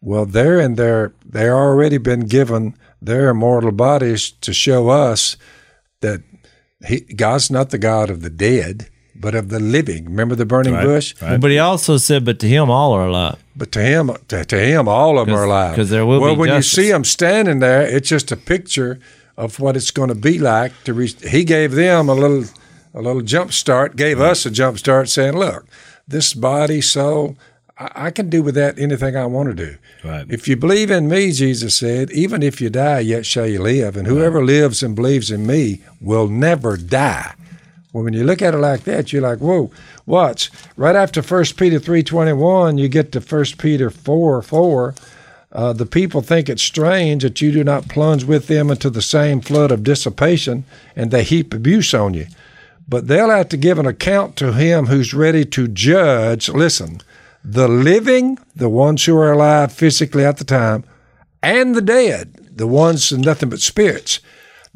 Well, 0.02 0.26
they're 0.26 0.60
in 0.60 0.76
their 0.76 1.14
they're 1.24 1.56
already 1.56 2.00
been 2.00 2.22
given 2.22 2.76
their 3.02 3.30
immortal 3.30 3.72
bodies 3.72 4.32
to 4.42 4.52
show 4.52 4.90
us 4.90 5.38
that 6.02 6.22
he, 6.88 7.02
God's 7.02 7.52
not 7.52 7.70
the 7.70 7.78
God 7.78 8.10
of 8.10 8.22
the 8.22 8.30
dead, 8.30 8.90
but 9.16 9.34
of 9.36 9.50
the 9.50 9.60
living. 9.60 10.06
Remember 10.06 10.36
the 10.36 10.46
burning 10.46 10.74
Right, 10.74 10.86
bush? 10.86 11.16
right. 11.22 11.40
But 11.40 11.52
he 11.52 11.60
also 11.60 11.98
said, 11.98 12.26
"But 12.26 12.40
to 12.40 12.48
him, 12.48 12.70
all 12.70 12.94
are 12.94 13.08
alive." 13.08 13.38
But 13.56 13.72
to 13.74 13.82
him, 13.82 14.12
to, 14.28 14.44
to 14.46 14.60
him, 14.60 14.88
all 14.88 15.18
of 15.18 15.28
them 15.28 15.36
are 15.36 15.40
'Cause- 15.40 15.46
alive. 15.48 15.76
'cause 15.76 15.90
there 15.90 16.06
will 16.06 16.20
well, 16.20 16.36
be 16.36 16.40
when 16.42 16.50
justice. 16.50 16.78
you 16.78 16.84
see 16.84 16.92
them 16.92 17.04
standing 17.06 17.60
there, 17.60 17.82
it's 17.84 18.10
just 18.10 18.32
a 18.32 18.38
picture 18.38 19.00
of 19.38 19.60
what 19.60 19.76
it's 19.78 19.92
going 19.92 20.10
to 20.10 20.16
be 20.16 20.38
like. 20.40 20.72
To 20.86 20.94
re- 20.94 21.14
he 21.30 21.44
gave 21.44 21.72
them 21.74 22.10
a 22.10 22.14
little, 22.14 22.46
a 22.94 23.02
little 23.02 23.22
jump 23.22 23.54
start. 23.54 23.96
Gave 23.96 24.20
us 24.20 24.46
a 24.46 24.52
jump 24.52 24.78
start, 24.80 25.08
saying, 25.10 25.34
"Look, 25.38 25.66
this 26.08 26.34
body, 26.34 26.82
soul, 26.82 27.36
I, 27.78 28.08
I 28.08 28.10
can 28.12 28.30
do 28.30 28.42
with 28.44 28.56
that 28.56 28.78
anything 28.80 29.16
I 29.18 29.26
want 29.26 29.50
to 29.50 29.56
do. 29.66 29.76
Right. 30.04 30.26
If 30.30 30.48
you 30.48 30.56
believe 30.56 30.92
in 30.92 31.08
me, 31.10 31.32
Jesus 31.32 31.76
said, 31.76 32.12
even 32.12 32.44
if 32.44 32.62
you 32.62 32.70
die, 32.70 33.00
yet 33.00 33.26
shall 33.26 33.48
you 33.48 33.60
live. 33.62 33.98
And 33.98 34.06
whoever 34.08 34.46
lives 34.46 34.84
and 34.84 34.96
believes 34.96 35.32
in 35.32 35.46
me 35.48 35.82
will 36.02 36.28
never 36.28 36.78
die." 36.78 37.32
Well, 37.96 38.04
when 38.04 38.12
you 38.12 38.26
look 38.26 38.42
at 38.42 38.54
it 38.54 38.58
like 38.58 38.84
that, 38.84 39.14
you're 39.14 39.22
like, 39.22 39.40
whoa, 39.40 39.72
watch. 40.06 40.52
Right 40.76 40.98
after 40.98 41.22
1 41.22 41.46
Peter 41.56 41.80
3.21, 41.80 42.78
you 42.78 42.90
get 42.90 43.14
to 43.14 43.22
1 43.22 43.46
Peter 43.58 43.90
4, 43.90 44.42
4. 44.42 44.96
Uh, 45.54 45.72
the 45.72 45.86
people 45.86 46.20
think 46.20 46.50
it 46.50 46.60
strange 46.60 47.24
that 47.24 47.40
you 47.40 47.54
do 47.54 47.64
not 47.64 47.88
plunge 47.88 48.26
with 48.26 48.48
them 48.48 48.70
into 48.70 48.90
the 48.90 49.02
same 49.02 49.40
flood 49.40 49.72
of 49.72 49.86
dissipation, 49.86 50.66
and 50.94 51.10
they 51.10 51.24
heap 51.24 51.54
abuse 51.54 51.94
on 51.94 52.14
you. 52.14 52.28
But 52.86 53.08
they'll 53.08 53.30
have 53.30 53.48
to 53.48 53.56
give 53.56 53.80
an 53.80 53.86
account 53.86 54.36
to 54.38 54.52
him 54.52 54.88
who's 54.88 55.14
ready 55.14 55.46
to 55.46 55.70
judge, 55.70 56.50
listen, 56.50 57.00
the 57.46 57.70
living, 57.70 58.38
the 58.54 58.68
ones 58.68 59.06
who 59.06 59.16
are 59.16 59.32
alive 59.32 59.72
physically 59.72 60.26
at 60.26 60.36
the 60.36 60.44
time, 60.44 60.84
and 61.42 61.74
the 61.74 61.82
dead, 61.82 62.34
the 62.58 62.68
ones 62.68 63.14
in 63.14 63.22
nothing 63.22 63.48
but 63.48 63.62
spirits. 63.62 64.20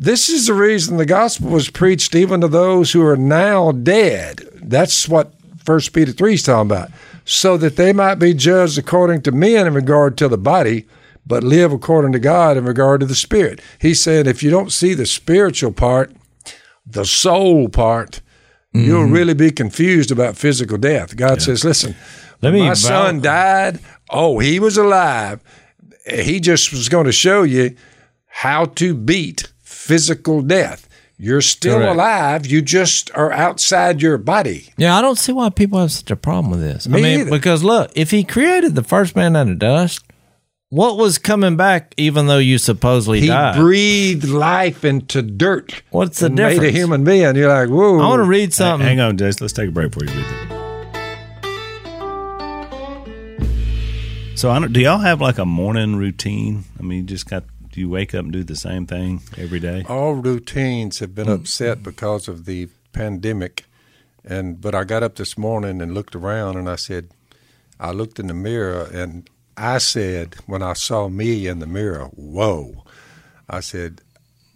This 0.02 0.30
is 0.30 0.48
the 0.48 0.54
reason 0.54 0.96
the 0.96 1.06
gospel 1.06 1.50
was 1.50 1.70
preached 1.70 2.16
even 2.16 2.40
to 2.40 2.48
those 2.48 2.94
who 2.94 3.06
are 3.06 3.18
now 3.18 3.74
dead. 3.74 4.48
That's 4.56 5.10
what 5.10 5.34
1 5.66 5.80
Peter 5.94 6.14
3 6.14 6.36
is 6.36 6.44
talking 6.44 6.72
about. 6.72 6.90
So 7.26 7.58
that 7.58 7.76
they 7.76 7.92
might 7.92 8.16
be 8.16 8.34
judged 8.34 8.78
according 8.78 9.24
to 9.24 9.34
men 9.34 9.68
in 9.68 9.74
regard 9.74 10.18
to 10.20 10.30
the 10.30 10.38
body, 10.38 10.88
but 11.28 11.44
live 11.44 11.74
according 11.74 12.14
to 12.14 12.20
God 12.20 12.56
in 12.56 12.64
regard 12.64 13.02
to 13.02 13.06
the 13.06 13.14
spirit. 13.14 13.60
He 13.78 13.94
said, 13.94 14.26
if 14.26 14.42
you 14.42 14.50
don't 14.50 14.72
see 14.72 14.94
the 14.94 15.06
spiritual 15.06 15.74
part, 15.74 16.16
the 16.86 17.06
soul 17.06 17.68
part, 17.68 18.22
mm-hmm. 18.74 18.88
you'll 18.88 19.04
really 19.04 19.34
be 19.34 19.52
confused 19.52 20.12
about 20.12 20.38
physical 20.38 20.78
death. 20.78 21.18
God 21.18 21.40
yeah. 21.40 21.46
says, 21.46 21.66
listen, 21.66 21.94
Let 22.42 22.54
me 22.54 22.62
my 22.62 22.74
son 22.74 23.20
died. 23.20 23.80
Oh, 24.10 24.40
he 24.40 24.62
was 24.62 24.78
alive. 24.78 25.44
He 26.10 26.40
just 26.40 26.72
was 26.72 26.88
going 26.88 27.06
to 27.06 27.12
show 27.12 27.44
you 27.44 27.76
how 28.28 28.64
to 28.66 28.96
beat 28.96 29.49
physical 29.90 30.44
death. 30.44 30.88
You're 31.18 31.42
still 31.42 31.80
Correct. 31.80 31.94
alive. 31.96 32.46
You 32.46 32.62
just 32.62 33.10
are 33.16 33.32
outside 33.32 34.04
your 34.04 34.20
body. 34.20 34.72
Yeah, 34.78 34.96
I 34.96 35.02
don't 35.02 35.18
see 35.18 35.32
why 35.32 35.50
people 35.50 35.80
have 35.80 35.92
such 35.92 36.12
a 36.12 36.16
problem 36.16 36.52
with 36.52 36.62
this. 36.62 36.88
Me 36.88 37.00
I 37.00 37.02
mean, 37.02 37.20
either. 37.22 37.32
because 37.32 37.64
look, 37.64 37.92
if 37.96 38.12
he 38.12 38.24
created 38.24 38.76
the 38.76 38.84
first 38.84 39.16
man 39.16 39.36
out 39.36 39.50
of 39.50 39.58
dust, 39.58 40.06
what 40.70 40.98
was 40.98 41.18
coming 41.18 41.58
back 41.58 41.96
even 41.98 42.28
though 42.28 42.38
you 42.38 42.60
supposedly 42.60 43.22
he 43.22 43.28
died? 43.28 43.56
breathed 43.56 44.26
life 44.30 44.86
into 44.86 45.24
dirt. 45.24 45.82
What's 45.90 46.20
the 46.20 46.30
difference? 46.30 46.60
Made 46.60 46.68
a 46.68 46.72
human 46.72 47.04
being. 47.04 47.36
You're 47.36 47.50
like, 47.50 47.70
whoa. 47.70 48.00
I 48.00 48.08
want 48.08 48.20
to 48.20 48.30
read 48.30 48.54
something. 48.54 48.88
Hang 48.88 49.00
on, 49.00 49.18
Jess. 49.18 49.42
Let's 49.42 49.54
take 49.54 49.70
a 49.70 49.72
break 49.72 49.92
before 49.92 50.08
you 50.08 50.16
read 50.16 50.26
that. 50.30 50.50
So, 54.36 54.68
do 54.68 54.80
y'all 54.80 55.00
have 55.00 55.20
like 55.20 55.40
a 55.40 55.46
morning 55.46 55.96
routine? 55.96 56.66
I 56.80 56.84
mean, 56.84 57.00
you 57.00 57.04
just 57.06 57.28
got 57.28 57.44
do 57.72 57.80
you 57.80 57.90
wake 57.90 58.14
up 58.14 58.24
and 58.24 58.34
do 58.34 58.44
the 58.44 58.56
same 58.56 58.86
thing 58.86 59.22
every 59.38 59.60
day? 59.60 59.86
All 59.88 60.14
routines 60.14 61.00
have 61.00 61.14
been 61.14 61.28
mm. 61.28 61.36
upset 61.36 61.84
because 61.84 62.28
of 62.28 62.46
the 62.46 62.70
pandemic. 62.94 63.66
And 64.26 64.60
but 64.60 64.76
I 64.76 64.84
got 64.84 65.04
up 65.04 65.16
this 65.16 65.38
morning 65.38 65.82
and 65.82 65.94
looked 65.94 66.16
around 66.16 66.58
and 66.58 66.70
I 66.70 66.76
said, 66.76 67.10
I 67.80 67.92
looked 67.92 68.20
in 68.20 68.28
the 68.28 68.34
mirror 68.34 68.90
and 68.92 69.30
I 69.60 69.78
said 69.78 70.36
when 70.46 70.62
I 70.64 70.74
saw 70.74 71.10
me 71.10 71.48
in 71.48 71.60
the 71.60 71.68
mirror, 71.68 72.06
"Whoa!" 72.16 72.86
I 73.50 73.60
said, 73.60 74.02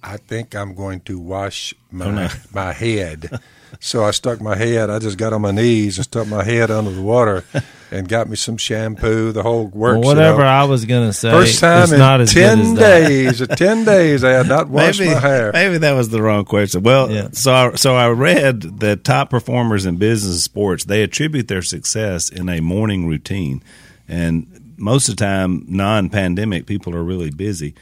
"I 0.01 0.15
think 0.15 0.55
I'm 0.55 0.73
going 0.73 1.01
to 1.01 1.19
wash 1.19 1.73
my 1.91 2.05
oh, 2.05 2.11
no. 2.11 2.29
my 2.53 2.71
head." 2.71 3.29
So 3.79 4.03
I 4.03 4.11
stuck 4.11 4.41
my 4.41 4.55
head. 4.55 4.89
I 4.89 4.99
just 4.99 5.17
got 5.17 5.33
on 5.33 5.41
my 5.41 5.51
knees 5.51 5.97
and 5.97 6.05
stuck 6.05 6.27
my 6.27 6.43
head 6.43 6.71
under 6.71 6.91
the 6.91 7.01
water, 7.01 7.43
and 7.91 8.07
got 8.07 8.29
me 8.29 8.35
some 8.35 8.57
shampoo. 8.57 9.31
The 9.31 9.43
whole 9.43 9.67
works. 9.67 9.99
Well, 9.99 10.15
whatever 10.15 10.37
you 10.37 10.43
know. 10.43 10.49
I 10.49 10.63
was 10.63 10.85
going 10.85 11.07
to 11.07 11.13
say. 11.13 11.31
First 11.31 11.59
time 11.59 11.91
in 11.91 11.99
not 11.99 12.25
ten 12.27 12.75
days. 12.75 13.45
ten 13.55 13.83
days, 13.83 14.23
I 14.23 14.31
had 14.31 14.47
not 14.47 14.69
washed 14.69 14.99
maybe, 14.99 15.13
my 15.13 15.19
hair. 15.19 15.51
Maybe 15.53 15.77
that 15.79 15.93
was 15.93 16.09
the 16.09 16.21
wrong 16.21 16.45
question. 16.45 16.83
Well, 16.83 17.11
yeah. 17.11 17.29
so 17.31 17.53
I, 17.53 17.75
so 17.75 17.95
I 17.95 18.09
read 18.09 18.79
that 18.79 19.03
top 19.03 19.29
performers 19.29 19.85
in 19.85 19.97
business 19.97 20.33
and 20.33 20.41
sports 20.41 20.85
they 20.85 21.03
attribute 21.03 21.47
their 21.47 21.61
success 21.61 22.29
in 22.29 22.49
a 22.49 22.61
morning 22.61 23.07
routine, 23.07 23.63
and 24.07 24.75
most 24.77 25.07
of 25.09 25.15
the 25.15 25.23
time, 25.23 25.65
non-pandemic, 25.67 26.65
people 26.65 26.95
are 26.95 27.03
really 27.03 27.29
busy. 27.31 27.75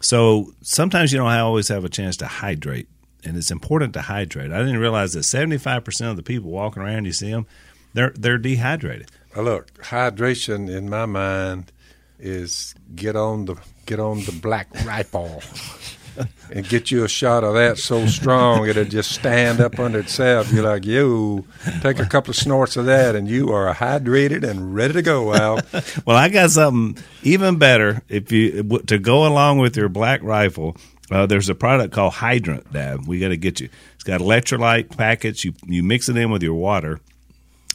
So 0.00 0.52
sometimes 0.62 1.12
you 1.12 1.18
don't 1.18 1.30
always 1.30 1.68
have 1.68 1.84
a 1.84 1.88
chance 1.88 2.16
to 2.18 2.26
hydrate 2.26 2.88
and 3.26 3.36
it's 3.36 3.50
important 3.50 3.92
to 3.94 4.02
hydrate. 4.02 4.52
I 4.52 4.58
didn't 4.58 4.78
realize 4.78 5.12
that 5.14 5.20
75% 5.20 6.10
of 6.10 6.16
the 6.16 6.22
people 6.22 6.50
walking 6.50 6.82
around, 6.82 7.04
you 7.04 7.12
see 7.12 7.30
them, 7.30 7.46
they're 7.92 8.12
they're 8.16 8.38
dehydrated. 8.38 9.10
Well, 9.34 9.44
look, 9.44 9.72
hydration 9.82 10.74
in 10.74 10.88
my 10.88 11.06
mind 11.06 11.72
is 12.18 12.74
get 12.94 13.16
on 13.16 13.46
the 13.46 13.56
get 13.84 14.00
on 14.00 14.24
the 14.24 14.32
black 14.32 14.68
rifle 14.84 15.42
and 16.50 16.68
get 16.68 16.90
you 16.90 17.04
a 17.04 17.08
shot 17.08 17.44
of 17.44 17.54
that 17.54 17.78
so 17.78 18.06
strong 18.06 18.66
it'll 18.66 18.84
just 18.84 19.12
stand 19.12 19.60
up 19.60 19.78
under 19.78 20.00
itself. 20.00 20.52
You're 20.52 20.64
like, 20.64 20.84
you 20.84 21.44
take 21.80 21.98
a 21.98 22.06
couple 22.06 22.30
of 22.30 22.36
snorts 22.36 22.76
of 22.76 22.86
that 22.86 23.14
and 23.14 23.28
you 23.28 23.50
are 23.50 23.74
hydrated 23.74 24.48
and 24.48 24.74
ready 24.74 24.94
to 24.94 25.02
go, 25.02 25.34
Al. 25.34 25.60
well, 26.06 26.16
I 26.16 26.28
got 26.28 26.50
something 26.50 27.02
even 27.22 27.58
better 27.58 28.02
if 28.08 28.32
you 28.32 28.62
to 28.86 28.98
go 28.98 29.26
along 29.26 29.58
with 29.58 29.76
your 29.76 29.88
black 29.88 30.22
rifle 30.22 30.76
uh, 31.10 31.26
there's 31.26 31.48
a 31.48 31.54
product 31.54 31.92
called 31.92 32.14
Hydrant 32.14 32.72
Dab. 32.72 33.06
We 33.06 33.20
got 33.20 33.28
to 33.28 33.36
get 33.36 33.60
you. 33.60 33.68
It's 33.94 34.04
got 34.04 34.20
electrolyte 34.20 34.96
packets. 34.96 35.44
You 35.44 35.54
you 35.66 35.82
mix 35.82 36.08
it 36.08 36.16
in 36.16 36.30
with 36.30 36.42
your 36.42 36.54
water, 36.54 37.00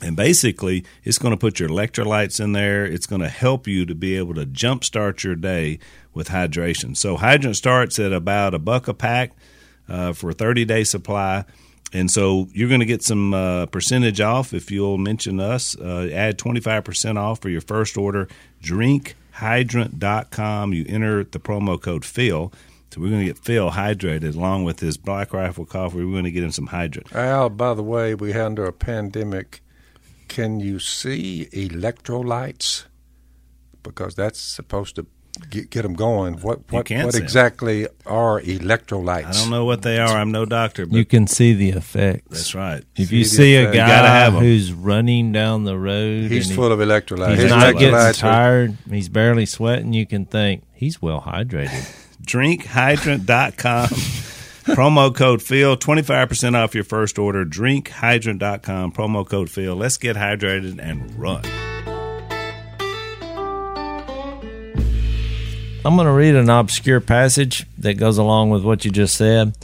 and 0.01 0.15
basically 0.15 0.83
it's 1.03 1.17
going 1.17 1.33
to 1.33 1.37
put 1.37 1.59
your 1.59 1.69
electrolytes 1.69 2.43
in 2.43 2.51
there. 2.51 2.85
It's 2.85 3.05
going 3.05 3.21
to 3.21 3.29
help 3.29 3.67
you 3.67 3.85
to 3.85 3.95
be 3.95 4.17
able 4.17 4.33
to 4.35 4.45
jumpstart 4.45 5.23
your 5.23 5.35
day 5.35 5.79
with 6.13 6.29
hydration. 6.29 6.97
So 6.97 7.17
Hydrant 7.17 7.55
starts 7.55 7.99
at 7.99 8.11
about 8.11 8.53
a 8.53 8.59
buck 8.59 8.87
a 8.87 8.93
pack 8.93 9.31
uh, 9.87 10.13
for 10.13 10.31
a 10.31 10.33
30 10.33 10.65
day 10.65 10.83
supply. 10.83 11.45
And 11.93 12.09
so 12.09 12.47
you're 12.53 12.69
going 12.69 12.79
to 12.79 12.85
get 12.85 13.03
some 13.03 13.33
uh, 13.33 13.65
percentage 13.65 14.21
off 14.21 14.53
if 14.53 14.71
you'll 14.71 14.97
mention 14.97 15.41
us. 15.41 15.75
Uh, 15.75 16.09
add 16.13 16.37
25% 16.37 17.17
off 17.17 17.41
for 17.41 17.49
your 17.49 17.59
first 17.59 17.97
order. 17.97 18.29
Drinkhydrant.com. 18.63 20.73
You 20.73 20.85
enter 20.87 21.25
the 21.25 21.39
promo 21.39 21.81
code 21.81 22.05
Phil 22.05 22.53
so 22.91 22.99
we're 22.99 23.09
going 23.09 23.21
to 23.21 23.25
get 23.25 23.37
Phil 23.37 23.71
hydrated 23.71 24.35
along 24.35 24.65
with 24.65 24.81
his 24.81 24.97
Black 24.97 25.31
Rifle 25.33 25.65
coffee. 25.65 26.03
We're 26.03 26.11
going 26.11 26.25
to 26.25 26.31
get 26.31 26.43
him 26.43 26.51
some 26.51 26.67
hydrant. 26.67 27.13
Al, 27.15 27.49
by 27.49 27.73
the 27.73 27.83
way, 27.83 28.15
we 28.15 28.33
had 28.33 28.47
under 28.47 28.65
a 28.65 28.73
pandemic. 28.73 29.61
Can 30.27 30.59
you 30.59 30.79
see 30.79 31.47
electrolytes? 31.53 32.85
Because 33.81 34.15
that's 34.15 34.39
supposed 34.39 34.95
to 34.97 35.07
get, 35.49 35.69
get 35.69 35.83
them 35.83 35.93
going. 35.93 36.35
What 36.35 36.69
what, 36.71 36.89
what 36.89 37.15
exactly 37.15 37.87
are 38.05 38.41
electrolytes? 38.41 39.25
I 39.25 39.31
don't 39.31 39.49
know 39.49 39.65
what 39.65 39.81
they 39.83 39.97
are. 39.97 40.17
I'm 40.17 40.31
no 40.31 40.45
doctor. 40.45 40.85
you 40.89 41.05
can 41.05 41.27
see 41.27 41.53
the 41.53 41.69
effects. 41.69 42.27
That's 42.29 42.55
right. 42.55 42.83
If 42.95 43.09
see 43.09 43.17
you 43.17 43.23
see 43.23 43.55
a 43.55 43.71
guy 43.71 44.29
who's 44.31 44.73
running 44.73 45.31
down 45.31 45.63
the 45.63 45.77
road, 45.77 46.29
he's 46.29 46.53
full 46.53 46.67
he, 46.67 46.73
of 46.73 46.79
electrolytes. 46.79 47.37
He's 47.37 47.49
not 47.49 47.77
getting 47.77 48.13
tired. 48.13 48.77
He's 48.89 49.09
barely 49.09 49.45
sweating. 49.45 49.93
You 49.93 50.05
can 50.05 50.25
think 50.25 50.63
he's 50.73 51.01
well 51.01 51.21
hydrated 51.21 51.95
drinkhydrant.com. 52.31 53.87
promo 54.75 55.13
code 55.13 55.41
Phil, 55.41 55.75
25% 55.75 56.55
off 56.55 56.73
your 56.73 56.83
first 56.83 57.19
order. 57.19 57.43
Drinkhydrant.com, 57.43 58.93
promo 58.93 59.27
code 59.27 59.49
Phil. 59.49 59.75
Let's 59.75 59.97
get 59.97 60.15
hydrated 60.15 60.79
and 60.79 61.19
run. 61.19 61.43
I'm 65.83 65.95
going 65.95 66.05
to 66.05 66.13
read 66.13 66.35
an 66.35 66.49
obscure 66.49 67.01
passage 67.01 67.65
that 67.79 67.95
goes 67.95 68.19
along 68.19 68.51
with 68.51 68.63
what 68.63 68.85
you 68.85 68.91
just 68.91 69.15
said. 69.15 69.57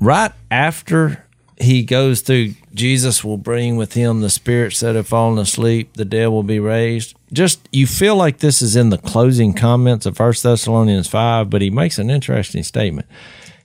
Right 0.00 0.32
after 0.50 1.23
he 1.58 1.84
goes 1.84 2.20
through, 2.20 2.54
Jesus 2.74 3.22
will 3.22 3.38
bring 3.38 3.76
with 3.76 3.92
him 3.92 4.20
the 4.20 4.30
spirits 4.30 4.80
that 4.80 4.94
have 4.96 5.06
fallen 5.06 5.38
asleep, 5.38 5.94
the 5.94 6.04
dead 6.04 6.28
will 6.28 6.42
be 6.42 6.58
raised 6.58 7.14
just 7.34 7.68
you 7.72 7.86
feel 7.86 8.16
like 8.16 8.38
this 8.38 8.62
is 8.62 8.76
in 8.76 8.90
the 8.90 8.98
closing 8.98 9.52
comments 9.52 10.06
of 10.06 10.16
First 10.16 10.42
Thessalonians 10.42 11.08
5, 11.08 11.50
but 11.50 11.60
he 11.60 11.68
makes 11.68 11.98
an 11.98 12.08
interesting 12.08 12.62
statement. 12.62 13.08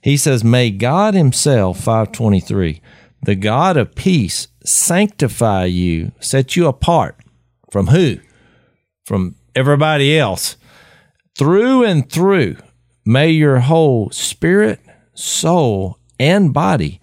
He 0.02 0.16
says, 0.16 0.42
May 0.44 0.70
God 0.70 1.14
Himself, 1.14 1.78
523, 1.78 2.82
the 3.22 3.36
God 3.36 3.76
of 3.76 3.94
peace, 3.94 4.48
sanctify 4.64 5.66
you, 5.66 6.12
set 6.20 6.56
you 6.56 6.66
apart 6.66 7.16
from 7.70 7.86
who? 7.88 8.16
From 9.06 9.36
everybody 9.54 10.18
else. 10.18 10.56
Through 11.38 11.84
and 11.84 12.10
through, 12.10 12.56
may 13.04 13.30
your 13.30 13.60
whole 13.60 14.10
spirit, 14.10 14.80
soul, 15.14 15.98
and 16.18 16.52
body 16.52 16.99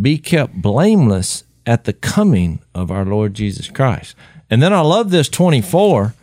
be 0.00 0.18
kept 0.18 0.60
blameless 0.60 1.44
at 1.66 1.84
the 1.84 1.92
coming 1.92 2.60
of 2.74 2.90
our 2.90 3.04
Lord 3.04 3.34
Jesus 3.34 3.68
Christ. 3.68 4.14
And 4.50 4.62
then 4.62 4.72
I 4.72 4.80
love 4.80 5.10
this 5.10 5.28
24 5.28 6.14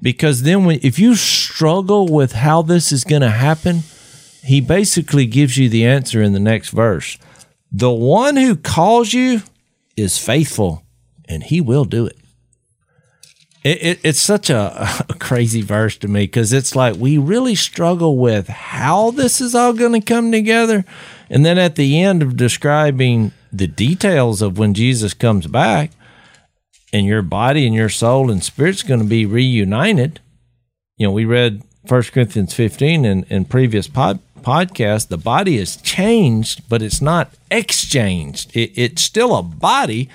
because 0.00 0.42
then 0.42 0.64
when, 0.64 0.80
if 0.82 0.98
you 0.98 1.14
struggle 1.14 2.08
with 2.08 2.32
how 2.32 2.62
this 2.62 2.92
is 2.92 3.04
going 3.04 3.22
to 3.22 3.30
happen, 3.30 3.80
he 4.42 4.60
basically 4.60 5.26
gives 5.26 5.56
you 5.56 5.68
the 5.68 5.84
answer 5.84 6.22
in 6.22 6.32
the 6.32 6.40
next 6.40 6.70
verse. 6.70 7.18
The 7.72 7.90
one 7.90 8.36
who 8.36 8.56
calls 8.56 9.12
you 9.12 9.42
is 9.96 10.18
faithful 10.18 10.82
and 11.28 11.42
he 11.42 11.60
will 11.60 11.84
do 11.84 12.06
it. 12.06 12.16
it, 13.64 13.82
it 13.82 14.00
it's 14.04 14.20
such 14.20 14.48
a, 14.48 15.04
a 15.08 15.14
crazy 15.14 15.62
verse 15.62 15.96
to 15.98 16.08
me 16.08 16.24
because 16.24 16.52
it's 16.52 16.76
like 16.76 16.96
we 16.96 17.18
really 17.18 17.54
struggle 17.54 18.16
with 18.16 18.48
how 18.48 19.10
this 19.10 19.40
is 19.40 19.54
all 19.54 19.72
going 19.72 19.92
to 19.92 20.00
come 20.00 20.30
together. 20.30 20.84
And 21.28 21.44
then 21.44 21.58
at 21.58 21.76
the 21.76 22.00
end 22.00 22.22
of 22.22 22.36
describing 22.36 23.32
the 23.52 23.66
details 23.66 24.42
of 24.42 24.58
when 24.58 24.74
Jesus 24.74 25.14
comes 25.14 25.46
back 25.46 25.90
and 26.92 27.06
your 27.06 27.22
body 27.22 27.66
and 27.66 27.74
your 27.74 27.88
soul 27.88 28.30
and 28.30 28.42
spirit's 28.42 28.82
going 28.82 29.00
to 29.00 29.06
be 29.06 29.26
reunited. 29.26 30.20
You 30.96 31.06
know, 31.06 31.12
we 31.12 31.24
read 31.24 31.62
1 31.88 32.02
Corinthians 32.04 32.54
15 32.54 33.04
in, 33.04 33.24
in 33.24 33.44
previous 33.44 33.88
pod, 33.88 34.20
podcast. 34.40 35.08
The 35.08 35.18
body 35.18 35.56
is 35.56 35.76
changed, 35.76 36.68
but 36.68 36.82
it's 36.82 37.02
not 37.02 37.32
exchanged. 37.50 38.56
It, 38.56 38.72
it's 38.76 39.02
still 39.02 39.36
a 39.36 39.42
body, 39.42 40.08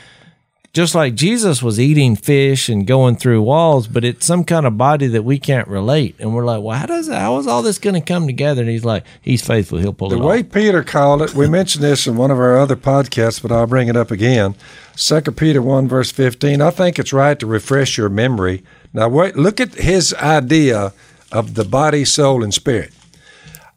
just 0.74 0.95
like 0.95 1.15
Jesus 1.15 1.61
was 1.61 1.80
eating 1.80 2.15
fish 2.15 2.69
and 2.69 2.88
going 2.88 3.17
through 3.17 3.41
walls, 3.41 3.88
but 3.88 4.05
it's 4.05 4.26
some 4.26 4.45
kind 4.45 4.65
of 4.65 4.78
body 4.78 5.07
that 5.07 5.24
we 5.24 5.38
can't 5.38 5.67
relate. 5.67 6.15
And 6.17 6.34
we're 6.34 6.45
like, 6.45 6.61
well, 6.61 6.78
how 6.78 6.86
does 6.86 7.09
how 7.09 7.38
is 7.39 7.47
all 7.47 7.61
this 7.61 7.78
going 7.78 7.95
to 7.95 8.01
come 8.01 8.26
together? 8.26 8.61
And 8.61 8.69
he's 8.69 8.86
like, 8.86 9.03
he's 9.22 9.45
faithful. 9.45 9.80
He'll 9.80 9.91
pull 9.93 10.09
The 10.09 10.15
it 10.15 10.19
The 10.19 10.26
way 10.26 10.39
off. 10.39 10.51
Peter 10.51 10.84
called 10.84 11.22
it, 11.22 11.34
we 11.34 11.49
mentioned 11.49 11.84
this 11.84 12.07
in 12.07 12.15
one 12.15 12.32
of 12.32 12.39
our 12.39 12.57
other 12.57 12.78
podcasts, 12.78 13.41
but 13.41 13.51
I'll 13.51 13.67
bring 13.67 13.89
it 13.89 13.97
up 13.97 14.11
again. 14.11 14.55
2 14.95 15.22
Peter 15.32 15.61
1, 15.61 15.88
verse 15.89 16.11
15. 16.11 16.61
I 16.61 16.69
think 16.69 16.99
it's 16.99 17.11
right 17.11 17.38
to 17.39 17.45
refresh 17.45 17.97
your 17.97 18.09
memory. 18.09 18.63
Now, 18.93 19.09
wait, 19.09 19.36
look 19.36 19.59
at 19.59 19.74
his 19.76 20.13
idea 20.13 20.93
of 21.34 21.55
the 21.55 21.65
body, 21.65 22.05
soul, 22.05 22.43
and 22.43 22.53
spirit. 22.53 22.93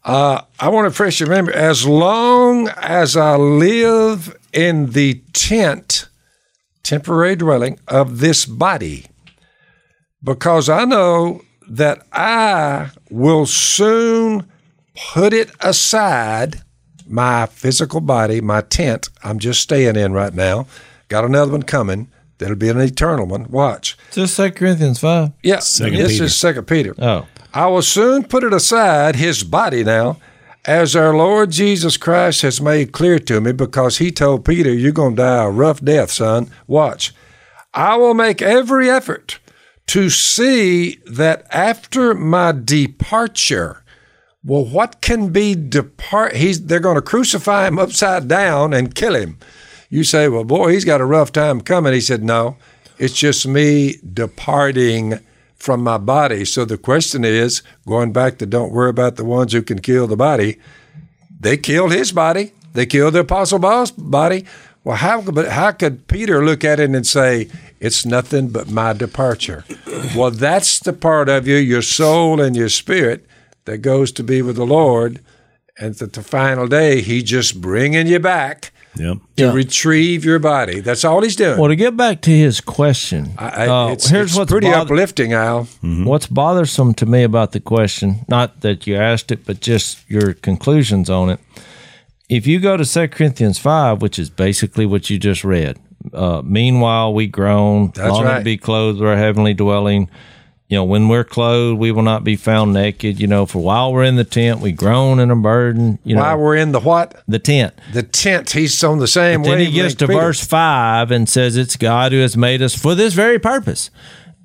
Uh, 0.05 0.43
I 0.61 0.69
want 0.69 0.85
to 0.85 0.91
refresh 0.91 1.19
your 1.19 1.29
memory. 1.29 1.55
As 1.55 1.87
long 1.87 2.69
as 2.69 3.17
I 3.17 3.37
live 3.37 4.37
in 4.53 4.91
the 4.91 5.23
tent, 5.33 6.09
temporary 6.85 7.35
dwelling 7.35 7.81
of 7.89 8.21
this 8.21 8.47
body, 8.47 9.07
because 10.23 10.69
I 10.69 10.85
know 10.85 11.41
that 11.69 12.07
I 12.13 12.91
will 13.11 13.47
soon 13.47 14.47
put 15.13 15.33
it 15.33 15.51
aside, 15.61 16.63
my 17.07 17.47
physical 17.47 18.01
body, 18.01 18.41
my 18.41 18.61
tent, 18.61 19.09
I'm 19.25 19.39
just 19.39 19.61
staying 19.61 19.97
in 19.97 20.13
right 20.13 20.33
now. 20.33 20.67
Got 21.09 21.25
another 21.25 21.53
one 21.53 21.63
coming. 21.65 22.09
That'll 22.39 22.57
be 22.57 22.69
an 22.69 22.81
eternal 22.81 23.27
one. 23.27 23.49
Watch. 23.51 23.97
Just 24.11 24.37
2 24.37 24.53
Corinthians 24.53 24.99
5. 24.99 25.31
Yeah, 25.43 25.61
Second 25.61 25.99
this 25.99 26.13
Peter. 26.13 26.25
is 26.25 26.37
Second 26.37 26.67
Peter. 26.67 26.95
Oh. 26.99 27.27
I 27.53 27.69
will 27.69 27.83
soon 27.83 28.25
put 28.25 28.43
it 28.43 28.53
aside, 28.53 29.17
his 29.17 29.45
body 29.45 29.85
now, 29.85 30.19
as 30.67 30.97
our 30.97 31.15
Lord 31.15 31.51
Jesus 31.51 31.97
Christ 31.97 32.43
has 32.43 32.61
made 32.61 32.93
clear 32.93 33.19
to 33.19 33.41
me, 33.41 33.53
because 33.53 33.99
he 33.99 34.11
told 34.11 34.45
Peter, 34.45 34.73
You're 34.73 34.93
going 34.93 35.17
to 35.17 35.23
die 35.23 35.45
a 35.45 35.51
rough 35.51 35.81
death, 35.83 36.11
son. 36.11 36.51
Watch. 36.67 37.15
I 37.73 37.97
will 37.97 38.15
make 38.15 38.41
every 38.41 38.89
effort 38.89 39.41
to 39.89 40.09
see 40.09 41.01
that 41.07 41.47
after 41.51 42.15
my 42.15 42.53
departure, 42.53 43.83
well, 44.45 44.65
what 44.65 45.01
can 45.01 45.31
be 45.31 45.55
depart? 45.55 46.37
He's 46.37 46.67
they're 46.67 46.81
going 46.81 46.97
to 46.97 47.03
crucify 47.03 47.67
him 47.67 47.79
upside 47.79 48.29
down 48.29 48.73
and 48.73 48.95
kill 48.95 49.15
him. 49.15 49.39
You 49.91 50.05
say, 50.05 50.29
well, 50.29 50.45
boy, 50.45 50.73
he's 50.73 50.85
got 50.85 51.01
a 51.01 51.07
rough 51.07 51.33
time 51.33 51.61
coming. 51.61 51.93
He 51.93 52.01
said, 52.01 52.25
no, 52.25 52.57
it's 52.99 53.15
just 53.15 53.47
me 53.47 53.99
departing 54.13 55.21
from 55.65 55.83
my 55.83 55.97
body. 55.97 56.45
So 56.45 56.67
the 56.67 56.77
question 56.77 57.25
is, 57.25 57.63
going 57.87 58.13
back 58.13 58.37
to 58.39 58.47
don't 58.47 58.71
worry 58.71 58.91
about 58.91 59.17
the 59.17 59.25
ones 59.25 59.55
who 59.55 59.63
can 59.63 59.81
kill 59.81 60.07
the 60.07 60.17
body. 60.17 60.59
They 61.41 61.57
killed 61.57 61.93
his 61.93 62.13
body. 62.13 62.53
They 62.75 62.85
killed 62.85 63.15
the 63.15 63.21
apostle 63.21 63.59
Paul's 63.59 63.91
body. 63.91 64.45
Well, 64.85 64.97
how 64.97 65.23
how 65.49 65.73
could 65.73 66.07
Peter 66.07 66.45
look 66.45 66.65
at 66.65 66.81
it 66.81 66.91
and 66.91 67.07
say 67.07 67.49
it's 67.81 68.05
nothing 68.05 68.49
but 68.49 68.69
my 68.69 68.93
departure? 68.93 69.65
Well, 70.15 70.31
that's 70.31 70.81
the 70.81 70.93
part 70.93 71.31
of 71.31 71.49
you, 71.49 71.57
your 71.57 71.81
soul 71.81 72.43
and 72.43 72.55
your 72.55 72.69
spirit, 72.69 73.25
that 73.65 73.79
goes 73.79 74.13
to 74.13 74.23
be 74.23 74.43
with 74.43 74.57
the 74.57 74.67
Lord, 74.67 75.21
and 75.79 76.01
at 76.03 76.13
the 76.13 76.23
final 76.23 76.67
day, 76.67 77.01
He 77.01 77.23
just 77.23 77.63
bringing 77.63 78.07
you 78.07 78.19
back 78.19 78.71
Yep. 78.97 79.19
to 79.37 79.51
retrieve 79.53 80.25
your 80.25 80.39
body. 80.39 80.81
That's 80.81 81.05
all 81.05 81.23
He's 81.23 81.37
doing. 81.37 81.59
Well, 81.59 81.69
to 81.69 81.77
get 81.77 81.97
back 81.97 82.21
to 82.23 82.31
his 82.31 82.61
question, 82.61 83.33
I, 83.39 83.49
I- 83.65 83.69
uh, 83.69 83.89
it's, 83.93 84.09
here's 84.09 84.31
it's 84.31 84.39
what's 84.39 84.51
pretty 84.51 84.69
bother- 84.69 84.93
uplifting, 84.95 85.33
Al. 85.33 85.65
What's 85.83 86.27
bothersome 86.27 86.95
to 86.95 87.07
me 87.07 87.23
about 87.25 87.53
the 87.53 87.61
question, 87.61 88.25
not 88.29 88.61
that 88.61 88.87
you 88.87 88.97
asked 88.97 89.33
it, 89.33 89.45
but 89.45 89.61
just 89.61 90.09
your 90.09 90.33
conclusions 90.35 91.11
on 91.11 91.31
it. 91.31 91.41
If 92.29 92.47
you 92.47 92.59
go 92.61 92.77
to 92.77 92.85
2 92.85 93.09
Corinthians 93.09 93.59
5, 93.59 94.01
which 94.01 94.19
is 94.19 94.31
basically 94.31 94.87
what 94.87 95.11
you 95.11 95.19
just 95.19 95.45
read, 95.45 95.79
uh, 96.13 96.43
meanwhile 96.45 97.13
we 97.13 97.27
groan, 97.27 97.93
That's 97.95 98.09
longing 98.11 98.27
right. 98.27 98.39
to 98.39 98.45
be 98.45 98.57
clothed 98.57 99.01
with 99.01 99.09
our 99.09 99.17
heavenly 99.17 99.55
dwelling. 99.55 100.09
You 100.69 100.79
know, 100.79 100.85
when 100.85 101.09
we're 101.09 101.25
clothed, 101.25 101.79
we 101.79 101.93
will 101.93 102.03
not 102.03 102.25
be 102.25 102.37
found 102.37 102.73
naked. 102.73 103.21
You 103.21 103.27
know, 103.27 103.45
for 103.45 103.59
while 103.63 103.93
we're 103.93 104.05
in 104.05 104.17
the 104.17 104.25
tent, 104.25 104.61
we 104.61 104.73
groan 104.73 105.21
and 105.21 105.31
are 105.31 105.37
burdened. 105.37 105.99
You 106.05 106.17
know, 106.17 106.23
While 106.23 106.39
we're 106.39 106.57
in 106.57 106.73
the 106.73 106.81
what? 106.81 107.23
the 107.29 107.39
tent. 107.39 107.75
The 107.93 108.03
tent. 108.03 108.51
He's 108.51 108.83
on 108.83 108.99
the 108.99 109.07
same 109.07 109.43
Then 109.43 109.59
way. 109.59 109.65
he 109.67 109.73
gets 109.73 109.95
to 109.97 110.07
verse 110.07 110.45
5 110.45 111.11
and 111.11 111.29
says, 111.29 111.57
It's 111.59 111.77
God 111.77 112.13
who 112.13 112.21
has 112.21 112.37
made 112.37 112.63
us 112.63 112.75
for 112.75 112.95
this 112.95 113.13
very 113.13 113.39
purpose 113.39 113.91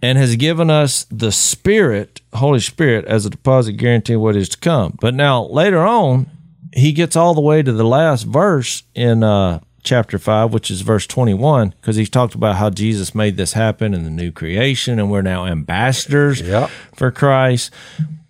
and 0.01 0.17
has 0.17 0.35
given 0.35 0.69
us 0.69 1.05
the 1.09 1.31
Spirit, 1.31 2.21
Holy 2.33 2.59
Spirit, 2.59 3.05
as 3.05 3.25
a 3.25 3.29
deposit 3.29 3.73
guarantee 3.73 4.13
of 4.13 4.21
what 4.21 4.35
is 4.35 4.49
to 4.49 4.57
come. 4.57 4.97
But 5.01 5.13
now, 5.13 5.43
later 5.45 5.79
on, 5.79 6.29
he 6.73 6.91
gets 6.91 7.15
all 7.15 7.33
the 7.33 7.41
way 7.41 7.63
to 7.63 7.71
the 7.71 7.83
last 7.85 8.23
verse 8.23 8.83
in 8.93 9.23
uh, 9.23 9.59
chapter 9.83 10.17
5, 10.19 10.53
which 10.53 10.69
is 10.69 10.81
verse 10.81 11.07
21, 11.07 11.69
because 11.69 11.95
he's 11.95 12.09
talked 12.09 12.35
about 12.35 12.55
how 12.57 12.69
Jesus 12.69 13.15
made 13.15 13.37
this 13.37 13.53
happen 13.53 13.93
in 13.93 14.03
the 14.03 14.09
new 14.09 14.31
creation 14.31 14.99
and 14.99 15.09
we're 15.11 15.21
now 15.21 15.45
ambassadors 15.45 16.41
Yep. 16.41 16.69
for 16.95 17.11
Christ. 17.11 17.71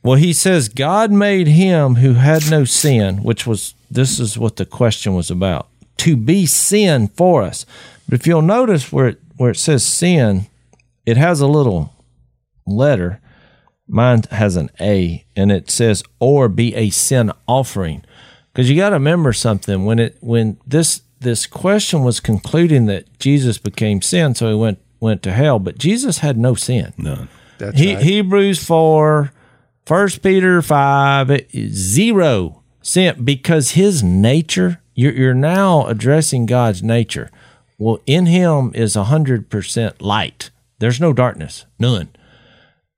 Well, 0.03 0.15
he 0.15 0.31
says, 0.33 0.69
God 0.69 1.11
made 1.11 1.47
him 1.47 1.95
who 1.95 2.13
had 2.13 2.49
no 2.49 2.63
sin, 2.63 3.23
which 3.23 3.45
was, 3.45 3.73
this 3.91 4.19
is 4.19 4.37
what 4.37 4.55
the 4.55 4.65
question 4.65 5.13
was 5.13 5.29
about, 5.29 5.67
to 5.97 6.15
be 6.15 6.45
sin 6.45 7.07
for 7.09 7.43
us. 7.43 7.65
But 8.07 8.19
if 8.19 8.25
you'll 8.27 8.41
notice 8.41 8.91
where 8.91 9.07
it, 9.09 9.19
where 9.37 9.51
it 9.51 9.57
says 9.57 9.85
sin, 9.85 10.47
it 11.05 11.17
has 11.17 11.41
a 11.41 11.47
little 11.47 11.93
letter. 12.65 13.19
Mine 13.87 14.21
has 14.31 14.55
an 14.55 14.69
A, 14.79 15.25
and 15.35 15.51
it 15.51 15.69
says, 15.69 16.03
or 16.19 16.47
be 16.47 16.75
a 16.75 16.91
sin 16.91 17.31
offering. 17.47 18.03
Because 18.53 18.69
you 18.69 18.75
got 18.75 18.89
to 18.89 18.95
remember 18.95 19.31
something 19.33 19.85
when 19.85 19.99
it 19.99 20.17
when 20.21 20.57
this 20.65 21.01
this 21.19 21.45
question 21.45 22.03
was 22.03 22.19
concluding 22.19 22.85
that 22.85 23.19
Jesus 23.19 23.57
became 23.57 24.01
sin, 24.01 24.35
so 24.35 24.49
he 24.49 24.55
went 24.55 24.79
went 24.99 25.23
to 25.23 25.31
hell. 25.31 25.59
But 25.59 25.77
Jesus 25.77 26.19
had 26.19 26.37
no 26.37 26.55
sin. 26.55 26.93
None. 26.97 27.29
That's 27.57 27.77
He, 27.79 27.95
right. 27.95 28.03
Hebrews 28.03 28.63
4, 28.63 29.31
1 29.87 30.09
Peter 30.21 30.61
5, 30.61 31.51
zero 31.71 32.63
sin 32.81 33.23
because 33.23 33.71
his 33.71 34.01
nature, 34.03 34.81
you're, 34.95 35.13
you're 35.13 35.33
now 35.33 35.85
addressing 35.87 36.45
God's 36.45 36.81
nature. 36.81 37.29
Well, 37.77 37.99
in 38.05 38.25
him 38.25 38.71
is 38.75 38.95
100% 38.95 40.01
light. 40.01 40.51
There's 40.79 40.99
no 40.99 41.13
darkness, 41.13 41.65
none. 41.77 42.09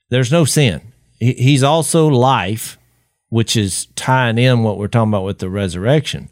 There's 0.10 0.32
no 0.32 0.46
sin. 0.46 0.82
He, 1.20 1.34
he's 1.34 1.64
also 1.64 2.08
life, 2.08 2.78
which 3.30 3.56
is 3.56 3.88
tying 3.96 4.38
in 4.38 4.64
what 4.64 4.78
we're 4.78 4.88
talking 4.88 5.12
about 5.12 5.24
with 5.26 5.40
the 5.40 5.50
resurrection. 5.50 6.30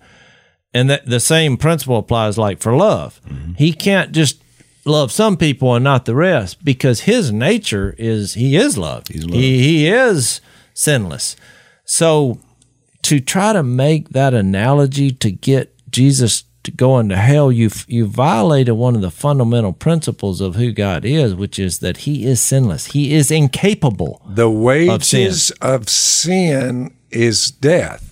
And 0.73 0.89
that 0.89 1.05
the 1.05 1.19
same 1.19 1.57
principle 1.57 1.97
applies 1.97 2.37
like 2.37 2.59
for 2.59 2.75
love. 2.75 3.19
Mm-hmm. 3.27 3.53
He 3.53 3.73
can't 3.73 4.11
just 4.11 4.41
love 4.85 5.11
some 5.11 5.37
people 5.37 5.75
and 5.75 5.83
not 5.83 6.05
the 6.05 6.15
rest 6.15 6.63
because 6.63 7.01
his 7.01 7.31
nature 7.31 7.95
is 7.97 8.35
he 8.35 8.55
is 8.55 8.77
love. 8.77 9.07
He's 9.07 9.25
love. 9.25 9.33
He, 9.33 9.63
he 9.63 9.87
is 9.87 10.41
sinless. 10.73 11.35
So 11.85 12.39
to 13.03 13.19
try 13.19 13.53
to 13.53 13.63
make 13.63 14.09
that 14.09 14.33
analogy 14.33 15.11
to 15.11 15.31
get 15.31 15.75
Jesus 15.89 16.43
to 16.63 16.71
go 16.71 16.99
into 16.99 17.15
hell, 17.15 17.51
you 17.51 17.69
you 17.87 18.05
violated 18.05 18.75
one 18.75 18.95
of 18.95 19.01
the 19.01 19.11
fundamental 19.11 19.73
principles 19.73 20.41
of 20.41 20.55
who 20.55 20.71
God 20.71 21.05
is, 21.05 21.33
which 21.33 21.57
is 21.57 21.79
that 21.79 21.97
He 21.97 22.25
is 22.25 22.41
sinless. 22.41 22.87
He 22.87 23.13
is 23.13 23.31
incapable. 23.31 24.21
The 24.27 24.49
wages 24.49 25.47
sin. 25.47 25.57
of 25.61 25.89
sin 25.89 26.95
is 27.09 27.49
death. 27.49 28.08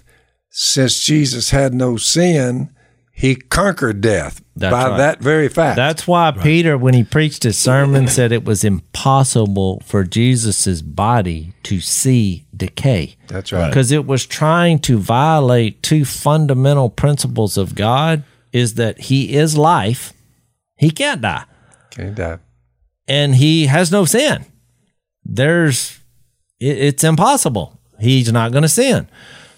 Since 0.59 1.03
Jesus 1.03 1.51
had 1.51 1.75
no 1.75 1.97
sin, 1.97 2.71
he 3.13 3.35
conquered 3.35 4.01
death 4.01 4.41
That's 4.55 4.71
by 4.71 4.89
right. 4.89 4.97
that 4.97 5.19
very 5.19 5.49
fact. 5.49 5.75
That's 5.75 6.07
why 6.07 6.31
Peter, 6.31 6.75
when 6.75 6.95
he 6.95 7.03
preached 7.03 7.43
his 7.43 7.55
sermon, 7.59 8.07
said 8.07 8.31
it 8.31 8.43
was 8.43 8.63
impossible 8.63 9.83
for 9.85 10.03
Jesus's 10.03 10.81
body 10.81 11.53
to 11.61 11.79
see 11.79 12.47
decay. 12.55 13.17
That's 13.27 13.51
right. 13.53 13.69
Because 13.69 13.91
it 13.91 14.07
was 14.07 14.25
trying 14.25 14.79
to 14.79 14.97
violate 14.97 15.83
two 15.83 16.03
fundamental 16.05 16.89
principles 16.89 17.55
of 17.55 17.75
God 17.75 18.23
is 18.51 18.73
that 18.75 18.99
he 18.99 19.35
is 19.35 19.55
life, 19.55 20.11
he 20.75 20.89
can't 20.89 21.21
die, 21.21 21.43
Can't 21.91 22.15
die. 22.15 22.39
and 23.07 23.35
he 23.35 23.67
has 23.67 23.91
no 23.91 24.05
sin. 24.05 24.43
There's 25.23 25.99
it, 26.59 26.79
it's 26.79 27.03
impossible. 27.03 27.79
He's 27.99 28.31
not 28.31 28.51
going 28.51 28.63
to 28.63 28.67
sin. 28.69 29.07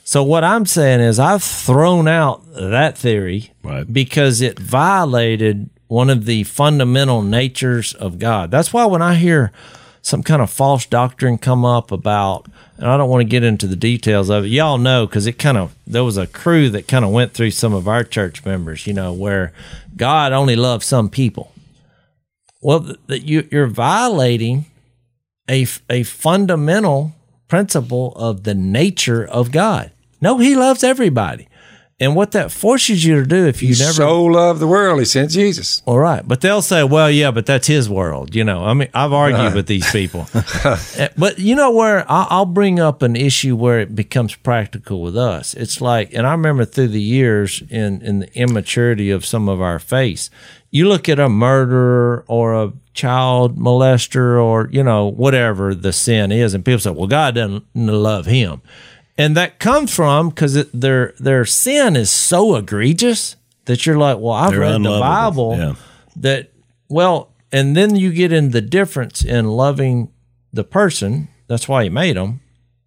So 0.10 0.24
what 0.24 0.44
I'm 0.44 0.66
saying 0.66 1.02
is 1.02 1.20
I've 1.20 1.44
thrown 1.44 2.08
out 2.08 2.42
that 2.56 2.98
theory 2.98 3.52
Right. 3.62 3.86
because 3.94 4.42
it 4.42 4.58
violated 4.58 5.70
one 5.86 6.10
of 6.10 6.26
the 6.26 6.46
fundamental 6.46 7.22
natures 7.22 7.94
of 7.94 8.18
God. 8.18 8.50
That's 8.50 8.74
why 8.74 8.88
when 8.88 9.04
I 9.04 9.14
hear 9.14 9.52
some 10.02 10.24
kind 10.24 10.42
of 10.42 10.50
false 10.50 10.88
doctrine 10.88 11.38
come 11.38 11.64
up 11.64 11.92
about, 11.92 12.48
and 12.80 12.88
I 12.88 12.98
don't 12.98 13.12
want 13.12 13.22
to 13.22 13.30
get 13.30 13.44
into 13.44 13.68
the 13.68 13.76
details 13.76 14.32
of 14.32 14.46
it. 14.46 14.48
Y'all 14.48 14.80
know 14.80 15.06
because 15.06 15.28
it 15.28 15.34
kind 15.38 15.60
of 15.60 15.76
there 15.86 16.04
was 16.04 16.18
a 16.18 16.26
crew 16.26 16.72
that 16.72 16.88
kind 16.88 17.06
of 17.06 17.12
went 17.12 17.34
through 17.34 17.52
some 17.52 17.76
of 17.76 17.88
our 17.88 18.04
church 18.04 18.44
members, 18.44 18.88
you 18.88 18.94
know, 18.94 19.14
where 19.14 19.54
God 19.96 20.34
only 20.34 20.56
loves 20.56 20.88
some 20.88 21.10
people. 21.12 21.54
Well, 22.64 22.96
that 23.06 23.28
you 23.28 23.48
you're 23.52 23.68
violating 23.68 24.66
a 25.48 25.68
a 25.88 26.02
fundamental 26.02 27.14
principle 27.48 28.14
of 28.16 28.44
the 28.44 28.56
nature 28.56 29.24
of 29.24 29.52
God. 29.52 29.92
No, 30.22 30.38
He 30.38 30.56
loves 30.56 30.84
everybody. 30.84 31.48
And 32.02 32.16
what 32.16 32.32
that 32.32 32.50
forces 32.50 33.04
you 33.04 33.16
to 33.16 33.26
do 33.26 33.46
if 33.46 33.62
you 33.62 33.76
never 33.78 33.92
so 33.92 34.24
loved 34.24 34.62
the 34.62 34.68
world, 34.68 35.00
he 35.00 35.04
sent 35.06 35.32
Jesus. 35.32 35.82
all 35.86 36.00
right, 36.00 36.26
but 36.26 36.40
they'll 36.40 36.62
say, 36.62 36.82
"Well, 36.82 37.12
yeah, 37.12 37.30
but 37.32 37.46
that's 37.46 37.68
his 37.68 37.90
world." 37.90 38.34
You 38.34 38.46
know, 38.46 38.64
I 38.64 38.74
mean, 38.74 38.88
I've 38.94 39.12
argued 39.12 39.54
with 39.54 39.68
these 39.68 39.92
people, 39.92 40.26
Eh, 40.98 41.10
but 41.18 41.40
you 41.40 41.56
know 41.56 41.72
where 41.72 42.10
I- 42.10 42.28
I'll 42.30 42.46
bring 42.46 42.80
up 42.80 43.02
an 43.02 43.18
issue 43.18 43.54
where 43.58 43.82
it 43.82 43.96
becomes 43.96 44.34
practical 44.34 45.02
with 45.02 45.18
us. 45.18 45.54
It's 45.56 45.82
like, 45.82 46.14
and 46.14 46.26
I 46.26 46.32
remember 46.32 46.64
through 46.64 46.88
the 46.88 47.02
years 47.02 47.62
in 47.70 48.02
in 48.02 48.20
the 48.20 48.34
immaturity 48.34 49.12
of 49.12 49.26
some 49.26 49.50
of 49.50 49.60
our 49.62 49.78
faith, 49.78 50.30
you 50.72 50.88
look 50.88 51.10
at 51.10 51.20
a 51.20 51.28
murderer 51.28 52.24
or 52.30 52.54
a 52.54 52.72
child 52.94 53.58
molester 53.58 54.42
or 54.42 54.70
you 54.72 54.84
know 54.84 55.06
whatever 55.08 55.76
the 55.76 55.92
sin 55.92 56.32
is, 56.32 56.54
and 56.54 56.64
people 56.64 56.80
say, 56.80 56.92
"Well, 56.92 57.08
God 57.08 57.36
doesn't 57.36 57.66
love 57.76 58.26
him." 58.26 58.62
And 59.20 59.36
that 59.36 59.60
comes 59.60 59.94
from 59.94 60.30
because 60.30 60.54
their 60.72 61.14
their 61.20 61.46
sin 61.46 61.96
is 61.98 62.10
so 62.10 62.56
egregious 62.56 63.36
that 63.66 63.86
you're 63.86 63.98
like, 63.98 64.18
well, 64.18 64.34
I've 64.34 64.52
They're 64.52 64.62
read 64.62 64.82
the. 64.82 65.00
Bible 65.00 65.56
Yeah. 65.58 65.74
that 66.16 66.52
well, 66.88 67.30
and 67.52 67.76
then 67.76 67.96
you 67.96 68.12
get 68.14 68.32
in 68.32 68.52
the 68.52 68.62
difference 68.62 69.24
in 69.24 69.46
loving 69.46 70.10
the 70.54 70.64
person. 70.64 71.28
That's 71.48 71.68
why 71.68 71.84
he 71.84 71.90
made 71.90 72.16
them, 72.16 72.40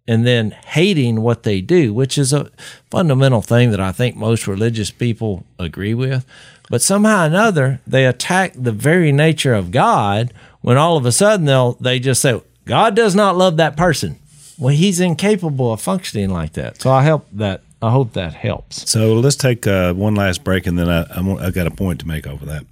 and 0.07 0.25
then 0.25 0.51
hating 0.51 1.21
what 1.21 1.43
they 1.43 1.61
do, 1.61 1.93
which 1.93 2.17
is 2.17 2.33
a 2.33 2.49
fundamental 2.89 3.41
thing 3.41 3.71
that 3.71 3.79
I 3.79 3.91
think 3.91 4.15
most 4.15 4.47
religious 4.47 4.89
people 4.89 5.45
agree 5.59 5.93
with. 5.93 6.25
But 6.69 6.81
somehow 6.81 7.23
or 7.23 7.27
another, 7.27 7.79
they 7.85 8.05
attack 8.05 8.53
the 8.55 8.71
very 8.71 9.11
nature 9.11 9.53
of 9.53 9.69
God 9.71 10.33
when 10.61 10.77
all 10.77 10.97
of 10.97 11.05
a 11.05 11.11
sudden 11.11 11.45
they'll 11.45 11.73
they 11.73 11.99
just 11.99 12.21
say 12.21 12.41
God 12.65 12.95
does 12.95 13.13
not 13.13 13.37
love 13.37 13.57
that 13.57 13.77
person. 13.77 14.17
Well, 14.57 14.73
he's 14.73 14.99
incapable 14.99 15.73
of 15.73 15.81
functioning 15.81 16.29
like 16.29 16.53
that. 16.53 16.81
So 16.81 16.91
I 16.91 17.03
help 17.03 17.27
that. 17.33 17.61
I 17.81 17.89
hope 17.89 18.13
that 18.13 18.33
helps. 18.33 18.89
So 18.89 19.15
let's 19.15 19.35
take 19.35 19.67
uh, 19.67 19.93
one 19.93 20.15
last 20.15 20.43
break, 20.45 20.67
and 20.67 20.79
then 20.79 20.89
I, 20.89 21.05
I'm, 21.09 21.37
I 21.37 21.51
got 21.51 21.67
a 21.67 21.71
point 21.71 21.99
to 21.99 22.07
make 22.07 22.25
over 22.25 22.45
that. 22.45 22.65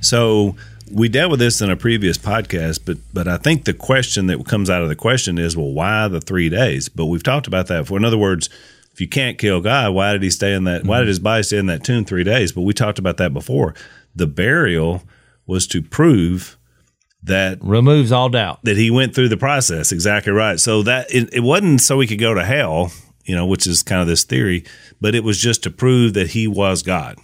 so 0.00 0.54
we 0.92 1.08
dealt 1.08 1.32
with 1.32 1.40
this 1.40 1.60
in 1.60 1.68
a 1.68 1.76
previous 1.76 2.16
podcast, 2.16 2.80
but 2.84 2.98
but 3.12 3.26
I 3.26 3.38
think 3.38 3.64
the 3.64 3.74
question 3.74 4.26
that 4.26 4.46
comes 4.46 4.70
out 4.70 4.82
of 4.82 4.88
the 4.88 4.94
question 4.94 5.38
is, 5.38 5.56
well, 5.56 5.72
why 5.72 6.06
the 6.06 6.20
three 6.20 6.48
days? 6.48 6.88
But 6.88 7.06
we've 7.06 7.22
talked 7.22 7.48
about 7.48 7.66
that 7.68 7.80
before. 7.82 7.96
In 7.98 8.04
other 8.04 8.18
words, 8.18 8.48
if 8.92 9.00
you 9.00 9.08
can't 9.08 9.38
kill 9.38 9.60
God, 9.60 9.94
why 9.94 10.12
did 10.12 10.22
he 10.22 10.30
stay 10.30 10.54
in 10.54 10.64
that? 10.64 10.84
Why 10.84 11.00
did 11.00 11.08
his 11.08 11.18
body 11.18 11.42
stay 11.42 11.58
in 11.58 11.66
that 11.66 11.82
tomb 11.82 12.04
three 12.04 12.24
days? 12.24 12.52
But 12.52 12.60
we 12.62 12.72
talked 12.72 13.00
about 13.00 13.16
that 13.16 13.32
before. 13.32 13.74
The 14.14 14.28
burial 14.28 15.02
was 15.46 15.66
to 15.68 15.82
prove 15.82 16.56
that 17.22 17.58
Removes 17.62 18.12
all 18.12 18.28
doubt. 18.28 18.60
that 18.64 18.76
he 18.76 18.90
went 18.90 19.14
through 19.14 19.28
the 19.30 19.36
process. 19.36 19.92
Exactly 19.92 20.32
right. 20.32 20.60
So 20.60 20.82
that 20.82 21.10
it, 21.14 21.32
it 21.32 21.40
wasn't 21.40 21.80
so 21.80 22.00
he 22.00 22.06
could 22.06 22.18
go 22.18 22.34
to 22.34 22.44
hell, 22.44 22.92
you 23.24 23.34
know, 23.34 23.46
which 23.46 23.66
is 23.66 23.82
kind 23.82 24.00
of 24.02 24.06
this 24.06 24.24
theory, 24.24 24.64
but 25.00 25.14
it 25.14 25.24
was 25.24 25.38
just 25.40 25.62
to 25.62 25.70
prove 25.70 26.12
that 26.14 26.30
he 26.30 26.46
was 26.46 26.82
God. 26.82 27.18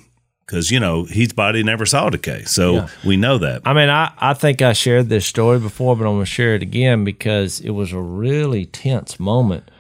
Because, 0.47 0.71
you 0.73 0.81
know, 0.81 1.05
his 1.05 1.33
body 1.33 1.63
never 1.63 1.87
saw 1.87 2.11
decay. 2.11 2.43
So 2.45 2.73
Yeah. 2.75 2.89
we 3.05 3.17
know 3.17 3.39
that. 3.39 3.63
I 3.65 3.73
mean, 3.73 3.89
I, 3.89 4.11
I 4.19 4.35
think 4.35 4.63
I 4.63 4.73
shared 4.73 5.09
this 5.09 5.25
story 5.27 5.61
before, 5.61 5.95
but 5.97 6.05
I'm 6.07 6.15
going 6.15 6.23
to 6.25 6.27
share 6.27 6.55
it 6.57 6.63
again 6.63 7.05
because 7.05 7.61
it 7.61 7.71
was 7.71 7.93
a 7.93 8.01
really 8.01 8.65
tense 8.67 9.21
moment. 9.21 9.71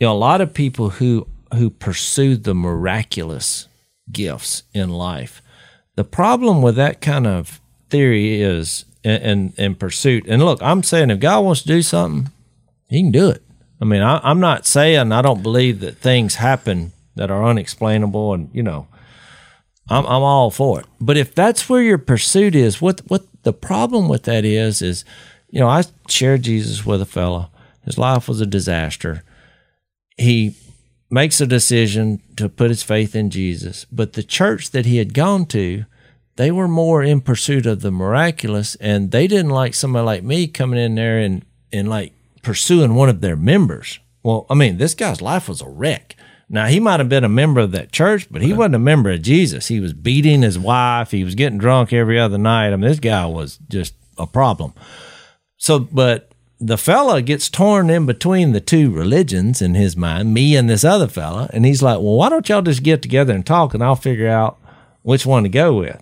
You 0.00 0.06
know, 0.08 0.12
a 0.12 0.18
lot 0.18 0.40
of 0.40 0.52
people 0.52 0.90
who 0.90 1.26
who 1.54 1.70
pursue 1.70 2.36
the 2.36 2.54
miraculous 2.56 3.68
gifts 4.10 4.64
in 4.74 4.90
life. 4.90 5.40
The 5.94 6.02
problem 6.04 6.60
with 6.60 6.74
that 6.76 7.00
kind 7.00 7.26
of 7.26 7.60
theory 7.90 8.40
is 8.40 8.84
and 9.04 9.22
and, 9.22 9.54
and 9.58 9.78
pursuit. 9.78 10.24
And 10.28 10.44
look, 10.44 10.62
I'm 10.62 10.82
saying 10.82 11.10
if 11.10 11.20
God 11.20 11.44
wants 11.44 11.62
to 11.62 11.68
do 11.68 11.82
something, 11.82 12.32
He 12.88 13.02
can 13.02 13.12
do 13.12 13.30
it. 13.30 13.42
I 13.80 13.84
mean, 13.84 14.02
I, 14.02 14.20
I'm 14.22 14.40
not 14.40 14.66
saying 14.66 15.12
I 15.12 15.22
don't 15.22 15.42
believe 15.42 15.80
that 15.80 15.98
things 15.98 16.36
happen 16.36 16.92
that 17.14 17.30
are 17.30 17.44
unexplainable, 17.44 18.34
and 18.34 18.50
you 18.52 18.62
know, 18.62 18.88
I'm 19.88 20.04
I'm 20.06 20.22
all 20.22 20.50
for 20.50 20.80
it. 20.80 20.86
But 21.00 21.16
if 21.16 21.34
that's 21.34 21.68
where 21.68 21.82
your 21.82 21.98
pursuit 21.98 22.54
is, 22.54 22.80
what 22.80 23.00
what 23.08 23.24
the 23.42 23.52
problem 23.52 24.08
with 24.08 24.24
that 24.24 24.44
is 24.44 24.82
is, 24.82 25.04
you 25.50 25.60
know, 25.60 25.68
I 25.68 25.84
shared 26.08 26.42
Jesus 26.42 26.84
with 26.84 27.00
a 27.00 27.06
fellow. 27.06 27.50
His 27.84 27.98
life 27.98 28.28
was 28.28 28.40
a 28.40 28.46
disaster. 28.46 29.22
He 30.16 30.56
makes 31.10 31.40
a 31.40 31.46
decision 31.46 32.20
to 32.36 32.48
put 32.48 32.70
his 32.70 32.82
faith 32.82 33.14
in 33.14 33.30
Jesus, 33.30 33.86
but 33.92 34.14
the 34.14 34.24
church 34.24 34.72
that 34.72 34.86
he 34.86 34.96
had 34.96 35.14
gone 35.14 35.46
to, 35.46 35.84
they 36.36 36.50
were 36.50 36.68
more 36.68 37.02
in 37.02 37.20
pursuit 37.20 37.66
of 37.66 37.80
the 37.80 37.90
miraculous, 37.90 38.74
and 38.76 39.10
they 39.10 39.26
didn't 39.26 39.50
like 39.50 39.74
somebody 39.74 40.04
like 40.04 40.22
me 40.22 40.46
coming 40.46 40.78
in 40.78 40.94
there 40.94 41.18
and 41.18 41.44
and 41.72 41.88
like 41.88 42.12
pursuing 42.42 42.94
one 42.94 43.08
of 43.08 43.20
their 43.20 43.36
members. 43.36 43.98
Well, 44.22 44.46
I 44.48 44.54
mean, 44.54 44.78
this 44.78 44.94
guy's 44.94 45.20
life 45.20 45.48
was 45.48 45.60
a 45.60 45.68
wreck. 45.68 46.16
Now 46.48 46.66
he 46.66 46.78
might 46.78 47.00
have 47.00 47.08
been 47.08 47.24
a 47.24 47.28
member 47.28 47.60
of 47.60 47.72
that 47.72 47.90
church, 47.90 48.28
but 48.30 48.42
he 48.42 48.52
wasn't 48.52 48.76
a 48.76 48.80
member 48.80 49.10
of 49.10 49.22
Jesus. 49.22 49.66
He 49.66 49.80
was 49.80 49.92
beating 49.92 50.42
his 50.42 50.58
wife. 50.58 51.10
He 51.10 51.24
was 51.24 51.34
getting 51.34 51.58
drunk 51.58 51.92
every 51.92 52.20
other 52.20 52.38
night. 52.38 52.68
I 52.68 52.76
mean, 52.76 52.88
this 52.88 53.00
guy 53.00 53.26
was 53.26 53.58
just 53.68 53.94
a 54.16 54.26
problem. 54.26 54.72
So, 55.56 55.80
but 55.80 56.30
the 56.60 56.78
fella 56.78 57.20
gets 57.20 57.50
torn 57.50 57.90
in 57.90 58.06
between 58.06 58.52
the 58.52 58.60
two 58.60 58.90
religions 58.90 59.60
in 59.60 59.74
his 59.74 59.96
mind, 59.96 60.32
me 60.32 60.56
and 60.56 60.70
this 60.70 60.84
other 60.84 61.08
fella, 61.08 61.50
and 61.52 61.66
he's 61.66 61.82
like, 61.82 61.98
"Well, 61.98 62.14
why 62.14 62.28
don't 62.28 62.48
y'all 62.48 62.62
just 62.62 62.82
get 62.82 63.02
together 63.02 63.34
and 63.34 63.44
talk, 63.44 63.74
and 63.74 63.82
I'll 63.82 63.96
figure 63.96 64.28
out 64.28 64.58
which 65.02 65.26
one 65.26 65.42
to 65.42 65.48
go 65.48 65.74
with." 65.74 66.00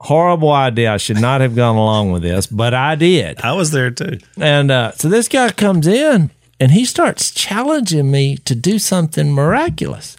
Horrible 0.00 0.52
idea. 0.52 0.92
I 0.92 0.96
should 0.96 1.20
not 1.20 1.40
have 1.40 1.56
gone 1.56 1.76
along 1.76 2.12
with 2.12 2.22
this, 2.22 2.46
but 2.46 2.72
I 2.72 2.94
did. 2.94 3.40
I 3.40 3.52
was 3.52 3.72
there 3.72 3.90
too. 3.90 4.18
And 4.40 4.70
uh, 4.70 4.92
so 4.92 5.08
this 5.08 5.28
guy 5.28 5.50
comes 5.50 5.86
in 5.86 6.30
and 6.60 6.72
he 6.72 6.84
starts 6.84 7.30
challenging 7.30 8.10
me 8.10 8.36
to 8.38 8.54
do 8.54 8.78
something 8.78 9.32
miraculous. 9.32 10.16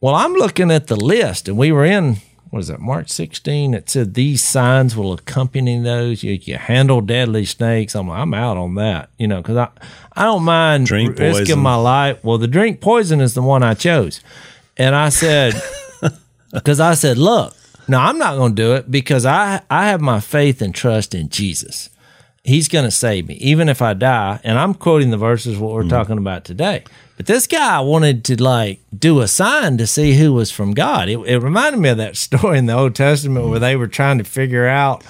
Well, 0.00 0.14
I'm 0.14 0.32
looking 0.32 0.70
at 0.70 0.86
the 0.88 0.96
list, 0.96 1.46
and 1.48 1.56
we 1.56 1.70
were 1.72 1.84
in 1.84 2.16
what 2.52 2.58
is 2.58 2.68
it, 2.68 2.80
Mark 2.80 3.08
16? 3.08 3.72
It 3.72 3.88
said 3.88 4.12
these 4.12 4.42
signs 4.42 4.94
will 4.94 5.14
accompany 5.14 5.80
those. 5.80 6.22
You, 6.22 6.32
you 6.34 6.58
handle 6.58 7.00
deadly 7.00 7.46
snakes. 7.46 7.94
I'm 7.94 8.10
I'm 8.10 8.34
out 8.34 8.58
on 8.58 8.74
that, 8.74 9.08
you 9.16 9.26
know, 9.26 9.38
because 9.38 9.56
I 9.56 9.68
I 10.14 10.24
don't 10.24 10.42
mind 10.42 10.84
Drink 10.84 11.18
risking 11.18 11.46
poison. 11.46 11.60
my 11.60 11.76
life. 11.76 12.22
Well, 12.22 12.36
the 12.36 12.46
drink 12.46 12.82
poison 12.82 13.22
is 13.22 13.32
the 13.32 13.40
one 13.40 13.62
I 13.62 13.72
chose, 13.72 14.20
and 14.76 14.94
I 14.94 15.08
said 15.08 15.54
because 16.52 16.78
I 16.78 16.92
said, 16.92 17.16
look, 17.16 17.56
no, 17.88 17.98
I'm 17.98 18.18
not 18.18 18.36
going 18.36 18.54
to 18.54 18.62
do 18.62 18.74
it 18.74 18.90
because 18.90 19.26
I 19.26 19.62
I 19.70 19.88
have 19.88 20.00
my 20.00 20.20
faith 20.20 20.62
and 20.62 20.74
trust 20.74 21.14
in 21.14 21.28
Jesus. 21.28 21.90
He's 22.44 22.68
going 22.68 22.84
to 22.84 22.90
save 22.90 23.28
me, 23.28 23.34
even 23.34 23.68
if 23.68 23.80
I 23.80 23.94
die. 23.94 24.40
And 24.42 24.58
I'm 24.58 24.74
quoting 24.74 25.10
the 25.10 25.16
verses 25.16 25.58
what 25.58 25.72
we're 25.72 25.82
mm-hmm. 25.82 25.90
talking 25.90 26.18
about 26.18 26.44
today. 26.44 26.82
But 27.16 27.26
this 27.26 27.46
guy 27.46 27.80
wanted 27.80 28.24
to 28.24 28.42
like 28.42 28.80
do 28.96 29.20
a 29.20 29.28
sign 29.28 29.78
to 29.78 29.86
see 29.86 30.14
who 30.14 30.32
was 30.32 30.50
from 30.50 30.74
God. 30.74 31.08
It, 31.08 31.18
it 31.20 31.38
reminded 31.38 31.80
me 31.80 31.90
of 31.90 31.98
that 31.98 32.16
story 32.26 32.58
in 32.58 32.66
the 32.66 32.72
Old 32.72 32.96
Testament 32.96 33.48
where 33.48 33.60
they 33.60 33.76
were 33.76 33.86
trying 33.86 34.18
to 34.18 34.24
figure 34.24 34.66
out 34.66 35.04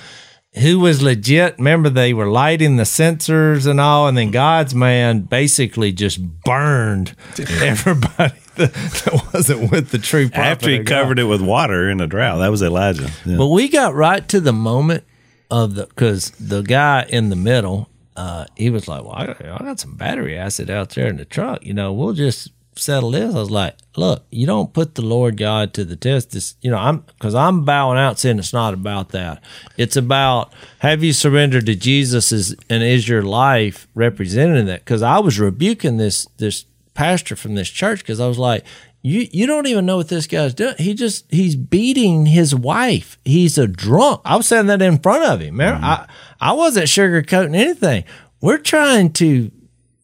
who 0.57 0.79
was 0.79 1.03
legit. 1.03 1.57
Remember, 1.57 1.89
they 1.89 2.13
were 2.13 2.27
lighting 2.27 2.77
the 2.77 2.85
censers 2.85 3.65
and 3.65 3.81
all, 3.81 4.09
and 4.09 4.19
then 4.19 4.31
God's 4.31 4.75
man 4.75 5.21
basically 5.21 5.93
just 5.93 6.21
burned 6.45 7.15
everybody 7.39 8.42
that, 8.57 8.73
that 9.05 9.31
wasn't 9.33 9.71
with 9.71 9.91
the 9.91 9.99
true 9.99 10.29
prophet. 10.29 10.47
After 10.47 10.71
he 10.71 10.85
covered 10.85 11.19
it 11.19 11.25
with 11.25 11.41
water 11.41 11.89
in 11.89 12.01
a 12.01 12.07
drought. 12.07 12.39
That 12.39 12.51
was 12.51 12.63
Elijah. 12.63 13.11
Yeah. 13.25 13.37
But 13.37 13.49
we 13.49 13.69
got 13.69 13.95
right 13.95 14.27
to 14.29 14.41
the 14.41 14.53
moment 14.53 15.05
of 15.51 15.75
the 15.75 15.87
because 15.87 16.31
the 16.33 16.63
guy 16.63 17.07
in 17.09 17.29
the 17.29 17.37
middle, 17.37 17.89
uh, 18.17 18.47
he 18.57 18.71
was 18.71 18.89
like, 18.89 19.05
"Well, 19.05 19.15
I 19.15 19.27
got, 19.27 19.45
I 19.45 19.59
got 19.59 19.81
some 19.81 19.97
battery 19.97 20.37
acid 20.37 20.71
out 20.71 20.91
there 20.91 21.09
in 21.09 21.17
the 21.17 21.25
truck. 21.25 21.65
You 21.65 21.75
know, 21.75 21.93
we'll 21.93 22.15
just 22.15 22.51
settle 22.75 23.11
this." 23.11 23.35
I 23.35 23.39
was 23.39 23.51
like, 23.51 23.77
"Look, 23.97 24.25
you 24.31 24.47
don't 24.47 24.73
put 24.73 24.95
the 24.95 25.03
Lord 25.03 25.37
God 25.37 25.75
to 25.75 25.85
the 25.85 25.97
test. 25.97 26.31
This, 26.31 26.57
you 26.63 26.71
know, 26.71 26.79
I'm 26.79 26.99
because 27.01 27.35
I'm 27.35 27.65
bowing 27.65 27.99
out, 27.99 28.19
saying 28.19 28.39
it's 28.39 28.55
not 28.55 28.73
about 28.73 29.11
that. 29.11 29.43
It's 29.77 29.97
about 29.97 30.53
have 30.79 31.05
you 31.05 31.13
surrendered 31.13 31.67
to 31.67 31.75
Jesus 31.75 32.33
is, 32.33 32.57
and 32.71 32.83
is 32.83 33.07
your 33.07 33.23
life 33.23 33.89
representing 33.95 34.67
that? 34.67 34.85
Because 34.85 35.03
I 35.03 35.19
was 35.19 35.39
rebuking 35.39 35.99
this 35.99 36.27
this 36.39 36.65
pastor 36.95 37.37
from 37.37 37.55
this 37.55 37.69
church 37.71 38.01
because 38.01 38.21
I 38.21 38.27
was 38.29 38.39
like, 38.39 38.65
you 39.03 39.27
you 39.33 39.47
don't 39.47 39.67
even 39.67 39.85
know 39.87 39.97
what 39.97 40.09
this 40.09 40.27
guy's 40.27 40.55
doing. 40.55 40.75
He 40.79 40.95
just 40.95 41.25
he's 41.31 41.57
beating 41.57 42.27
his 42.27 42.55
wife. 42.55 43.19
He's 43.25 43.59
a 43.59 43.67
drunk. 43.67 44.21
I 44.25 44.37
was 44.37 44.47
saying 44.47 44.67
that 44.67 44.81
in 44.83 44.99
front 44.99 45.25
of 45.25 45.41
him. 45.41 45.55
Remember? 45.59 45.77
Mm-hmm. 45.85 45.85
I 45.85 46.07
I 46.41 46.53
wasn't 46.53 46.87
sugarcoating 46.87 47.57
anything. 47.57 48.05
We're 48.41 48.59
trying 48.59 49.13
to 49.15 49.51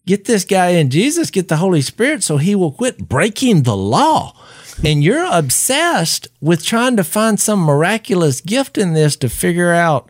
get 0.07 0.25
this 0.25 0.45
guy 0.45 0.69
in 0.71 0.91
Jesus, 0.91 1.31
get 1.31 1.49
the 1.49 1.59
Holy 1.59 1.83
Spirit, 1.83 2.23
so 2.23 2.39
he 2.39 2.55
will 2.55 2.73
quit 2.73 3.09
breaking 3.09 3.63
the 3.65 3.77
law. 3.77 4.35
and 4.85 5.03
you're 5.03 5.27
obsessed 5.31 6.29
with 6.41 6.65
trying 6.65 6.97
to 6.97 7.05
find 7.05 7.39
some 7.41 7.59
miraculous 7.61 8.41
gift 8.41 8.79
in 8.79 8.95
this 8.95 9.17
to 9.17 9.29
figure 9.29 9.73
out 9.73 10.09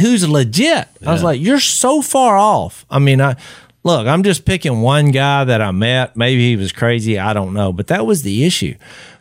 who's 0.00 0.26
legit. 0.28 0.88
I 1.06 1.12
was 1.12 1.22
like, 1.22 1.40
you're 1.40 1.60
so 1.60 2.00
far 2.02 2.36
off. 2.36 2.86
I 2.90 2.98
mean, 2.98 3.20
I 3.20 3.36
look, 3.84 4.06
I'm 4.06 4.22
just 4.22 4.44
picking 4.44 4.80
one 4.80 5.10
guy 5.10 5.44
that 5.44 5.60
I 5.60 5.70
met. 5.70 6.16
Maybe 6.16 6.50
he 6.50 6.56
was 6.56 6.72
crazy. 6.72 7.18
I 7.18 7.32
don't 7.32 7.54
know. 7.54 7.72
But 7.72 7.88
that 7.88 8.06
was 8.06 8.22
the 8.22 8.44
issue. 8.44 8.74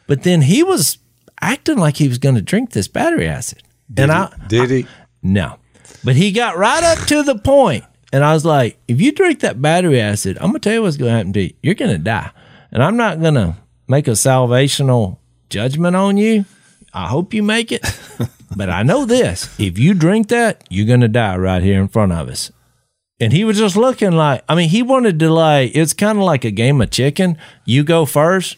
But 0.08 0.24
then 0.24 0.42
he 0.42 0.64
was 0.64 0.98
acting 1.42 1.78
like 1.78 1.98
he 1.98 2.08
was 2.08 2.18
going 2.18 2.36
to 2.36 2.42
drink 2.42 2.72
this 2.72 2.88
battery 2.88 3.28
acid. 3.28 3.62
and 3.98 4.12
I, 4.12 4.34
Did 4.48 4.70
he? 4.70 4.88
no. 5.22 5.58
But 6.04 6.16
he 6.16 6.32
got 6.32 6.58
right 6.58 6.84
up 6.84 7.08
to 7.08 7.24
the 7.24 7.38
point, 7.38 7.84
And 8.14 8.24
I 8.24 8.34
was 8.34 8.46
like, 8.46 8.78
if 8.88 9.02
you 9.02 9.12
drink 9.12 9.42
that 9.42 9.62
battery 9.62 10.00
acid, 10.00 10.38
I'm 10.38 10.52
going 10.52 10.54
to 10.54 10.60
tell 10.60 10.74
you 10.74 10.82
what's 10.82 10.98
going 10.98 11.12
to 11.12 11.18
happen 11.18 11.34
to 11.34 11.42
you. 11.44 11.54
You're 11.62 11.76
going 11.76 11.92
to 11.92 11.98
die. 11.98 12.32
And 12.72 12.82
I'm 12.82 12.96
not 12.96 13.20
going 13.20 13.34
to 13.34 13.58
make 13.88 14.08
a 14.08 14.12
salvational 14.12 15.18
judgment 15.50 15.96
on 15.96 16.16
you. 16.18 16.46
I 16.94 17.08
hope 17.08 17.34
you 17.34 17.44
make 17.44 17.72
it. 17.72 17.82
but 18.56 18.70
I 18.70 18.84
know 18.84 19.06
this 19.06 19.50
if 19.60 19.78
you 19.78 19.94
drink 19.94 20.30
that, 20.30 20.64
you're 20.70 20.88
going 20.88 21.02
to 21.02 21.08
die 21.08 21.36
right 21.38 21.62
here 21.62 21.82
in 21.82 21.88
front 21.88 22.12
of 22.14 22.30
us. 22.30 22.52
And 23.22 23.34
he 23.34 23.44
was 23.44 23.58
just 23.58 23.76
looking 23.76 24.12
like, 24.14 24.44
I 24.48 24.56
mean, 24.56 24.70
he 24.70 24.82
wanted 24.82 25.20
to 25.20 25.30
like, 25.30 25.72
it's 25.76 25.94
kind 25.94 26.18
of 26.18 26.24
like 26.24 26.46
a 26.46 26.52
game 26.52 26.80
of 26.82 26.90
chicken. 26.92 27.38
You 27.66 27.84
go 27.84 28.06
first. 28.06 28.58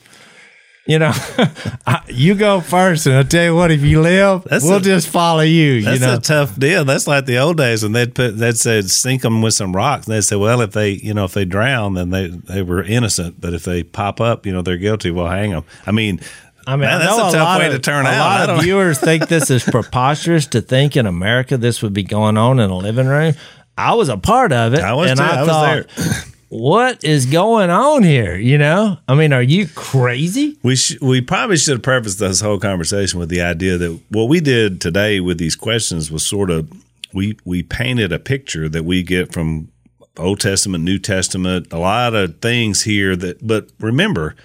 You 0.88 0.98
know, 0.98 1.12
I- 1.88 2.02
you 2.08 2.34
go 2.34 2.60
first, 2.60 3.06
and 3.06 3.16
I 3.16 3.22
tell 3.24 3.44
you 3.44 3.56
what, 3.56 3.70
if 3.72 3.82
you 3.82 4.02
live, 4.02 4.44
That's 4.46 4.64
we'll 4.66 4.78
a- 4.78 4.82
just 4.82 5.10
follow 5.10 5.42
you. 5.42 5.84
That's 5.84 6.00
you 6.02 6.06
know, 6.08 6.16
a 6.16 6.20
tough 6.20 6.58
deal. 6.58 6.84
That's 6.86 7.06
like 7.08 7.26
the 7.28 7.38
old 7.38 7.58
days 7.58 7.84
when 7.84 7.92
they'd 7.92 8.14
put 8.14 8.38
they'd 8.38 8.58
say 8.58 8.82
sink 8.82 9.22
them 9.22 9.44
with 9.44 9.54
some 9.54 9.76
rocks. 9.76 10.08
And 10.08 10.16
they'd 10.16 10.22
say, 10.24 10.36
well, 10.38 10.60
if 10.62 10.72
they 10.72 10.90
you 10.94 11.14
know 11.14 11.24
if 11.24 11.34
they 11.34 11.46
drown, 11.46 11.94
then 11.94 12.10
they 12.10 12.28
they 12.30 12.64
were 12.64 12.84
innocent. 12.84 13.40
But 13.40 13.54
if 13.54 13.64
they 13.64 13.84
pop 13.84 14.20
up, 14.20 14.46
you 14.48 14.52
know 14.52 14.64
they're 14.64 14.78
guilty. 14.78 15.12
We'll 15.12 15.28
hang 15.28 15.52
them. 15.52 15.66
I 15.86 15.92
mean, 15.92 16.20
I 16.66 16.72
mean, 16.72 16.82
man, 16.82 17.00
that's 17.00 17.16
a 17.36 17.38
tough 17.38 17.60
way 17.60 17.68
of, 17.68 17.74
to 17.74 17.80
turn 17.80 18.08
a 18.08 18.10
out. 18.10 18.48
lot 18.48 18.50
of 18.58 18.64
viewers 18.64 19.00
think 19.00 19.28
this 19.28 19.52
is 19.52 19.64
preposterous 19.72 20.48
to 20.48 20.62
think 20.62 20.98
in 20.98 21.06
America 21.06 21.58
this 21.58 21.84
would 21.84 21.94
be 21.94 22.04
going 22.04 22.38
on 22.38 22.60
in 22.60 22.72
a 22.72 22.78
living 22.78 23.08
room. 23.08 23.36
I 23.82 23.94
was 23.96 24.10
a 24.10 24.18
part 24.18 24.52
of 24.54 24.74
it, 24.74 24.82
I 24.82 24.94
was 24.94 25.10
and 25.12 25.20
too. 25.20 25.26
I, 25.26 25.36
I 25.36 25.40
was 25.42 25.50
thought, 25.50 25.88
there. 25.96 26.24
what 26.50 27.04
is 27.04 27.26
going 27.26 27.70
on 27.70 28.04
here? 28.04 28.36
You 28.36 28.58
know, 28.58 28.98
I 29.08 29.16
mean, 29.16 29.34
are 29.34 29.42
you 29.42 29.68
crazy? 29.68 30.58
We 30.64 30.76
sh- 30.76 31.00
we 31.02 31.22
probably 31.22 31.58
should 31.58 31.74
have 31.74 31.82
prefaced 31.84 32.20
this 32.20 32.42
whole 32.42 32.60
conversation 32.60 33.20
with 33.20 33.30
the 33.30 33.42
idea 33.42 33.78
that 33.78 34.00
what 34.10 34.26
we 34.26 34.40
did 34.40 34.82
today 34.82 35.20
with 35.20 35.38
these 35.38 35.56
questions 35.56 36.12
was 36.12 36.26
sort 36.26 36.50
of 36.52 36.72
we 37.14 37.38
we 37.46 37.64
painted 37.64 38.12
a 38.12 38.20
picture 38.20 38.70
that 38.70 38.84
we 38.86 39.04
get 39.04 39.34
from 39.34 39.70
Old 40.18 40.40
Testament, 40.40 40.84
New 40.84 41.00
Testament, 41.00 41.68
a 41.72 41.80
lot 41.80 42.14
of 42.14 42.40
things 42.42 42.84
here 42.84 43.16
that 43.16 43.46
but 43.46 43.70
remember 43.80 44.36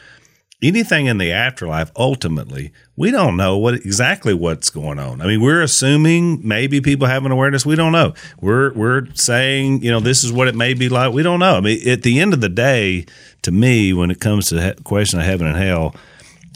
anything 0.62 1.06
in 1.06 1.18
the 1.18 1.32
afterlife 1.32 1.90
ultimately 1.96 2.72
we 2.96 3.10
don't 3.10 3.36
know 3.36 3.58
what 3.58 3.74
exactly 3.74 4.32
what's 4.32 4.70
going 4.70 4.98
on. 4.98 5.20
I 5.20 5.26
mean 5.26 5.42
we're 5.42 5.62
assuming 5.62 6.46
maybe 6.46 6.80
people 6.80 7.06
have 7.06 7.26
an 7.26 7.32
awareness. 7.32 7.66
We 7.66 7.76
don't 7.76 7.92
know. 7.92 8.14
We're 8.40 8.72
we're 8.72 9.06
saying 9.14 9.82
you 9.82 9.90
know 9.90 10.00
this 10.00 10.24
is 10.24 10.32
what 10.32 10.48
it 10.48 10.54
may 10.54 10.72
be 10.72 10.88
like. 10.88 11.12
We 11.12 11.22
don't 11.22 11.40
know. 11.40 11.56
I 11.56 11.60
mean 11.60 11.86
at 11.88 12.02
the 12.02 12.20
end 12.20 12.32
of 12.32 12.40
the 12.40 12.48
day 12.48 13.04
to 13.42 13.52
me 13.52 13.92
when 13.92 14.10
it 14.10 14.20
comes 14.20 14.46
to 14.48 14.54
the 14.54 14.76
question 14.84 15.18
of 15.18 15.26
heaven 15.26 15.46
and 15.46 15.56
hell 15.56 15.94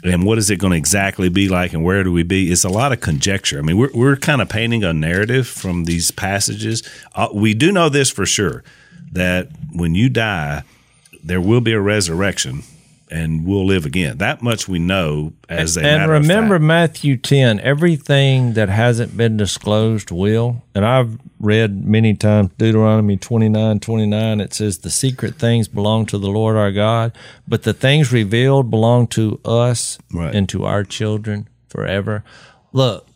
and 0.03 0.25
what 0.25 0.39
is 0.39 0.49
it 0.49 0.57
going 0.57 0.71
to 0.71 0.79
exactly 0.79 1.29
be 1.29 1.51
like 1.51 1.75
and 1.75 1.85
where 1.85 2.03
do 2.03 2.11
we 2.11 2.23
be 2.23 2.51
it's 2.51 2.65
a 2.65 2.71
lot 2.71 2.93
of 2.93 3.01
conjecture. 3.01 3.59
I 3.59 3.63
mean 3.63 3.77
we're, 3.77 3.93
we're 3.93 4.17
kind 4.17 4.41
of 4.41 4.49
painting 4.49 4.83
a 4.83 4.95
narrative 4.95 5.47
from 5.47 5.85
these 5.85 6.11
passages. 6.11 6.83
Uh, 7.15 7.29
we 7.35 7.53
do 7.53 7.71
know 7.71 7.91
this 7.91 8.11
for 8.11 8.25
sure 8.25 8.65
that 9.13 9.49
when 9.75 9.95
you 9.95 10.09
die 10.09 10.63
there 11.23 11.41
will 11.41 11.61
be 11.61 11.73
a 11.73 11.81
resurrection 11.81 12.63
and 13.11 13.45
we'll 13.47 13.67
live 13.67 13.85
again 13.85 14.19
that 14.19 14.41
much 14.41 14.69
we 14.69 14.79
know 14.79 15.33
as 15.49 15.77
a 15.77 15.85
and 15.85 16.11
remember. 16.11 16.59
Matthew 16.59 17.17
10, 17.17 17.61
everything 17.61 18.53
that 18.55 18.69
hasn't 18.69 19.17
been 19.17 19.37
disclosed 19.37 20.11
will. 20.11 20.63
And 20.75 20.85
I've 20.87 21.19
read 21.41 21.85
many 21.85 22.15
times 22.15 22.51
Deuteronomy 22.59 23.17
29 23.17 23.81
29. 23.81 24.41
It 24.41 24.55
says, 24.55 24.79
The 24.79 24.91
secret 24.91 25.35
things 25.37 25.69
belong 25.69 26.07
to 26.07 26.19
the 26.19 26.29
Lord 26.31 26.57
our 26.57 26.73
God, 26.73 27.13
but 27.49 27.65
the 27.65 27.73
things 27.75 28.13
revealed 28.13 28.71
belong 28.71 29.07
to 29.09 29.41
us 29.45 29.99
Right. 30.13 30.35
and 30.35 30.49
to 30.51 30.65
our 30.65 30.85
children 30.85 31.49
forever. 31.69 32.23
Look, 32.73 33.07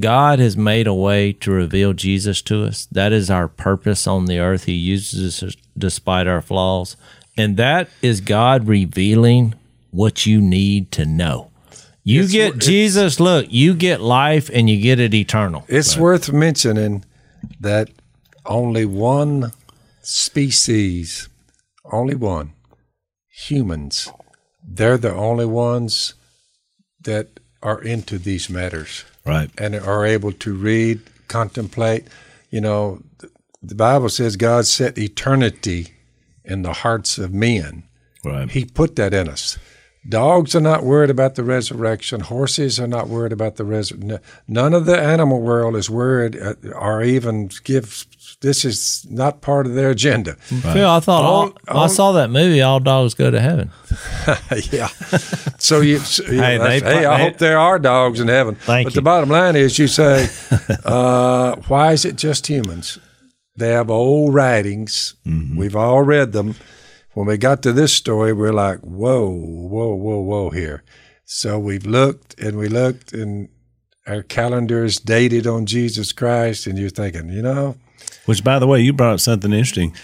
God 0.00 0.38
has 0.38 0.56
made 0.56 0.86
a 0.86 0.94
way 0.94 1.32
to 1.34 1.50
reveal 1.50 1.92
Jesus 1.92 2.40
to 2.42 2.64
us. 2.64 2.86
That 2.86 3.12
is 3.12 3.30
our 3.30 3.48
purpose 3.48 4.06
on 4.06 4.26
the 4.26 4.38
earth. 4.38 4.64
He 4.64 4.72
uses 4.72 5.42
us 5.42 5.56
despite 5.76 6.26
our 6.26 6.40
flaws. 6.40 6.96
And 7.36 7.56
that 7.56 7.88
is 8.02 8.20
God 8.20 8.68
revealing 8.68 9.54
what 9.90 10.26
you 10.26 10.40
need 10.40 10.92
to 10.92 11.04
know. 11.04 11.50
You 12.02 12.20
It's- 12.20 12.32
get 12.32 12.48
it's- 12.48 12.66
Jesus, 12.66 13.18
look, 13.18 13.46
you 13.48 13.74
get 13.74 14.00
life 14.00 14.50
and 14.52 14.68
you 14.68 14.80
get 14.80 15.00
it 15.00 15.14
eternal. 15.14 15.64
It's 15.68 15.96
worth 15.96 16.30
mentioning 16.32 17.04
that 17.60 17.88
only 18.44 18.84
one 18.84 19.52
species, 20.02 21.28
only 21.90 22.14
one, 22.14 22.52
humans, 23.28 24.10
they're 24.66 24.98
the 24.98 25.14
only 25.14 25.46
ones 25.46 26.14
that 27.02 27.40
are 27.62 27.80
into 27.82 28.18
these 28.18 28.50
matters 28.50 29.04
right 29.24 29.50
and 29.56 29.74
are 29.74 30.04
able 30.04 30.32
to 30.32 30.52
read, 30.52 31.00
contemplate. 31.28 32.04
You 32.50 32.60
know, 32.60 33.02
the 33.62 33.74
Bible 33.74 34.10
says 34.10 34.36
God 34.36 34.66
set 34.66 34.98
eternity 34.98 35.93
in 36.44 36.62
the 36.62 36.72
hearts 36.72 37.18
of 37.18 37.32
men. 37.32 37.84
right 38.24 38.50
He 38.50 38.64
put 38.64 38.96
that 38.96 39.14
in 39.14 39.28
us. 39.28 39.58
Dogs 40.06 40.54
are 40.54 40.60
not 40.60 40.84
worried 40.84 41.08
about 41.08 41.34
the 41.34 41.42
resurrection. 41.42 42.20
Horses 42.20 42.78
are 42.78 42.86
not 42.86 43.08
worried 43.08 43.32
about 43.32 43.56
the 43.56 43.64
resurrection. 43.64 44.18
None 44.46 44.74
of 44.74 44.84
the 44.84 44.98
animal 45.00 45.40
world 45.40 45.74
is 45.76 45.88
worried 45.88 46.36
uh, 46.38 46.52
or 46.74 47.02
even 47.02 47.48
give. 47.64 48.04
This 48.42 48.66
is 48.66 49.06
not 49.08 49.40
part 49.40 49.64
of 49.66 49.74
their 49.74 49.88
agenda. 49.88 50.34
Phil, 50.34 50.86
I 50.86 51.00
thought 51.00 51.24
all, 51.24 51.54
All- 51.68 51.84
I 51.84 51.86
saw 51.86 52.12
that 52.12 52.28
movie, 52.28 52.60
All 52.60 52.80
Dogs 52.80 53.14
Go 53.14 53.30
to 53.30 53.40
Heaven. 53.40 53.70
yeah. 54.70 54.88
So 55.58 55.80
you, 55.80 55.98
so, 56.00 56.22
you 56.24 56.42
Hey, 56.42 56.58
know, 56.58 56.64
they- 56.68 56.80
hey, 56.80 57.06
I 57.06 57.16
they- 57.16 57.24
hope 57.24 57.38
there 57.38 57.58
are 57.58 57.78
dogs 57.78 58.20
in 58.20 58.28
heaven. 58.28 58.56
Thank 58.56 58.84
but 58.86 58.92
you. 58.94 58.98
the 58.98 59.02
bottom 59.02 59.30
line 59.30 59.56
is, 59.56 59.78
you 59.78 59.86
say, 59.86 60.28
uh, 60.84 61.56
why 61.68 61.92
is 61.92 62.04
it 62.04 62.16
just 62.16 62.46
humans? 62.46 62.98
They 63.56 63.70
have 63.70 63.90
old 63.90 64.34
writings. 64.34 65.14
Mm-hmm. 65.26 65.56
We've 65.56 65.76
all 65.76 66.02
read 66.02 66.32
them. 66.32 66.56
When 67.12 67.26
we 67.26 67.36
got 67.36 67.62
to 67.62 67.72
this 67.72 67.92
story, 67.92 68.32
we're 68.32 68.52
like, 68.52 68.80
whoa, 68.80 69.28
whoa, 69.30 69.94
whoa, 69.94 70.20
whoa, 70.20 70.50
here. 70.50 70.82
So 71.24 71.58
we've 71.58 71.86
looked 71.86 72.38
and 72.40 72.58
we 72.58 72.68
looked, 72.68 73.12
and 73.12 73.48
our 74.06 74.22
calendar 74.22 74.84
is 74.84 74.98
dated 74.98 75.46
on 75.46 75.66
Jesus 75.66 76.12
Christ, 76.12 76.66
and 76.66 76.76
you're 76.78 76.90
thinking, 76.90 77.28
you 77.28 77.42
know, 77.42 77.76
Which, 78.26 78.42
by 78.42 78.58
the 78.58 78.66
way, 78.66 78.80
you 78.80 78.92
brought 78.92 79.14
up 79.14 79.20
something 79.20 79.52
interesting. 79.52 79.94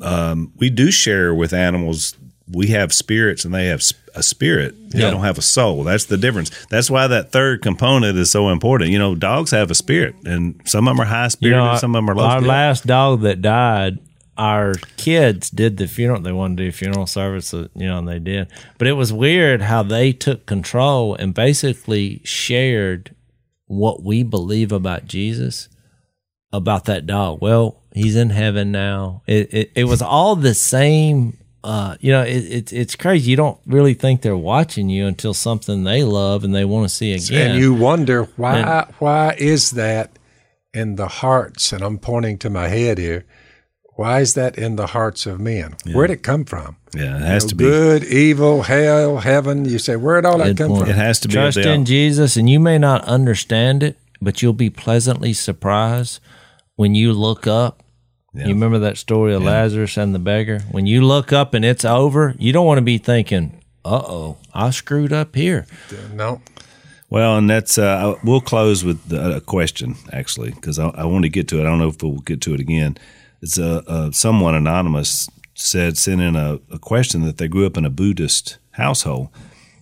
Um, 0.00 0.52
we 0.56 0.70
do 0.70 0.90
share 0.90 1.34
with 1.34 1.52
animals. 1.52 2.14
We 2.52 2.68
have 2.68 2.92
spirits, 2.92 3.44
and 3.44 3.52
they 3.54 3.66
have 3.66 3.82
a 4.14 4.22
spirit. 4.22 4.90
They 4.92 5.00
Yeah. 5.00 5.10
don't 5.10 5.24
have 5.24 5.36
a 5.38 5.42
soul. 5.42 5.82
That's 5.84 6.04
the 6.04 6.16
difference. 6.16 6.50
That's 6.70 6.88
why 6.90 7.06
that 7.08 7.32
third 7.32 7.60
component 7.60 8.16
is 8.16 8.30
so 8.30 8.50
important. 8.50 8.90
You 8.90 8.98
know, 9.00 9.14
dogs 9.16 9.50
have 9.50 9.70
a 9.70 9.74
spirit, 9.74 10.14
and 10.24 10.60
some 10.64 10.86
of 10.86 10.92
them 10.96 11.00
are 11.00 11.06
high 11.08 11.24
You 11.24 11.30
spirited, 11.30 11.58
know, 11.58 11.76
some 11.76 11.94
of 11.94 11.98
them 11.98 12.10
are 12.10 12.14
low. 12.14 12.24
our 12.24 12.40
last 12.40 12.86
dog 12.86 13.22
that 13.22 13.42
died, 13.42 13.98
our 14.38 14.74
kids 14.96 15.50
did 15.50 15.76
the 15.76 15.88
funeral. 15.88 16.20
They 16.20 16.30
wanted 16.30 16.58
to 16.58 16.62
do 16.64 16.68
a 16.68 16.72
funeral 16.72 17.06
service, 17.06 17.52
uh, 17.52 17.66
you 17.74 17.86
know, 17.88 17.98
and 17.98 18.06
they 18.08 18.18
did. 18.20 18.46
But 18.78 18.86
it 18.86 18.92
was 18.92 19.12
weird 19.12 19.62
how 19.62 19.82
they 19.82 20.12
took 20.12 20.46
control 20.46 21.14
and 21.16 21.34
basically 21.34 22.20
shared 22.24 23.14
what 23.66 24.04
we 24.04 24.22
believe 24.22 24.70
about 24.70 25.06
Jesus 25.06 25.68
about 26.52 26.84
that 26.84 27.06
dog. 27.06 27.38
Well, 27.40 27.82
he's 27.92 28.14
in 28.14 28.30
heaven 28.30 28.70
now. 28.70 29.22
It 29.26 29.52
it, 29.52 29.70
it 29.74 29.84
was 29.84 30.00
all 30.00 30.36
the 30.36 30.54
same. 30.54 31.36
Uh, 31.64 31.96
you 32.00 32.12
know, 32.12 32.22
it, 32.22 32.44
it, 32.44 32.72
it's 32.72 32.94
crazy. 32.94 33.30
You 33.30 33.36
don't 33.36 33.58
really 33.66 33.94
think 33.94 34.22
they're 34.22 34.36
watching 34.36 34.88
you 34.88 35.06
until 35.06 35.34
something 35.34 35.82
they 35.84 36.04
love 36.04 36.44
and 36.44 36.54
they 36.54 36.64
want 36.64 36.88
to 36.88 36.94
see 36.94 37.12
again. 37.12 37.50
and 37.52 37.60
you 37.60 37.74
wonder 37.74 38.24
why 38.36 38.86
why 38.98 39.34
is 39.38 39.72
that 39.72 40.16
in 40.72 40.94
the 40.96 41.08
hearts 41.08 41.72
and 41.72 41.82
i'm 41.82 41.98
pointing 41.98 42.36
to 42.38 42.50
my 42.50 42.68
head 42.68 42.98
here 42.98 43.24
why 43.94 44.20
is 44.20 44.34
that 44.34 44.56
in 44.58 44.76
the 44.76 44.88
hearts 44.88 45.24
of 45.26 45.40
men 45.40 45.74
where'd 45.92 46.10
it 46.10 46.22
come 46.22 46.44
from 46.44 46.76
yeah, 46.94 47.16
it 47.16 47.22
has 47.22 47.44
You 47.44 47.46
know, 47.46 47.48
to 47.48 47.54
be. 47.56 47.64
good 47.64 48.04
evil 48.04 48.62
hell 48.62 49.16
heaven 49.18 49.64
you 49.64 49.78
say 49.78 49.96
where'd 49.96 50.24
all 50.26 50.38
that 50.38 50.56
come 50.56 50.68
point. 50.68 50.82
from 50.82 50.90
It 50.90 50.96
has 50.96 51.18
to 51.20 51.28
be. 51.28 51.34
Trust 51.34 51.58
in 51.58 51.84
Jesus, 51.84 52.36
and 52.36 52.48
you 52.48 52.60
may 52.60 52.78
not 52.78 53.02
understand 53.04 53.82
it, 53.82 53.98
but 54.20 54.40
you'll 54.42 54.52
be 54.52 54.70
pleasantly 54.70 55.32
surprised 55.32 56.20
when 56.76 56.94
you 56.94 57.12
look 57.12 57.46
up. 57.46 57.82
You 58.36 58.54
remember 58.54 58.78
that 58.80 58.98
story 58.98 59.34
of 59.34 59.42
Lazarus 59.42 59.96
and 59.96 60.14
the 60.14 60.18
beggar? 60.18 60.60
When 60.70 60.86
you 60.86 61.02
look 61.02 61.32
up 61.32 61.54
and 61.54 61.64
it's 61.64 61.84
over, 61.84 62.34
you 62.38 62.52
don't 62.52 62.66
want 62.66 62.78
to 62.78 62.82
be 62.82 62.98
thinking, 62.98 63.62
uh 63.84 64.02
oh, 64.04 64.36
I 64.52 64.70
screwed 64.70 65.12
up 65.12 65.34
here. 65.34 65.66
no 66.12 66.40
Well, 67.08 67.38
and 67.38 67.48
that's 67.48 67.78
uh, 67.78 68.16
we'll 68.24 68.40
close 68.40 68.84
with 68.84 69.12
a 69.12 69.40
question 69.40 69.94
actually 70.12 70.50
because 70.50 70.78
I, 70.78 70.88
I 70.88 71.04
want 71.04 71.24
to 71.24 71.28
get 71.28 71.48
to 71.48 71.58
it. 71.58 71.62
I 71.62 71.64
don't 71.64 71.78
know 71.78 71.88
if 71.88 72.02
we'll 72.02 72.18
get 72.18 72.40
to 72.42 72.54
it 72.54 72.60
again. 72.60 72.98
It's 73.42 73.58
a, 73.58 73.82
uh 73.88 74.10
someone 74.12 74.54
anonymous 74.54 75.28
said 75.54 75.96
sent 75.96 76.20
in 76.20 76.36
a, 76.36 76.60
a 76.70 76.78
question 76.78 77.22
that 77.24 77.38
they 77.38 77.48
grew 77.48 77.64
up 77.66 77.76
in 77.76 77.84
a 77.84 77.90
Buddhist 77.90 78.58
household, 78.72 79.28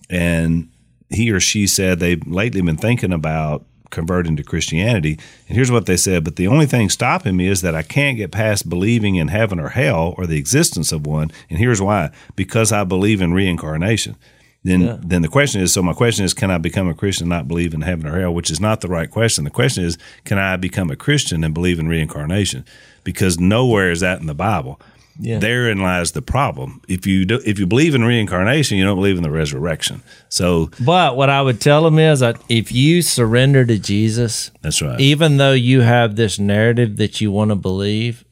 and 0.09 0.69
he 1.09 1.31
or 1.31 1.39
she 1.39 1.67
said 1.67 1.99
they've 1.99 2.25
lately 2.25 2.61
been 2.61 2.77
thinking 2.77 3.11
about 3.11 3.65
converting 3.89 4.35
to 4.37 4.43
Christianity. 4.43 5.19
And 5.47 5.55
here's 5.55 5.71
what 5.71 5.85
they 5.85 5.97
said 5.97 6.23
But 6.23 6.35
the 6.35 6.47
only 6.47 6.65
thing 6.65 6.89
stopping 6.89 7.35
me 7.37 7.47
is 7.47 7.61
that 7.61 7.75
I 7.75 7.83
can't 7.83 8.17
get 8.17 8.31
past 8.31 8.69
believing 8.69 9.15
in 9.15 9.29
heaven 9.29 9.59
or 9.59 9.69
hell 9.69 10.15
or 10.17 10.25
the 10.25 10.37
existence 10.37 10.91
of 10.91 11.05
one. 11.05 11.31
And 11.49 11.59
here's 11.59 11.81
why 11.81 12.11
because 12.35 12.71
I 12.71 12.83
believe 12.83 13.21
in 13.21 13.33
reincarnation. 13.33 14.15
Then, 14.63 14.81
yeah. 14.81 14.97
then 14.99 15.21
the 15.21 15.27
question 15.27 15.61
is 15.61 15.71
so 15.71 15.83
my 15.83 15.93
question 15.93 16.25
is 16.25 16.33
can 16.33 16.49
I 16.49 16.57
become 16.57 16.87
a 16.87 16.95
Christian 16.95 17.25
and 17.25 17.29
not 17.29 17.47
believe 17.47 17.75
in 17.75 17.81
heaven 17.81 18.07
or 18.07 18.19
hell 18.19 18.33
which 18.33 18.49
is 18.49 18.59
not 18.59 18.81
the 18.81 18.87
right 18.87 19.11
question 19.11 19.43
the 19.43 19.51
question 19.51 19.83
is 19.83 19.95
can 20.23 20.39
I 20.39 20.55
become 20.55 20.89
a 20.89 20.95
Christian 20.95 21.43
and 21.43 21.53
believe 21.53 21.77
in 21.77 21.87
reincarnation 21.87 22.65
because 23.03 23.39
nowhere 23.39 23.91
is 23.91 23.99
that 23.99 24.21
in 24.21 24.25
the 24.25 24.33
Bible 24.33 24.81
yeah. 25.19 25.39
Therein 25.39 25.79
lies 25.79 26.11
the 26.11 26.21
problem. 26.21 26.81
If 26.87 27.07
you 27.07 27.25
do, 27.25 27.39
if 27.45 27.57
you 27.57 27.65
believe 27.65 27.95
in 27.95 28.03
reincarnation, 28.03 28.77
you 28.77 28.83
don't 28.83 28.97
believe 28.97 29.17
in 29.17 29.23
the 29.23 29.31
resurrection. 29.31 30.03
So, 30.29 30.69
but 30.79 31.15
what 31.15 31.29
I 31.29 31.41
would 31.41 31.61
tell 31.61 31.83
them 31.83 31.99
is 31.99 32.19
that 32.19 32.41
if 32.49 32.71
you 32.71 33.01
surrender 33.01 33.65
to 33.65 33.79
Jesus, 33.79 34.51
that's 34.61 34.81
right. 34.81 34.99
Even 34.99 35.37
though 35.37 35.53
you 35.53 35.81
have 35.81 36.15
this 36.15 36.37
narrative 36.37 36.97
that 36.97 37.21
you 37.21 37.31
want 37.31 37.51
to 37.51 37.55
believe, 37.55 38.25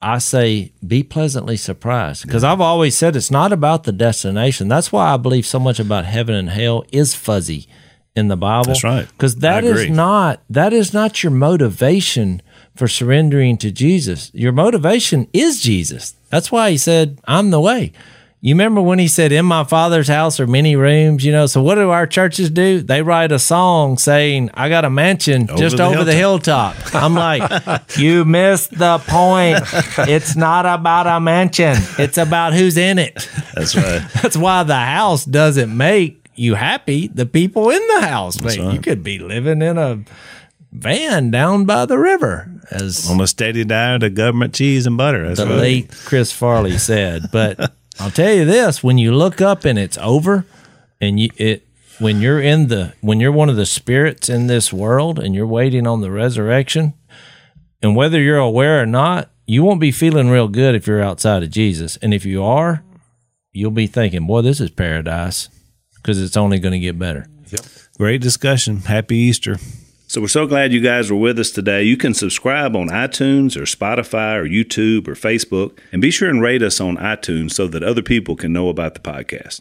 I 0.00 0.18
say 0.18 0.72
be 0.86 1.02
pleasantly 1.02 1.56
surprised 1.56 2.24
because 2.24 2.44
yeah. 2.44 2.52
I've 2.52 2.60
always 2.60 2.96
said 2.96 3.16
it's 3.16 3.32
not 3.32 3.52
about 3.52 3.84
the 3.84 3.92
destination. 3.92 4.68
That's 4.68 4.92
why 4.92 5.12
I 5.12 5.16
believe 5.16 5.44
so 5.44 5.58
much 5.58 5.80
about 5.80 6.04
heaven 6.04 6.36
and 6.36 6.50
hell 6.50 6.84
is 6.92 7.14
fuzzy 7.14 7.66
in 8.14 8.28
the 8.28 8.36
Bible. 8.36 8.66
That's 8.66 8.84
right. 8.84 9.08
Because 9.08 9.36
that 9.36 9.64
is 9.64 9.90
not 9.90 10.42
that 10.50 10.72
is 10.72 10.94
not 10.94 11.24
your 11.24 11.32
motivation 11.32 12.42
for 12.78 12.86
surrendering 12.86 13.58
to 13.58 13.72
Jesus. 13.72 14.30
Your 14.32 14.52
motivation 14.52 15.28
is 15.32 15.60
Jesus. 15.60 16.14
That's 16.30 16.52
why 16.52 16.70
he 16.70 16.78
said, 16.78 17.18
I'm 17.26 17.50
the 17.50 17.60
way. 17.60 17.92
You 18.40 18.54
remember 18.54 18.80
when 18.80 19.00
he 19.00 19.08
said, 19.08 19.32
In 19.32 19.46
my 19.46 19.64
father's 19.64 20.06
house 20.06 20.38
are 20.38 20.46
many 20.46 20.76
rooms, 20.76 21.24
you 21.24 21.32
know? 21.32 21.46
So, 21.46 21.60
what 21.60 21.74
do 21.74 21.90
our 21.90 22.06
churches 22.06 22.50
do? 22.50 22.80
They 22.80 23.02
write 23.02 23.32
a 23.32 23.38
song 23.40 23.98
saying, 23.98 24.50
I 24.54 24.68
got 24.68 24.84
a 24.84 24.90
mansion 24.90 25.50
over 25.50 25.58
just 25.58 25.78
the 25.78 25.82
over 25.82 26.04
hilltop. 26.04 26.76
the 26.76 26.84
hilltop. 26.84 26.94
I'm 26.94 27.14
like, 27.14 27.82
You 27.98 28.24
missed 28.24 28.78
the 28.78 28.98
point. 28.98 29.58
It's 30.08 30.36
not 30.36 30.66
about 30.66 31.08
a 31.08 31.18
mansion, 31.18 31.74
it's 31.98 32.16
about 32.16 32.54
who's 32.54 32.76
in 32.76 33.00
it. 33.00 33.28
That's 33.54 33.74
right. 33.74 34.06
That's 34.22 34.36
why 34.36 34.62
the 34.62 34.76
house 34.76 35.24
doesn't 35.24 35.76
make 35.76 36.24
you 36.36 36.54
happy. 36.54 37.08
The 37.08 37.26
people 37.26 37.70
in 37.70 37.84
the 37.88 38.06
house, 38.06 38.40
right. 38.40 38.72
you 38.72 38.80
could 38.80 39.02
be 39.02 39.18
living 39.18 39.62
in 39.62 39.78
a 39.78 40.04
van 40.72 41.30
down 41.30 41.64
by 41.64 41.86
the 41.86 41.98
river 41.98 42.50
as 42.70 43.08
on 43.10 43.20
a 43.20 43.26
steady 43.26 43.64
diet 43.64 44.02
of 44.02 44.14
government 44.14 44.54
cheese 44.54 44.86
and 44.86 44.96
butter. 44.96 45.34
The 45.34 45.46
right. 45.46 45.56
late 45.56 45.94
Chris 46.04 46.32
Farley 46.32 46.78
said. 46.78 47.30
But 47.32 47.72
I'll 48.00 48.10
tell 48.10 48.32
you 48.32 48.44
this: 48.44 48.82
when 48.82 48.98
you 48.98 49.12
look 49.12 49.40
up 49.40 49.64
and 49.64 49.78
it's 49.78 49.98
over, 49.98 50.44
and 51.00 51.18
you 51.18 51.30
it 51.36 51.66
when 51.98 52.20
you're 52.20 52.40
in 52.40 52.68
the 52.68 52.94
when 53.00 53.20
you're 53.20 53.32
one 53.32 53.48
of 53.48 53.56
the 53.56 53.66
spirits 53.66 54.28
in 54.28 54.46
this 54.46 54.72
world 54.72 55.18
and 55.18 55.34
you're 55.34 55.46
waiting 55.46 55.86
on 55.86 56.00
the 56.00 56.10
resurrection, 56.10 56.94
and 57.82 57.96
whether 57.96 58.20
you're 58.20 58.38
aware 58.38 58.82
or 58.82 58.86
not, 58.86 59.30
you 59.46 59.64
won't 59.64 59.80
be 59.80 59.92
feeling 59.92 60.28
real 60.28 60.48
good 60.48 60.74
if 60.74 60.86
you're 60.86 61.02
outside 61.02 61.42
of 61.42 61.50
Jesus. 61.50 61.96
And 61.98 62.12
if 62.12 62.24
you 62.24 62.44
are, 62.44 62.84
you'll 63.52 63.70
be 63.70 63.86
thinking, 63.86 64.26
"Boy, 64.26 64.42
this 64.42 64.60
is 64.60 64.70
paradise," 64.70 65.48
because 65.96 66.22
it's 66.22 66.36
only 66.36 66.58
going 66.58 66.72
to 66.72 66.78
get 66.78 66.98
better. 66.98 67.26
Yep. 67.50 67.60
Great 67.96 68.20
discussion. 68.20 68.78
Happy 68.80 69.16
Easter. 69.16 69.56
So 70.10 70.22
we're 70.22 70.28
so 70.28 70.46
glad 70.46 70.72
you 70.72 70.80
guys 70.80 71.10
were 71.10 71.18
with 71.18 71.38
us 71.38 71.50
today. 71.50 71.82
You 71.82 71.98
can 71.98 72.14
subscribe 72.14 72.74
on 72.74 72.88
iTunes 72.88 73.58
or 73.58 73.64
Spotify 73.64 74.36
or 74.36 74.48
YouTube 74.48 75.06
or 75.06 75.12
Facebook, 75.12 75.78
and 75.92 76.00
be 76.00 76.10
sure 76.10 76.30
and 76.30 76.40
rate 76.40 76.62
us 76.62 76.80
on 76.80 76.96
iTunes 76.96 77.52
so 77.52 77.68
that 77.68 77.82
other 77.82 78.00
people 78.00 78.34
can 78.34 78.50
know 78.50 78.70
about 78.70 78.94
the 78.94 79.00
podcast. 79.00 79.60